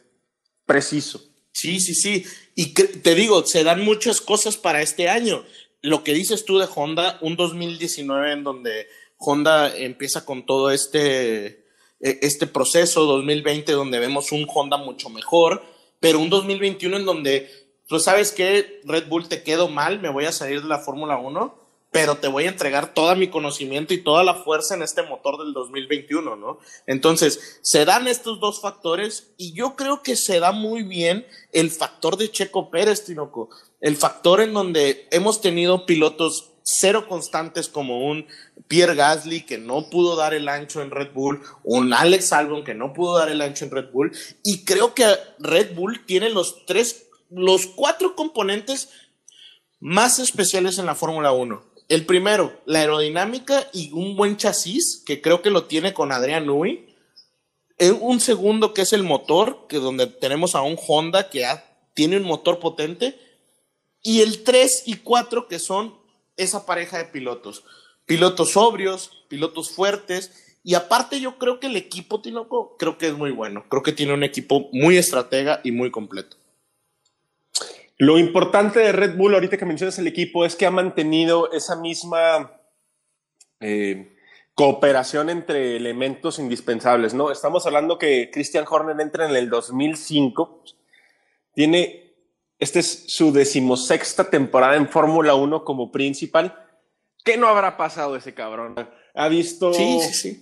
preciso. 0.65 1.21
Sí, 1.51 1.81
sí, 1.81 1.95
sí. 1.95 2.25
Y 2.55 2.73
te 2.73 3.15
digo, 3.15 3.45
se 3.45 3.63
dan 3.65 3.83
muchas 3.83 4.21
cosas 4.21 4.55
para 4.55 4.81
este 4.81 5.09
año. 5.09 5.43
Lo 5.81 6.03
que 6.03 6.13
dices 6.13 6.45
tú 6.45 6.59
de 6.59 6.67
Honda, 6.73 7.17
un 7.21 7.35
2019 7.35 8.31
en 8.31 8.43
donde 8.43 8.87
Honda 9.17 9.75
empieza 9.75 10.23
con 10.23 10.45
todo 10.45 10.71
este, 10.71 11.65
e, 11.99 12.19
este 12.21 12.47
proceso, 12.47 13.05
2020 13.05 13.71
donde 13.73 13.99
vemos 13.99 14.31
un 14.31 14.47
Honda 14.47 14.77
mucho 14.77 15.09
mejor, 15.09 15.63
pero 15.99 16.19
un 16.19 16.29
2021 16.29 16.97
en 16.97 17.05
donde, 17.05 17.49
tú 17.87 17.99
sabes 17.99 18.31
que 18.31 18.81
Red 18.85 19.07
Bull 19.07 19.27
te 19.27 19.43
quedo 19.43 19.67
mal, 19.67 19.99
me 19.99 20.09
voy 20.09 20.25
a 20.25 20.31
salir 20.31 20.61
de 20.61 20.69
la 20.69 20.79
Fórmula 20.79 21.17
1 21.17 21.58
pero 21.91 22.17
te 22.17 22.27
voy 22.27 22.45
a 22.45 22.49
entregar 22.49 22.93
todo 22.93 23.15
mi 23.15 23.29
conocimiento 23.29 23.93
y 23.93 24.03
toda 24.03 24.23
la 24.23 24.35
fuerza 24.35 24.75
en 24.75 24.83
este 24.83 25.01
motor 25.03 25.43
del 25.43 25.53
2021, 25.53 26.35
¿no? 26.35 26.59
Entonces, 26.85 27.59
se 27.63 27.85
dan 27.85 28.07
estos 28.07 28.39
dos 28.39 28.61
factores 28.61 29.33
y 29.37 29.53
yo 29.53 29.75
creo 29.75 30.03
que 30.03 30.15
se 30.15 30.39
da 30.39 30.51
muy 30.51 30.83
bien 30.83 31.25
el 31.51 31.71
factor 31.71 32.17
de 32.17 32.31
Checo 32.31 32.69
Pérez, 32.69 33.05
Tinoco, 33.05 33.49
el 33.81 33.95
factor 33.95 34.41
en 34.41 34.53
donde 34.53 35.07
hemos 35.11 35.41
tenido 35.41 35.85
pilotos 35.85 36.51
cero 36.63 37.07
constantes 37.07 37.67
como 37.67 38.07
un 38.07 38.27
Pierre 38.67 38.93
Gasly 38.93 39.41
que 39.41 39.57
no 39.57 39.89
pudo 39.89 40.15
dar 40.15 40.35
el 40.35 40.47
ancho 40.47 40.83
en 40.83 40.91
Red 40.91 41.13
Bull, 41.13 41.41
un 41.63 41.93
Alex 41.93 42.31
Albon 42.33 42.63
que 42.63 42.75
no 42.75 42.93
pudo 42.93 43.17
dar 43.17 43.29
el 43.29 43.41
ancho 43.41 43.65
en 43.65 43.71
Red 43.71 43.91
Bull 43.91 44.11
y 44.43 44.63
creo 44.65 44.93
que 44.93 45.05
Red 45.39 45.73
Bull 45.73 46.05
tiene 46.05 46.29
los 46.29 46.67
tres, 46.67 47.07
los 47.31 47.65
cuatro 47.65 48.15
componentes 48.15 48.89
más 49.79 50.19
especiales 50.19 50.77
en 50.77 50.85
la 50.85 50.93
Fórmula 50.93 51.31
1 51.31 51.68
el 51.89 52.05
primero, 52.05 52.61
la 52.65 52.79
aerodinámica 52.79 53.67
y 53.73 53.91
un 53.91 54.15
buen 54.15 54.37
chasis, 54.37 55.03
que 55.05 55.21
creo 55.21 55.41
que 55.41 55.49
lo 55.49 55.65
tiene 55.65 55.93
con 55.93 56.11
Adrián 56.11 56.45
Nui. 56.45 56.95
Un 57.99 58.19
segundo, 58.19 58.73
que 58.73 58.83
es 58.83 58.93
el 58.93 59.03
motor, 59.03 59.65
que 59.67 59.77
donde 59.77 60.05
tenemos 60.05 60.53
a 60.53 60.61
un 60.61 60.77
Honda 60.87 61.29
que 61.29 61.45
tiene 61.95 62.17
un 62.17 62.23
motor 62.23 62.59
potente. 62.59 63.19
Y 64.03 64.21
el 64.21 64.43
3 64.43 64.83
y 64.85 64.95
4, 64.97 65.47
que 65.47 65.57
son 65.57 65.95
esa 66.37 66.65
pareja 66.65 66.99
de 66.99 67.05
pilotos. 67.05 67.63
Pilotos 68.05 68.51
sobrios, 68.51 69.25
pilotos 69.27 69.71
fuertes. 69.71 70.57
Y 70.63 70.75
aparte, 70.75 71.19
yo 71.19 71.39
creo 71.39 71.59
que 71.59 71.67
el 71.67 71.75
equipo 71.75 72.21
Tinoco, 72.21 72.77
creo 72.77 72.99
que 72.99 73.07
es 73.07 73.13
muy 73.13 73.31
bueno. 73.31 73.65
Creo 73.67 73.81
que 73.81 73.93
tiene 73.93 74.13
un 74.13 74.23
equipo 74.23 74.69
muy 74.71 74.97
estratega 74.97 75.61
y 75.63 75.71
muy 75.71 75.89
completo. 75.89 76.37
Lo 78.01 78.17
importante 78.17 78.79
de 78.79 78.93
Red 78.93 79.17
Bull, 79.17 79.33
ahorita 79.33 79.57
que 79.57 79.65
mencionas 79.65 79.99
el 79.99 80.07
equipo, 80.07 80.45
es 80.45 80.55
que 80.55 80.65
ha 80.65 80.71
mantenido 80.71 81.51
esa 81.51 81.75
misma 81.75 82.61
eh, 83.59 84.15
cooperación 84.55 85.29
entre 85.29 85.75
elementos 85.75 86.39
indispensables, 86.39 87.13
¿no? 87.13 87.29
Estamos 87.29 87.65
hablando 87.65 87.97
que 87.97 88.31
Christian 88.31 88.63
Horner 88.69 89.01
entra 89.01 89.29
en 89.29 89.35
el 89.35 89.49
2005, 89.49 90.63
tiene, 91.53 92.13
esta 92.57 92.79
es 92.79 93.03
su 93.07 93.33
decimosexta 93.33 94.29
temporada 94.29 94.77
en 94.77 94.87
Fórmula 94.87 95.35
1 95.35 95.65
como 95.65 95.91
principal. 95.91 96.57
¿Qué 97.25 97.35
no 97.35 97.49
habrá 97.49 97.75
pasado 97.75 98.15
ese 98.15 98.33
cabrón? 98.33 98.75
Ha 99.13 99.27
visto 99.27 99.73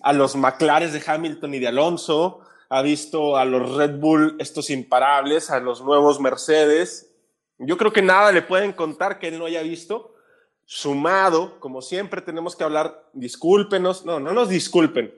a 0.03 0.14
los 0.14 0.36
McLaren 0.36 0.93
de 0.93 1.01
Hamilton 1.03 1.55
y 1.55 1.60
de 1.60 1.70
Alonso, 1.70 2.41
ha 2.70 2.84
visto 2.84 3.36
a 3.36 3.45
los 3.45 3.76
Red 3.76 3.97
Bull, 3.97 4.36
estos 4.38 4.70
imparables, 4.70 5.49
a 5.49 5.60
los 5.60 5.82
nuevos 5.82 6.20
Mercedes, 6.20 7.07
yo 7.60 7.78
creo 7.78 7.91
que 7.91 8.01
nada 8.01 8.32
le 8.32 8.41
pueden 8.41 8.74
contar 8.74 9.20
que 9.20 9.30
él 9.30 9.39
no 9.39 9.45
haya 9.45 9.62
visto. 9.62 10.14
Sumado, 10.66 11.60
como 11.60 11.82
siempre 11.82 12.22
tenemos 12.22 12.55
que 12.55 12.64
hablar, 12.64 13.10
discúlpenos, 13.14 14.05
no, 14.05 14.20
no 14.20 14.34
nos 14.34 14.49
disculpen, 14.49 15.14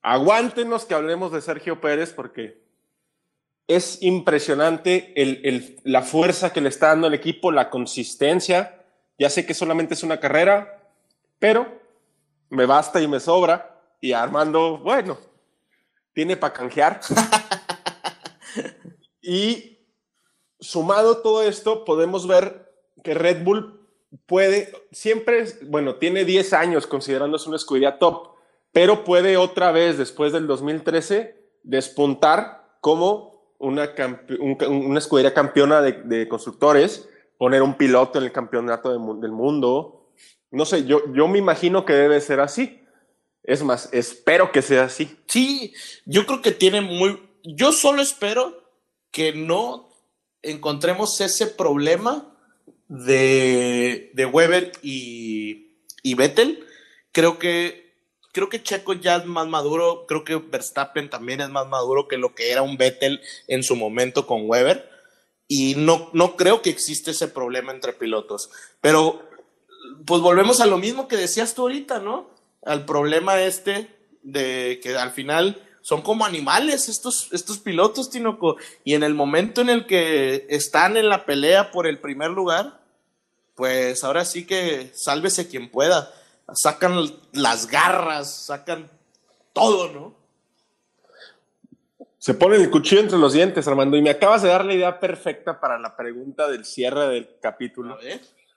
aguántenos 0.00 0.86
que 0.86 0.94
hablemos 0.94 1.30
de 1.32 1.42
Sergio 1.42 1.80
Pérez 1.80 2.12
porque 2.12 2.64
es 3.66 4.02
impresionante 4.02 5.12
el, 5.16 5.80
la 5.84 6.02
fuerza 6.02 6.52
que 6.52 6.60
le 6.60 6.68
está 6.68 6.88
dando 6.88 7.06
el 7.06 7.14
equipo, 7.14 7.50
la 7.50 7.70
consistencia. 7.70 8.82
Ya 9.18 9.30
sé 9.30 9.46
que 9.46 9.54
solamente 9.54 9.94
es 9.94 10.02
una 10.02 10.20
carrera, 10.20 10.82
pero 11.38 11.80
me 12.50 12.66
basta 12.66 13.00
y 13.00 13.08
me 13.08 13.20
sobra. 13.20 13.80
Y 14.00 14.12
Armando, 14.12 14.78
bueno, 14.78 15.18
tiene 16.12 16.36
para 16.36 16.52
canjear. 16.52 17.00
y 19.22 19.73
sumado 20.64 21.18
todo 21.18 21.42
esto, 21.42 21.84
podemos 21.84 22.26
ver 22.26 22.72
que 23.02 23.14
Red 23.14 23.44
Bull 23.44 23.80
puede, 24.26 24.72
siempre, 24.92 25.44
bueno, 25.62 25.96
tiene 25.96 26.24
10 26.24 26.52
años 26.54 26.86
considerándose 26.86 27.48
una 27.48 27.56
escudería 27.56 27.98
top, 27.98 28.30
pero 28.72 29.04
puede 29.04 29.36
otra 29.36 29.72
vez, 29.72 29.98
después 29.98 30.32
del 30.32 30.46
2013, 30.46 31.36
despuntar 31.62 32.76
como 32.80 33.44
una, 33.58 33.90
una 34.68 34.98
escudería 34.98 35.34
campeona 35.34 35.80
de, 35.80 36.28
constructores, 36.28 37.08
poner 37.38 37.62
un 37.62 37.74
piloto 37.74 38.18
en 38.18 38.24
el 38.24 38.32
campeonato 38.32 38.90
del 38.90 39.32
mundo. 39.32 40.08
No 40.50 40.64
sé, 40.64 40.84
yo, 40.84 41.02
yo 41.12 41.28
me 41.28 41.38
imagino 41.38 41.84
que 41.84 41.92
debe 41.92 42.20
ser 42.20 42.40
así. 42.40 42.80
Es 43.42 43.62
más, 43.62 43.90
espero 43.92 44.50
que 44.52 44.62
sea 44.62 44.84
así. 44.84 45.18
Sí, 45.26 45.74
yo 46.06 46.26
creo 46.26 46.40
que 46.40 46.52
tiene 46.52 46.80
muy... 46.80 47.20
Yo 47.42 47.72
solo 47.72 48.00
espero 48.00 48.54
que 49.10 49.32
no 49.32 49.93
encontremos 50.44 51.20
ese 51.20 51.46
problema 51.46 52.34
de, 52.88 54.10
de 54.14 54.26
Weber 54.26 54.72
y, 54.82 55.72
y 56.02 56.14
Vettel. 56.14 56.64
Creo 57.12 57.38
que, 57.38 57.94
creo 58.32 58.48
que 58.48 58.62
Checo 58.62 58.92
ya 58.94 59.16
es 59.16 59.24
más 59.26 59.46
maduro, 59.46 60.06
creo 60.06 60.24
que 60.24 60.36
Verstappen 60.36 61.10
también 61.10 61.40
es 61.40 61.48
más 61.48 61.66
maduro 61.68 62.08
que 62.08 62.18
lo 62.18 62.34
que 62.34 62.50
era 62.50 62.62
un 62.62 62.76
Vettel 62.76 63.20
en 63.48 63.62
su 63.62 63.76
momento 63.76 64.26
con 64.26 64.48
Weber. 64.48 64.90
Y 65.46 65.74
no, 65.74 66.10
no 66.12 66.36
creo 66.36 66.62
que 66.62 66.70
existe 66.70 67.10
ese 67.10 67.28
problema 67.28 67.72
entre 67.72 67.92
pilotos. 67.92 68.50
Pero, 68.80 69.28
pues 70.06 70.20
volvemos 70.20 70.60
a 70.60 70.66
lo 70.66 70.78
mismo 70.78 71.06
que 71.06 71.16
decías 71.16 71.54
tú 71.54 71.62
ahorita, 71.62 71.98
¿no? 71.98 72.30
Al 72.64 72.86
problema 72.86 73.40
este 73.40 73.88
de 74.22 74.80
que 74.82 74.96
al 74.96 75.12
final 75.12 75.60
son 75.84 76.00
como 76.00 76.24
animales 76.24 76.88
estos, 76.88 77.30
estos 77.30 77.58
pilotos, 77.58 78.08
Tinoco. 78.08 78.56
Y 78.84 78.94
en 78.94 79.02
el 79.02 79.12
momento 79.12 79.60
en 79.60 79.68
el 79.68 79.84
que 79.84 80.46
están 80.48 80.96
en 80.96 81.10
la 81.10 81.26
pelea 81.26 81.72
por 81.72 81.86
el 81.86 81.98
primer 81.98 82.30
lugar, 82.30 82.80
pues 83.54 84.02
ahora 84.02 84.24
sí 84.24 84.46
que 84.46 84.90
sálvese 84.94 85.46
quien 85.46 85.70
pueda. 85.70 86.10
Sacan 86.54 87.12
las 87.32 87.66
garras, 87.66 88.34
sacan 88.34 88.90
todo, 89.52 89.92
¿no? 89.92 90.14
Se 92.16 92.32
pone 92.32 92.56
el 92.56 92.70
cuchillo 92.70 93.02
entre 93.02 93.18
los 93.18 93.34
dientes, 93.34 93.68
Armando, 93.68 93.98
y 93.98 94.02
me 94.02 94.08
acabas 94.08 94.40
de 94.40 94.48
dar 94.48 94.64
la 94.64 94.72
idea 94.72 94.98
perfecta 94.98 95.60
para 95.60 95.78
la 95.78 95.94
pregunta 95.94 96.48
del 96.48 96.64
cierre 96.64 97.08
del 97.08 97.28
capítulo. 97.42 97.98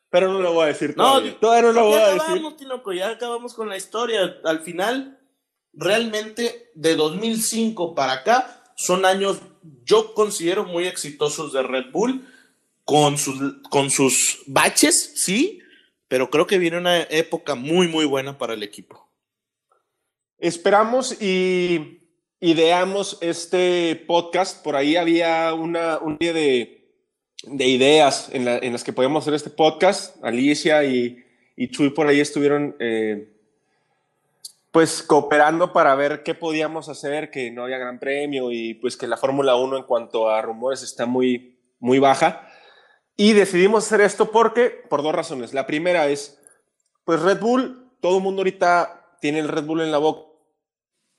Pero 0.09 0.31
no 0.31 0.39
lo 0.39 0.53
voy 0.53 0.63
a 0.63 0.67
decir. 0.67 0.95
No, 0.95 1.21
todavía 1.41 1.63
no 1.63 1.73
lo 1.73 1.87
voy 1.87 1.99
a 1.99 2.13
decir. 2.13 2.55
Tinoco, 2.55 2.93
ya 2.93 3.09
acabamos 3.09 3.53
con 3.53 3.67
la 3.67 3.75
historia. 3.75 4.37
Al 4.45 4.61
final, 4.61 5.19
realmente 5.77 6.71
de 6.75 6.95
2005 6.95 7.95
para 7.95 8.13
acá 8.13 8.63
son 8.75 9.05
años, 9.05 9.39
yo 9.85 10.13
considero 10.13 10.65
muy 10.65 10.85
exitosos 10.85 11.53
de 11.53 11.63
Red 11.63 11.91
Bull, 11.91 12.27
con 12.83 13.17
sus, 13.17 13.55
con 13.69 13.89
sus 13.89 14.43
baches, 14.47 15.13
sí, 15.15 15.59
pero 16.07 16.29
creo 16.29 16.47
que 16.47 16.57
viene 16.57 16.77
una 16.77 17.01
época 17.01 17.55
muy, 17.55 17.87
muy 17.87 18.05
buena 18.05 18.37
para 18.37 18.53
el 18.53 18.63
equipo. 18.63 19.09
Esperamos 20.37 21.21
y 21.21 21.99
ideamos 22.39 23.17
este 23.19 23.95
podcast. 24.07 24.63
Por 24.63 24.75
ahí 24.75 24.95
había 24.95 25.53
una, 25.53 25.97
un 25.97 26.17
día 26.17 26.31
de, 26.31 26.93
de 27.43 27.67
ideas 27.67 28.29
en, 28.31 28.47
en, 28.47 28.71
las 28.71 28.85
que 28.85 28.93
podíamos 28.93 29.23
hacer 29.23 29.33
este 29.33 29.49
podcast. 29.49 30.23
Alicia 30.23 30.85
y, 30.85 31.25
y 31.57 31.69
Chuy 31.69 31.89
por 31.89 32.07
ahí 32.07 32.21
estuvieron 32.21 32.75
eh, 32.79 33.36
pues 34.77 35.01
cooperando 35.01 35.73
para 35.73 35.95
ver 35.95 36.21
qué 36.21 36.35
podíamos 36.35 36.87
hacer, 36.87 37.31
que 37.31 37.49
no 37.49 37.63
había 37.63 37.79
gran 37.79 37.97
premio 37.97 38.51
y 38.51 38.75
pues 38.75 38.95
que 38.95 39.07
la 39.07 39.17
Fórmula 39.17 39.55
1 39.55 39.75
en 39.75 39.83
cuanto 39.85 40.29
a 40.29 40.39
rumores 40.39 40.83
está 40.83 41.07
muy, 41.07 41.57
muy 41.79 41.97
baja. 41.97 42.47
Y 43.15 43.33
decidimos 43.33 43.87
hacer 43.87 44.01
esto 44.01 44.29
porque, 44.29 44.69
por 44.87 45.01
dos 45.01 45.15
razones. 45.15 45.51
La 45.55 45.65
primera 45.65 46.05
es, 46.09 46.39
pues 47.05 47.19
Red 47.23 47.39
Bull, 47.39 47.89
todo 48.01 48.17
el 48.17 48.23
mundo 48.23 48.41
ahorita 48.41 49.17
tiene 49.19 49.39
el 49.39 49.47
Red 49.47 49.63
Bull 49.63 49.81
en 49.81 49.91
la 49.91 49.97
boca 49.97 50.27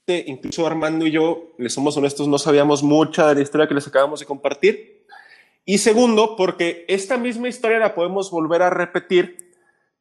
incluso 0.06 0.64
Armando 0.64 1.04
y 1.04 1.10
yo, 1.10 1.50
les 1.58 1.74
somos 1.74 1.96
honestos, 1.96 2.28
no 2.28 2.38
sabíamos 2.38 2.84
mucha 2.84 3.26
de 3.26 3.34
la 3.34 3.40
historia 3.40 3.66
que 3.66 3.74
les 3.74 3.88
acabamos 3.88 4.20
de 4.20 4.26
compartir. 4.26 5.04
Y 5.64 5.78
segundo, 5.78 6.36
porque 6.36 6.84
esta 6.86 7.18
misma 7.18 7.48
historia 7.48 7.80
la 7.80 7.96
podemos 7.96 8.30
volver 8.30 8.62
a 8.62 8.70
repetir 8.70 9.47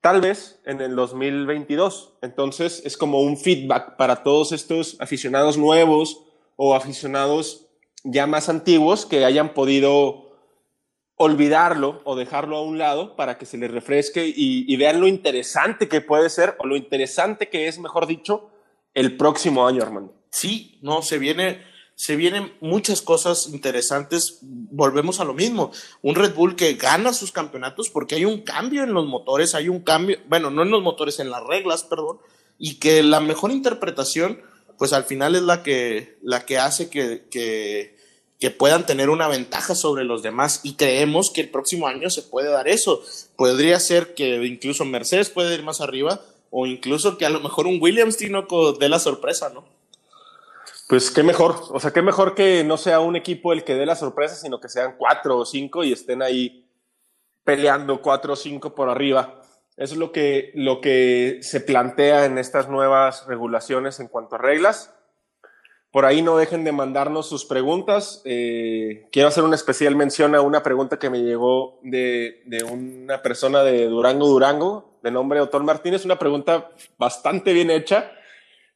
tal 0.08 0.22
vez 0.22 0.62
en 0.64 0.80
el 0.80 0.96
2022. 0.96 2.14
Entonces 2.22 2.82
es 2.86 2.96
como 2.96 3.20
un 3.20 3.36
feedback 3.36 3.98
para 3.98 4.24
todos 4.24 4.54
estos 4.54 4.96
aficionados 5.02 5.58
nuevos 5.58 6.24
o 6.56 6.76
aficionados 6.76 7.68
ya 8.06 8.26
más 8.26 8.48
antiguos 8.48 9.06
que 9.06 9.26
hayan 9.26 9.54
podido 9.54 10.32
olvidarlo 11.18 12.00
o 12.06 12.16
dejarlo 12.16 12.56
a 12.56 12.64
un 12.64 12.78
lado 12.78 13.18
para 13.18 13.38
que 13.38 13.46
se 13.46 13.58
les 13.58 13.70
refresque 13.70 14.32
y, 14.34 14.74
vean 14.78 15.02
lo 15.02 15.08
interesante 15.08 15.90
que 15.90 16.00
puede 16.00 16.30
ser 16.30 16.56
o 16.60 16.68
lo 16.68 16.78
interesante 16.78 17.50
que 17.50 17.68
es, 17.68 17.78
mejor 17.78 18.08
dicho, 18.08 18.50
el 18.94 19.18
próximo 19.18 19.68
año, 19.68 19.84
Armando. 19.84 20.14
Sí, 20.30 20.80
no, 20.82 21.02
se 21.02 21.18
viene, 21.18 21.66
se 21.98 22.16
vienen 22.16 22.54
muchas 22.62 23.02
cosas 23.02 23.48
interesantes. 23.48 24.38
Volvemos 24.42 25.20
a 25.20 25.26
lo 25.26 25.34
mismo. 25.34 25.72
Un 26.04 26.14
Red 26.14 26.36
Bull 26.36 26.56
que 26.56 26.76
gana 26.76 27.12
sus 27.12 27.32
campeonatos 27.32 27.90
porque 27.90 28.14
hay 28.14 28.24
un 28.24 28.42
cambio 28.42 28.84
en 28.84 28.94
los 28.94 29.08
motores, 29.08 29.56
hay 29.56 29.68
un 29.68 29.80
cambio, 29.80 30.20
bueno, 30.30 30.52
no 30.52 30.62
en 30.62 30.70
los 30.70 30.84
motores, 30.84 31.20
en 31.20 31.32
las 31.32 31.44
reglas, 31.44 31.84
perdón, 31.84 32.20
y 32.60 32.76
que 32.76 33.02
la 33.02 33.20
mejor 33.20 33.52
interpretación, 33.52 34.40
pues 34.78 34.94
al 34.94 35.06
final 35.06 35.34
es 35.36 35.42
la 35.42 35.64
que, 35.64 36.20
la 36.22 36.46
que 36.46 36.60
hace 36.60 36.88
que, 36.92 37.26
que 37.32 38.52
puedan 38.52 38.86
tener 38.86 39.10
una 39.10 39.28
ventaja 39.28 39.74
sobre 39.74 40.04
los 40.04 40.22
demás 40.22 40.60
y 40.62 40.76
creemos 40.76 41.32
que 41.32 41.42
el 41.42 41.50
próximo 41.50 41.88
año 41.88 42.12
se 42.12 42.22
puede 42.22 42.52
dar 42.52 42.68
eso. 42.68 43.02
Podría 43.36 43.80
ser 43.80 44.14
que 44.14 44.46
incluso 44.46 44.86
Mercedes 44.86 45.32
puede 45.32 45.56
ir 45.56 45.64
más 45.64 45.82
arriba 45.82 46.22
o 46.52 46.68
incluso 46.68 47.18
que 47.18 47.26
a 47.26 47.30
lo 47.32 47.40
mejor 47.40 47.66
un 47.66 47.82
Williams 47.82 48.18
tiene 48.18 48.46
dé 48.80 48.88
la 48.88 49.00
sorpresa, 49.00 49.50
¿no? 49.50 49.77
Pues 50.88 51.12
qué 51.12 51.22
mejor, 51.22 51.56
o 51.70 51.80
sea, 51.82 51.92
qué 51.92 52.02
mejor 52.02 52.34
que 52.34 52.64
no 52.64 52.78
sea 52.78 53.02
un 53.02 53.18
equipo 53.18 53.52
el 53.52 53.66
que 53.66 53.76
dé 53.76 53.86
la 53.86 53.96
sorpresa, 53.96 54.36
sino 54.36 54.62
que 54.62 54.70
sean 54.70 54.96
cuatro 54.98 55.38
o 55.38 55.46
cinco 55.46 55.84
y 55.84 55.92
estén 55.92 56.22
ahí 56.22 56.66
peleando 57.44 58.02
cuatro 58.02 58.34
o 58.34 58.36
cinco 58.38 58.74
por 58.74 58.90
arriba. 58.90 59.42
Eso 59.76 59.94
es 59.94 60.00
lo 60.00 60.12
que, 60.12 60.52
lo 60.56 60.82
que 60.82 61.40
se 61.42 61.60
plantea 61.60 62.26
en 62.26 62.38
estas 62.38 62.70
nuevas 62.70 63.28
regulaciones 63.28 64.00
en 64.00 64.08
cuanto 64.08 64.36
a 64.36 64.40
reglas. 64.40 64.94
Por 65.92 66.06
ahí 66.06 66.22
no 66.22 66.38
dejen 66.38 66.64
de 66.64 66.72
mandarnos 66.72 67.28
sus 67.28 67.46
preguntas. 67.46 68.22
Eh, 68.26 69.08
quiero 69.12 69.28
hacer 69.28 69.44
una 69.44 69.56
especial 69.56 69.96
mención 69.96 70.36
a 70.36 70.42
una 70.42 70.64
pregunta 70.64 71.00
que 71.00 71.10
me 71.10 71.22
llegó 71.22 71.80
de, 71.84 72.44
una 72.72 73.22
persona 73.22 73.64
de 73.64 73.88
Durango, 73.88 74.28
Durango, 74.28 75.00
de 75.04 75.12
nombre 75.12 75.42
Otón 75.42 75.66
Martínez. 75.66 76.06
Una 76.06 76.20
pregunta 76.20 76.72
bastante 76.98 77.54
bien 77.54 77.70
hecha. 77.70 78.12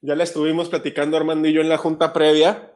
Ya 0.02 0.16
la 0.16 0.24
estuvimos 0.24 0.70
platicando 0.70 1.16
Armando 1.16 1.48
y 1.48 1.54
yo 1.54 1.62
en 1.62 1.70
la 1.70 1.78
junta 1.78 2.12
previa. 2.12 2.74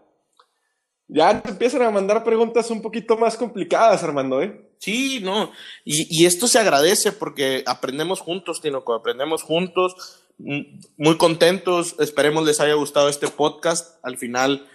Ya 1.07 1.43
empiezan 1.45 1.83
a 1.83 1.91
mandar 1.91 2.23
preguntas 2.23 2.71
un 2.71 2.81
poquito 2.81 3.17
más 3.17 3.37
complicadas, 3.37 4.03
Armando, 4.03 4.41
¿eh? 4.41 4.65
Sí, 4.79 5.19
no. 5.21 5.51
Y, 5.83 6.25
esto 6.25 6.47
se 6.47 6.59
agradece 6.59 7.11
porque 7.11 7.63
aprendemos 7.65 8.19
juntos, 8.19 8.61
Tinoco, 8.61 8.93
aprendemos 8.93 9.43
juntos 9.43 10.21
muy 10.37 11.17
contentos, 11.17 11.95
esperemos 11.99 12.45
les 12.45 12.59
haya 12.59 12.73
gustado 12.73 13.07
este 13.09 13.27
podcast. 13.27 13.99
Al 14.03 14.17
final, 14.17 14.67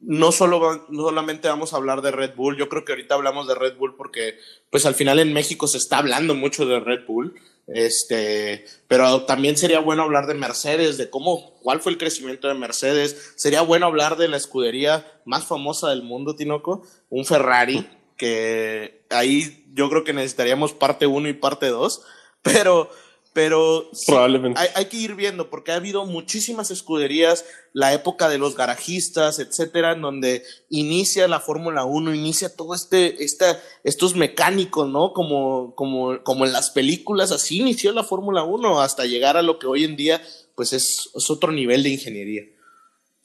no, 0.00 0.30
solo, 0.30 0.86
solamente 0.92 1.48
vamos 1.48 1.72
a 1.72 1.76
hablar 1.76 2.02
de 2.02 2.10
Red 2.10 2.34
Bull, 2.34 2.56
yo 2.56 2.68
creo 2.68 2.84
que 2.84 2.92
ahorita 2.92 3.14
hablamos 3.14 3.48
de 3.48 3.54
Red 3.54 3.76
Bull 3.76 3.96
porque 3.96 4.38
pues 4.70 4.84
al 4.86 4.94
final 4.94 5.18
en 5.18 5.32
México 5.32 5.66
se 5.66 5.78
está 5.78 5.98
hablando 5.98 6.34
mucho 6.34 6.66
de 6.66 6.80
Red 6.80 7.06
Bull, 7.06 7.34
este, 7.66 8.64
pero 8.88 9.22
también 9.22 9.56
sería 9.56 9.80
bueno 9.80 10.02
hablar 10.02 10.26
de 10.26 10.34
Mercedes, 10.34 10.98
de 10.98 11.10
cómo, 11.10 11.58
cuál 11.62 11.80
fue 11.80 11.92
el 11.92 11.98
crecimiento 11.98 12.46
de 12.46 12.54
Mercedes, 12.54 13.32
sería 13.36 13.62
bueno 13.62 13.86
hablar 13.86 14.16
de 14.16 14.28
la 14.28 14.36
escudería 14.36 15.20
más 15.24 15.46
famosa 15.46 15.88
del 15.88 16.02
mundo, 16.02 16.36
Tinoco, 16.36 16.82
un 17.08 17.24
Ferrari, 17.24 17.88
que 18.16 19.04
ahí 19.10 19.66
yo 19.72 19.88
creo 19.88 20.04
que 20.04 20.12
necesitaríamos 20.12 20.72
parte 20.72 21.06
1 21.06 21.28
y 21.28 21.32
parte 21.32 21.68
2, 21.68 22.02
pero 22.42 22.90
pero 23.36 23.90
Probablemente. 24.06 24.58
Hay, 24.74 24.86
que 24.86 24.96
ir 24.96 25.14
viendo 25.14 25.50
porque 25.50 25.70
ha 25.70 25.74
habido 25.74 26.06
muchísimas 26.06 26.70
escuderías, 26.70 27.44
la 27.74 27.92
época 27.92 28.30
de 28.30 28.38
los 28.38 28.56
garajistas, 28.56 29.40
etcétera, 29.40 29.92
en 29.92 30.00
donde 30.00 30.42
inicia 30.70 31.28
la 31.28 31.38
Fórmula 31.38 31.84
1, 31.84 32.14
inicia 32.14 32.56
todo 32.56 32.74
este, 32.74 33.22
esta, 33.22 33.60
estos 33.84 34.16
mecánicos, 34.16 34.88
¿no? 34.88 35.12
Como, 35.12 35.74
como, 35.74 36.22
como 36.22 36.46
en 36.46 36.54
las 36.54 36.70
películas, 36.70 37.30
así 37.30 37.60
inició 37.60 37.92
la 37.92 38.04
Fórmula 38.04 38.42
1 38.42 38.80
hasta 38.80 39.04
llegar 39.04 39.36
a 39.36 39.42
lo 39.42 39.58
que 39.58 39.66
hoy 39.66 39.84
en 39.84 39.96
día, 39.96 40.22
pues 40.54 40.72
es, 40.72 41.10
otro 41.28 41.52
nivel 41.52 41.82
de 41.82 41.90
ingeniería. 41.90 42.42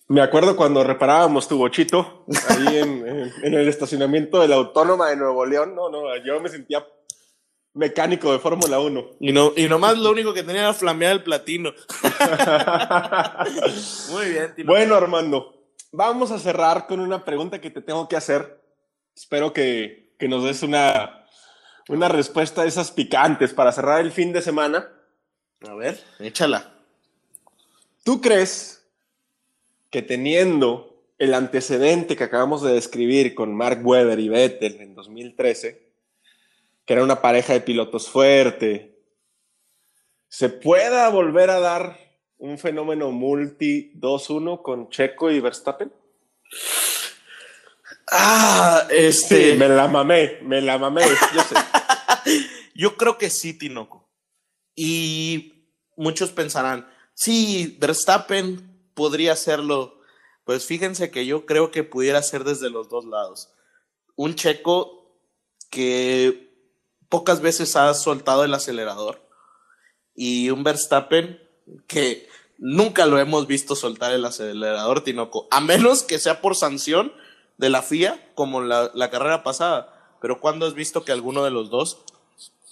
Me 0.10 0.20
acuerdo 0.20 0.58
cuando 0.58 0.84
reparábamos 0.84 1.48
tu 1.48 1.58
bochito 1.58 2.26
ahí 2.50 2.80
en, 2.80 3.32
en 3.44 3.54
el 3.54 3.70
estacionamiento 3.70 4.42
de 4.42 4.50
la 4.50 4.58
Autónoma 4.58 5.10
de 5.10 5.16
Nuevo 5.16 5.46
León, 5.46 5.74
no, 5.74 5.90
no, 5.90 6.02
yo 6.26 6.42
me 6.42 6.50
sentía 6.50 6.86
mecánico 7.74 8.32
de 8.32 8.40
Fórmula 8.40 8.80
1. 8.80 9.12
Y, 9.20 9.32
no, 9.32 9.54
y 9.56 9.68
nomás 9.68 9.98
lo 9.98 10.12
único 10.12 10.34
que 10.34 10.44
tenía 10.44 10.62
era 10.62 10.74
flamear 10.74 11.14
el 11.14 11.24
platino. 11.24 11.74
Muy 14.12 14.30
bien, 14.30 14.56
Tino. 14.56 14.72
Bueno, 14.72 14.96
Armando, 14.96 15.64
vamos 15.92 16.32
a 16.32 16.40
cerrar 16.40 16.88
con 16.88 17.00
una 17.00 17.24
pregunta 17.24 17.62
que 17.62 17.70
te 17.70 17.82
tengo 17.82 18.08
que 18.08 18.16
hacer. 18.16 18.62
Espero 19.16 19.54
que, 19.54 20.16
que 20.18 20.28
nos 20.28 20.44
des 20.44 20.64
una, 20.64 21.26
una 21.90 22.08
respuesta 22.08 22.64
de 22.64 22.70
esas 22.70 22.92
picantes 22.92 23.54
para 23.54 23.72
cerrar 23.72 24.02
el 24.02 24.12
fin 24.12 24.34
de 24.34 24.42
semana. 24.42 24.90
A 25.68 25.76
ver, 25.76 26.04
échala. 26.20 26.74
¿Tú 28.04 28.20
crees 28.20 28.84
que 29.92 30.02
teniendo 30.02 31.04
el 31.20 31.36
antecedente 31.36 32.16
que 32.16 32.24
acabamos 32.24 32.64
de 32.64 32.74
describir 32.74 33.36
con 33.36 33.54
Mark 33.54 33.82
Webber 33.84 34.20
y 34.20 34.28
Vettel 34.28 34.82
en 34.82 34.96
2013, 34.96 35.91
que 36.92 36.96
era 36.96 37.06
una 37.06 37.22
pareja 37.22 37.54
de 37.54 37.62
pilotos 37.62 38.10
fuerte, 38.10 39.02
¿se 40.28 40.50
pueda 40.50 41.08
volver 41.08 41.50
a 41.50 41.62
dar 41.62 41.98
un 42.38 42.58
fenómeno 42.58 43.12
multi 43.12 43.94
2-1 43.94 44.62
con 44.62 44.90
Checo 44.90 45.32
y 45.32 45.40
Verstappen? 45.40 45.94
Ah, 48.12 48.88
este. 48.90 49.56
me 49.56 49.70
la 49.70 49.88
mamé, 49.88 50.40
me 50.42 50.60
la 50.60 50.78
mamé, 50.78 51.04
yo 51.34 51.42
sé. 51.44 51.56
yo 52.76 52.98
creo 52.98 53.18
que 53.18 53.30
sí, 53.30 53.58
Tinoco. 53.58 54.12
Y 54.76 55.70
muchos 55.96 56.32
pensarán, 56.32 56.92
sí, 57.14 57.78
Verstappen 57.80 58.92
podría 58.94 59.32
hacerlo. 59.32 60.02
Pues 60.44 60.66
fíjense 60.66 61.10
que 61.10 61.26
yo 61.26 61.46
creo 61.46 61.72
que 61.72 61.86
pudiera 61.86 62.22
ser 62.22 62.44
desde 62.44 62.70
los 62.70 62.90
dos 62.90 63.06
lados. 63.06 63.50
Un 64.18 64.36
checo 64.36 65.22
que 65.70 66.51
pocas 67.12 67.42
veces 67.42 67.76
ha 67.76 67.94
soltado 67.94 68.46
el 68.46 68.54
acelerador. 68.54 69.22
Y 70.16 70.50
un 70.50 70.64
Verstappen 70.64 71.40
que 71.86 72.28
nunca 72.58 73.06
lo 73.06 73.20
hemos 73.20 73.48
visto 73.48 73.76
soltar 73.76 74.14
el 74.14 74.24
acelerador, 74.24 75.04
Tinoco, 75.04 75.48
a 75.52 75.60
menos 75.60 76.04
que 76.04 76.20
sea 76.20 76.42
por 76.42 76.56
sanción 76.56 77.14
de 77.58 77.70
la 77.70 77.82
FIA, 77.82 78.32
como 78.34 78.62
la, 78.62 79.12
carrera 79.12 79.44
pasada. 79.44 80.18
Pero 80.22 80.40
cuando 80.40 80.66
has 80.66 80.74
visto 80.74 81.04
que 81.04 81.12
alguno 81.12 81.44
de 81.44 81.52
los 81.52 81.70
dos 81.70 82.00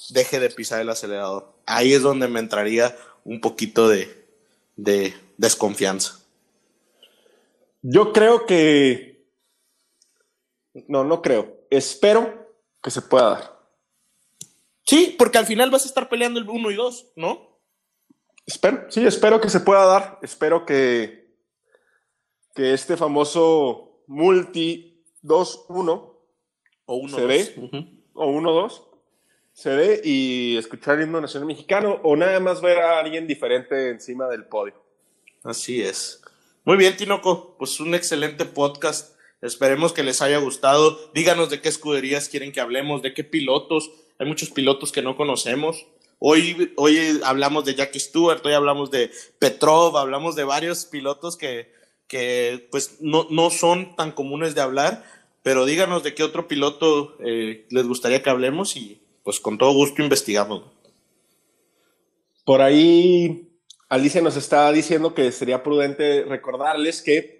deje 0.09 0.39
de 0.39 0.49
pisar 0.49 0.79
el 0.79 0.89
acelerador? 0.89 1.53
Ahí 1.65 1.93
es 1.93 2.01
donde 2.01 2.29
me 2.29 2.39
entraría 2.39 2.95
un 3.25 3.41
poquito 3.41 3.89
de, 3.89 4.25
de 4.77 5.13
desconfianza. 5.37 6.17
Yo 7.81 8.13
creo 8.13 8.45
que... 8.45 9.27
No, 10.87 11.03
no 11.03 11.21
creo. 11.21 11.57
Espero 11.69 12.53
que 12.81 12.89
se 12.89 13.01
pueda 13.01 13.29
dar. 13.31 13.58
Sí, 14.89 15.15
porque 15.19 15.37
al 15.37 15.45
final 15.45 15.69
vas 15.69 15.85
a 15.85 15.87
estar 15.87 16.09
peleando 16.09 16.39
el 16.39 16.49
1 16.49 16.71
y 16.71 16.73
2, 16.73 17.11
¿no? 17.15 17.59
Espero, 18.47 18.89
sí, 18.89 19.05
espero 19.05 19.39
que 19.39 19.47
se 19.47 19.59
pueda 19.59 19.85
dar. 19.85 20.17
Espero 20.23 20.65
que, 20.65 21.35
que 22.55 22.73
este 22.73 22.97
famoso 22.97 24.01
multi 24.07 25.05
2-1 25.21 26.15
o 26.85 26.95
1 26.95 27.15
se 27.15 27.27
dé, 27.27 27.55
o 28.13 28.31
1-2 28.31 28.87
se 29.53 29.69
dé 29.69 30.01
y 30.03 30.57
escuchar 30.57 30.97
el 30.97 31.03
himno 31.03 31.21
nacional 31.21 31.45
mexicano 31.45 31.99
o 32.01 32.15
nada 32.15 32.39
más 32.39 32.59
ver 32.59 32.79
a 32.79 32.99
alguien 32.99 33.27
diferente 33.27 33.91
encima 33.91 34.27
del 34.27 34.45
podio. 34.45 34.73
Así 35.43 35.83
es. 35.83 36.23
Muy 36.63 36.77
bien, 36.77 36.97
Tinoco, 36.97 37.57
pues 37.59 37.79
un 37.79 37.93
excelente 37.93 38.45
podcast. 38.45 39.15
Esperemos 39.43 39.93
que 39.93 40.01
les 40.01 40.23
haya 40.23 40.39
gustado. 40.39 41.11
Díganos 41.13 41.51
de 41.51 41.61
qué 41.61 41.69
escuderías 41.69 42.27
quieren 42.27 42.51
que 42.51 42.59
hablemos, 42.59 43.03
de 43.03 43.13
qué 43.13 43.23
pilotos 43.23 43.91
hay 44.19 44.27
muchos 44.27 44.51
pilotos 44.51 44.91
que 44.91 45.01
no 45.01 45.15
conocemos. 45.15 45.87
Hoy, 46.19 46.73
hoy 46.75 47.21
hablamos 47.23 47.63
de 47.63 47.75
Jackie 47.75 48.01
Stewart, 48.01 48.45
hoy 48.45 48.53
hablamos 48.53 48.91
de 48.91 49.09
Petrov, 49.39 49.97
hablamos 49.97 50.35
de 50.35 50.43
varios 50.43 50.85
pilotos 50.85 51.37
que, 51.37 51.71
que 52.07 52.67
pues 52.69 52.97
no, 52.99 53.27
no 53.29 53.49
son 53.49 53.95
tan 53.95 54.11
comunes 54.11 54.53
de 54.53 54.61
hablar, 54.61 55.05
pero 55.41 55.65
díganos 55.65 56.03
de 56.03 56.13
qué 56.13 56.23
otro 56.23 56.49
piloto 56.49 57.15
eh, 57.25 57.65
les 57.69 57.87
gustaría 57.87 58.21
que 58.21 58.29
hablemos 58.29 58.75
y 58.75 59.01
pues 59.23 59.39
con 59.39 59.57
todo 59.57 59.71
gusto 59.71 60.03
investigamos. 60.03 60.63
Por 62.43 62.61
ahí 62.61 63.47
Alicia 63.87 64.21
nos 64.21 64.35
está 64.35 64.69
diciendo 64.73 65.13
que 65.13 65.31
sería 65.31 65.63
prudente 65.63 66.23
recordarles 66.23 67.01
que 67.01 67.38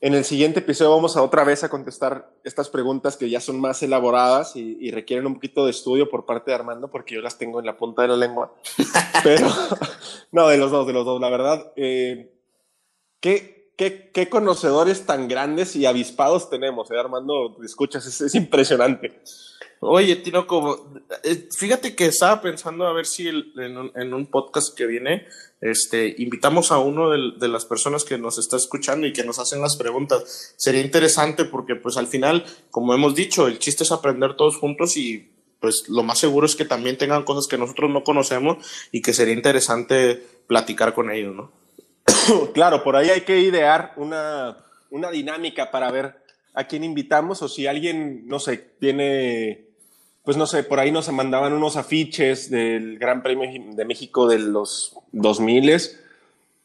en 0.00 0.14
el 0.14 0.24
siguiente 0.24 0.60
episodio 0.60 0.94
vamos 0.94 1.16
a 1.16 1.22
otra 1.22 1.42
vez 1.42 1.64
a 1.64 1.68
contestar 1.68 2.30
estas 2.44 2.68
preguntas 2.68 3.16
que 3.16 3.28
ya 3.28 3.40
son 3.40 3.60
más 3.60 3.82
elaboradas 3.82 4.54
y, 4.54 4.90
requieren 4.92 5.26
un 5.26 5.34
poquito 5.34 5.64
de 5.64 5.72
estudio 5.72 6.08
por 6.08 6.24
parte 6.24 6.50
de 6.50 6.54
Armando, 6.54 6.88
porque 6.88 7.16
yo 7.16 7.20
las 7.20 7.36
tengo 7.36 7.58
en 7.58 7.66
la 7.66 7.76
punta 7.76 8.02
de 8.02 8.08
la 8.08 8.16
lengua. 8.16 8.54
Pero, 9.24 9.48
no, 10.32 10.48
de 10.48 10.56
los 10.56 10.70
dos, 10.70 10.86
de 10.86 10.92
los 10.92 11.04
dos, 11.04 11.20
la 11.20 11.30
verdad. 11.30 11.72
Eh, 11.74 12.32
¿qué, 13.20 13.72
qué, 13.76 14.10
qué, 14.12 14.28
conocedores 14.28 15.04
tan 15.04 15.26
grandes 15.26 15.74
y 15.74 15.84
avispados 15.84 16.48
tenemos, 16.48 16.90
eh, 16.92 16.98
Armando? 16.98 17.56
Escuchas, 17.64 18.06
es, 18.06 18.20
es 18.20 18.34
impresionante. 18.36 19.20
Oye, 19.80 20.16
Tino, 20.16 20.46
como, 20.46 20.76
eh, 21.22 21.48
fíjate 21.56 21.94
que 21.94 22.06
estaba 22.06 22.42
pensando 22.42 22.86
a 22.86 22.92
ver 22.92 23.06
si 23.06 23.28
en, 23.28 24.14
un, 24.14 24.26
podcast 24.26 24.76
que 24.76 24.86
viene, 24.86 25.26
este, 25.60 26.16
invitamos 26.18 26.72
a 26.72 26.78
uno 26.78 27.10
de, 27.10 27.48
las 27.48 27.64
personas 27.64 28.04
que 28.04 28.18
nos 28.18 28.38
está 28.38 28.56
escuchando 28.56 29.06
y 29.06 29.12
que 29.12 29.22
nos 29.22 29.38
hacen 29.38 29.60
las 29.60 29.76
preguntas. 29.76 30.54
Sería 30.56 30.80
interesante 30.80 31.44
porque, 31.44 31.76
pues, 31.76 31.96
al 31.96 32.08
final, 32.08 32.44
como 32.70 32.92
hemos 32.92 33.14
dicho, 33.14 33.46
el 33.46 33.60
chiste 33.60 33.84
es 33.84 33.92
aprender 33.92 34.36
todos 34.36 34.56
juntos 34.56 34.96
y, 34.96 35.30
pues, 35.60 35.88
lo 35.88 36.02
más 36.02 36.18
seguro 36.18 36.46
es 36.46 36.56
que 36.56 36.64
también 36.64 36.98
tengan 36.98 37.22
cosas 37.22 37.46
que 37.46 37.58
nosotros 37.58 37.88
no 37.90 38.02
conocemos 38.02 38.56
y 38.90 39.00
que 39.00 39.12
sería 39.12 39.34
interesante 39.34 40.20
platicar 40.48 40.92
con 40.92 41.10
ellos, 41.10 41.36
¿no? 41.36 41.52
Claro, 42.52 42.82
por 42.82 42.96
ahí 42.96 43.10
hay 43.10 43.20
que 43.20 43.38
idear 43.38 43.92
una, 43.96 44.64
una 44.90 45.10
dinámica 45.12 45.70
para 45.70 45.90
ver 45.92 46.16
a 46.54 46.66
quién 46.66 46.82
invitamos 46.82 47.42
o 47.42 47.48
si 47.48 47.68
alguien, 47.68 48.26
no 48.26 48.40
sé, 48.40 48.56
tiene 48.80 49.67
pues 50.28 50.36
no 50.36 50.46
sé, 50.46 50.62
por 50.62 50.78
ahí 50.78 50.92
nos 50.92 51.10
mandaban 51.10 51.54
unos 51.54 51.78
afiches 51.78 52.50
del 52.50 52.98
Gran 52.98 53.22
Premio 53.22 53.48
de 53.74 53.84
México 53.86 54.28
de 54.28 54.38
los 54.38 54.94
2000 55.12 55.80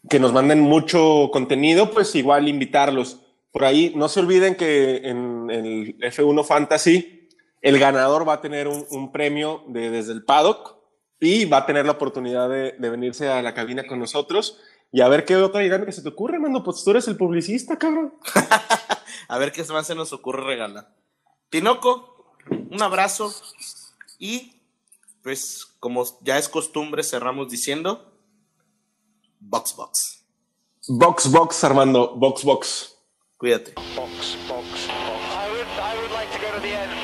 que 0.10 0.20
nos 0.20 0.34
manden 0.34 0.60
mucho 0.60 1.30
contenido, 1.32 1.90
pues 1.90 2.14
igual 2.16 2.50
invitarlos. 2.50 3.22
Por 3.54 3.64
ahí, 3.64 3.94
no 3.96 4.10
se 4.10 4.20
olviden 4.20 4.56
que 4.56 5.08
en 5.08 5.50
el 5.50 5.98
F1 5.98 6.44
Fantasy 6.44 7.30
el 7.62 7.80
ganador 7.80 8.28
va 8.28 8.34
a 8.34 8.42
tener 8.42 8.68
un, 8.68 9.14
premio 9.14 9.64
de, 9.70 9.92
desde 9.92 10.12
el 10.12 10.26
paddock 10.26 10.76
y 11.22 11.46
va 11.46 11.60
a 11.60 11.66
tener 11.66 11.86
la 11.86 11.94
oportunidad 11.94 12.50
de, 12.50 12.76
venirse 12.78 13.30
a 13.30 13.42
la 13.42 13.54
cabina 13.54 13.88
con 13.88 13.98
nosotros 13.98 14.60
y 14.92 15.00
a 15.00 15.08
ver 15.08 15.24
qué 15.24 15.38
otra 15.38 15.62
dinámica 15.62 15.94
se 15.94 16.04
te 16.04 16.10
ocurre, 16.10 16.38
mando. 16.38 16.66
Pues 16.66 16.84
tú 16.84 16.92
eres 16.92 17.08
el 17.08 17.16
publicista, 17.16 17.78
cabrón. 17.78 18.14
a 19.30 19.38
ver 19.38 19.54
qué 19.54 19.64
más 19.72 19.88
se 19.88 19.96
nos 19.96 20.12
ocurre 20.12 20.44
regalar. 20.44 20.94
Tinoco, 21.50 22.13
un 22.50 22.82
abrazo 22.82 23.34
y 24.20 24.54
pues 25.22 25.66
como 25.80 26.06
ya 26.22 26.38
es 26.38 26.50
costumbre 26.50 27.04
cerramos 27.04 27.50
diciendo 27.50 28.14
Box 29.40 29.76
Box. 29.76 30.24
Box 30.88 31.32
Box 31.32 31.64
Armando, 31.64 32.16
Box 32.16 32.44
Box. 32.44 32.98
Cuídate. 33.38 33.74
Box 33.96 34.38
Box. 34.48 34.88
I 34.88 35.50
would, 35.52 35.68
I 35.80 35.98
would 36.00 36.12
like 36.12 36.32
to 36.32 36.40
go 36.40 36.52
to 36.54 36.60
the 36.62 36.74
end. 36.74 37.03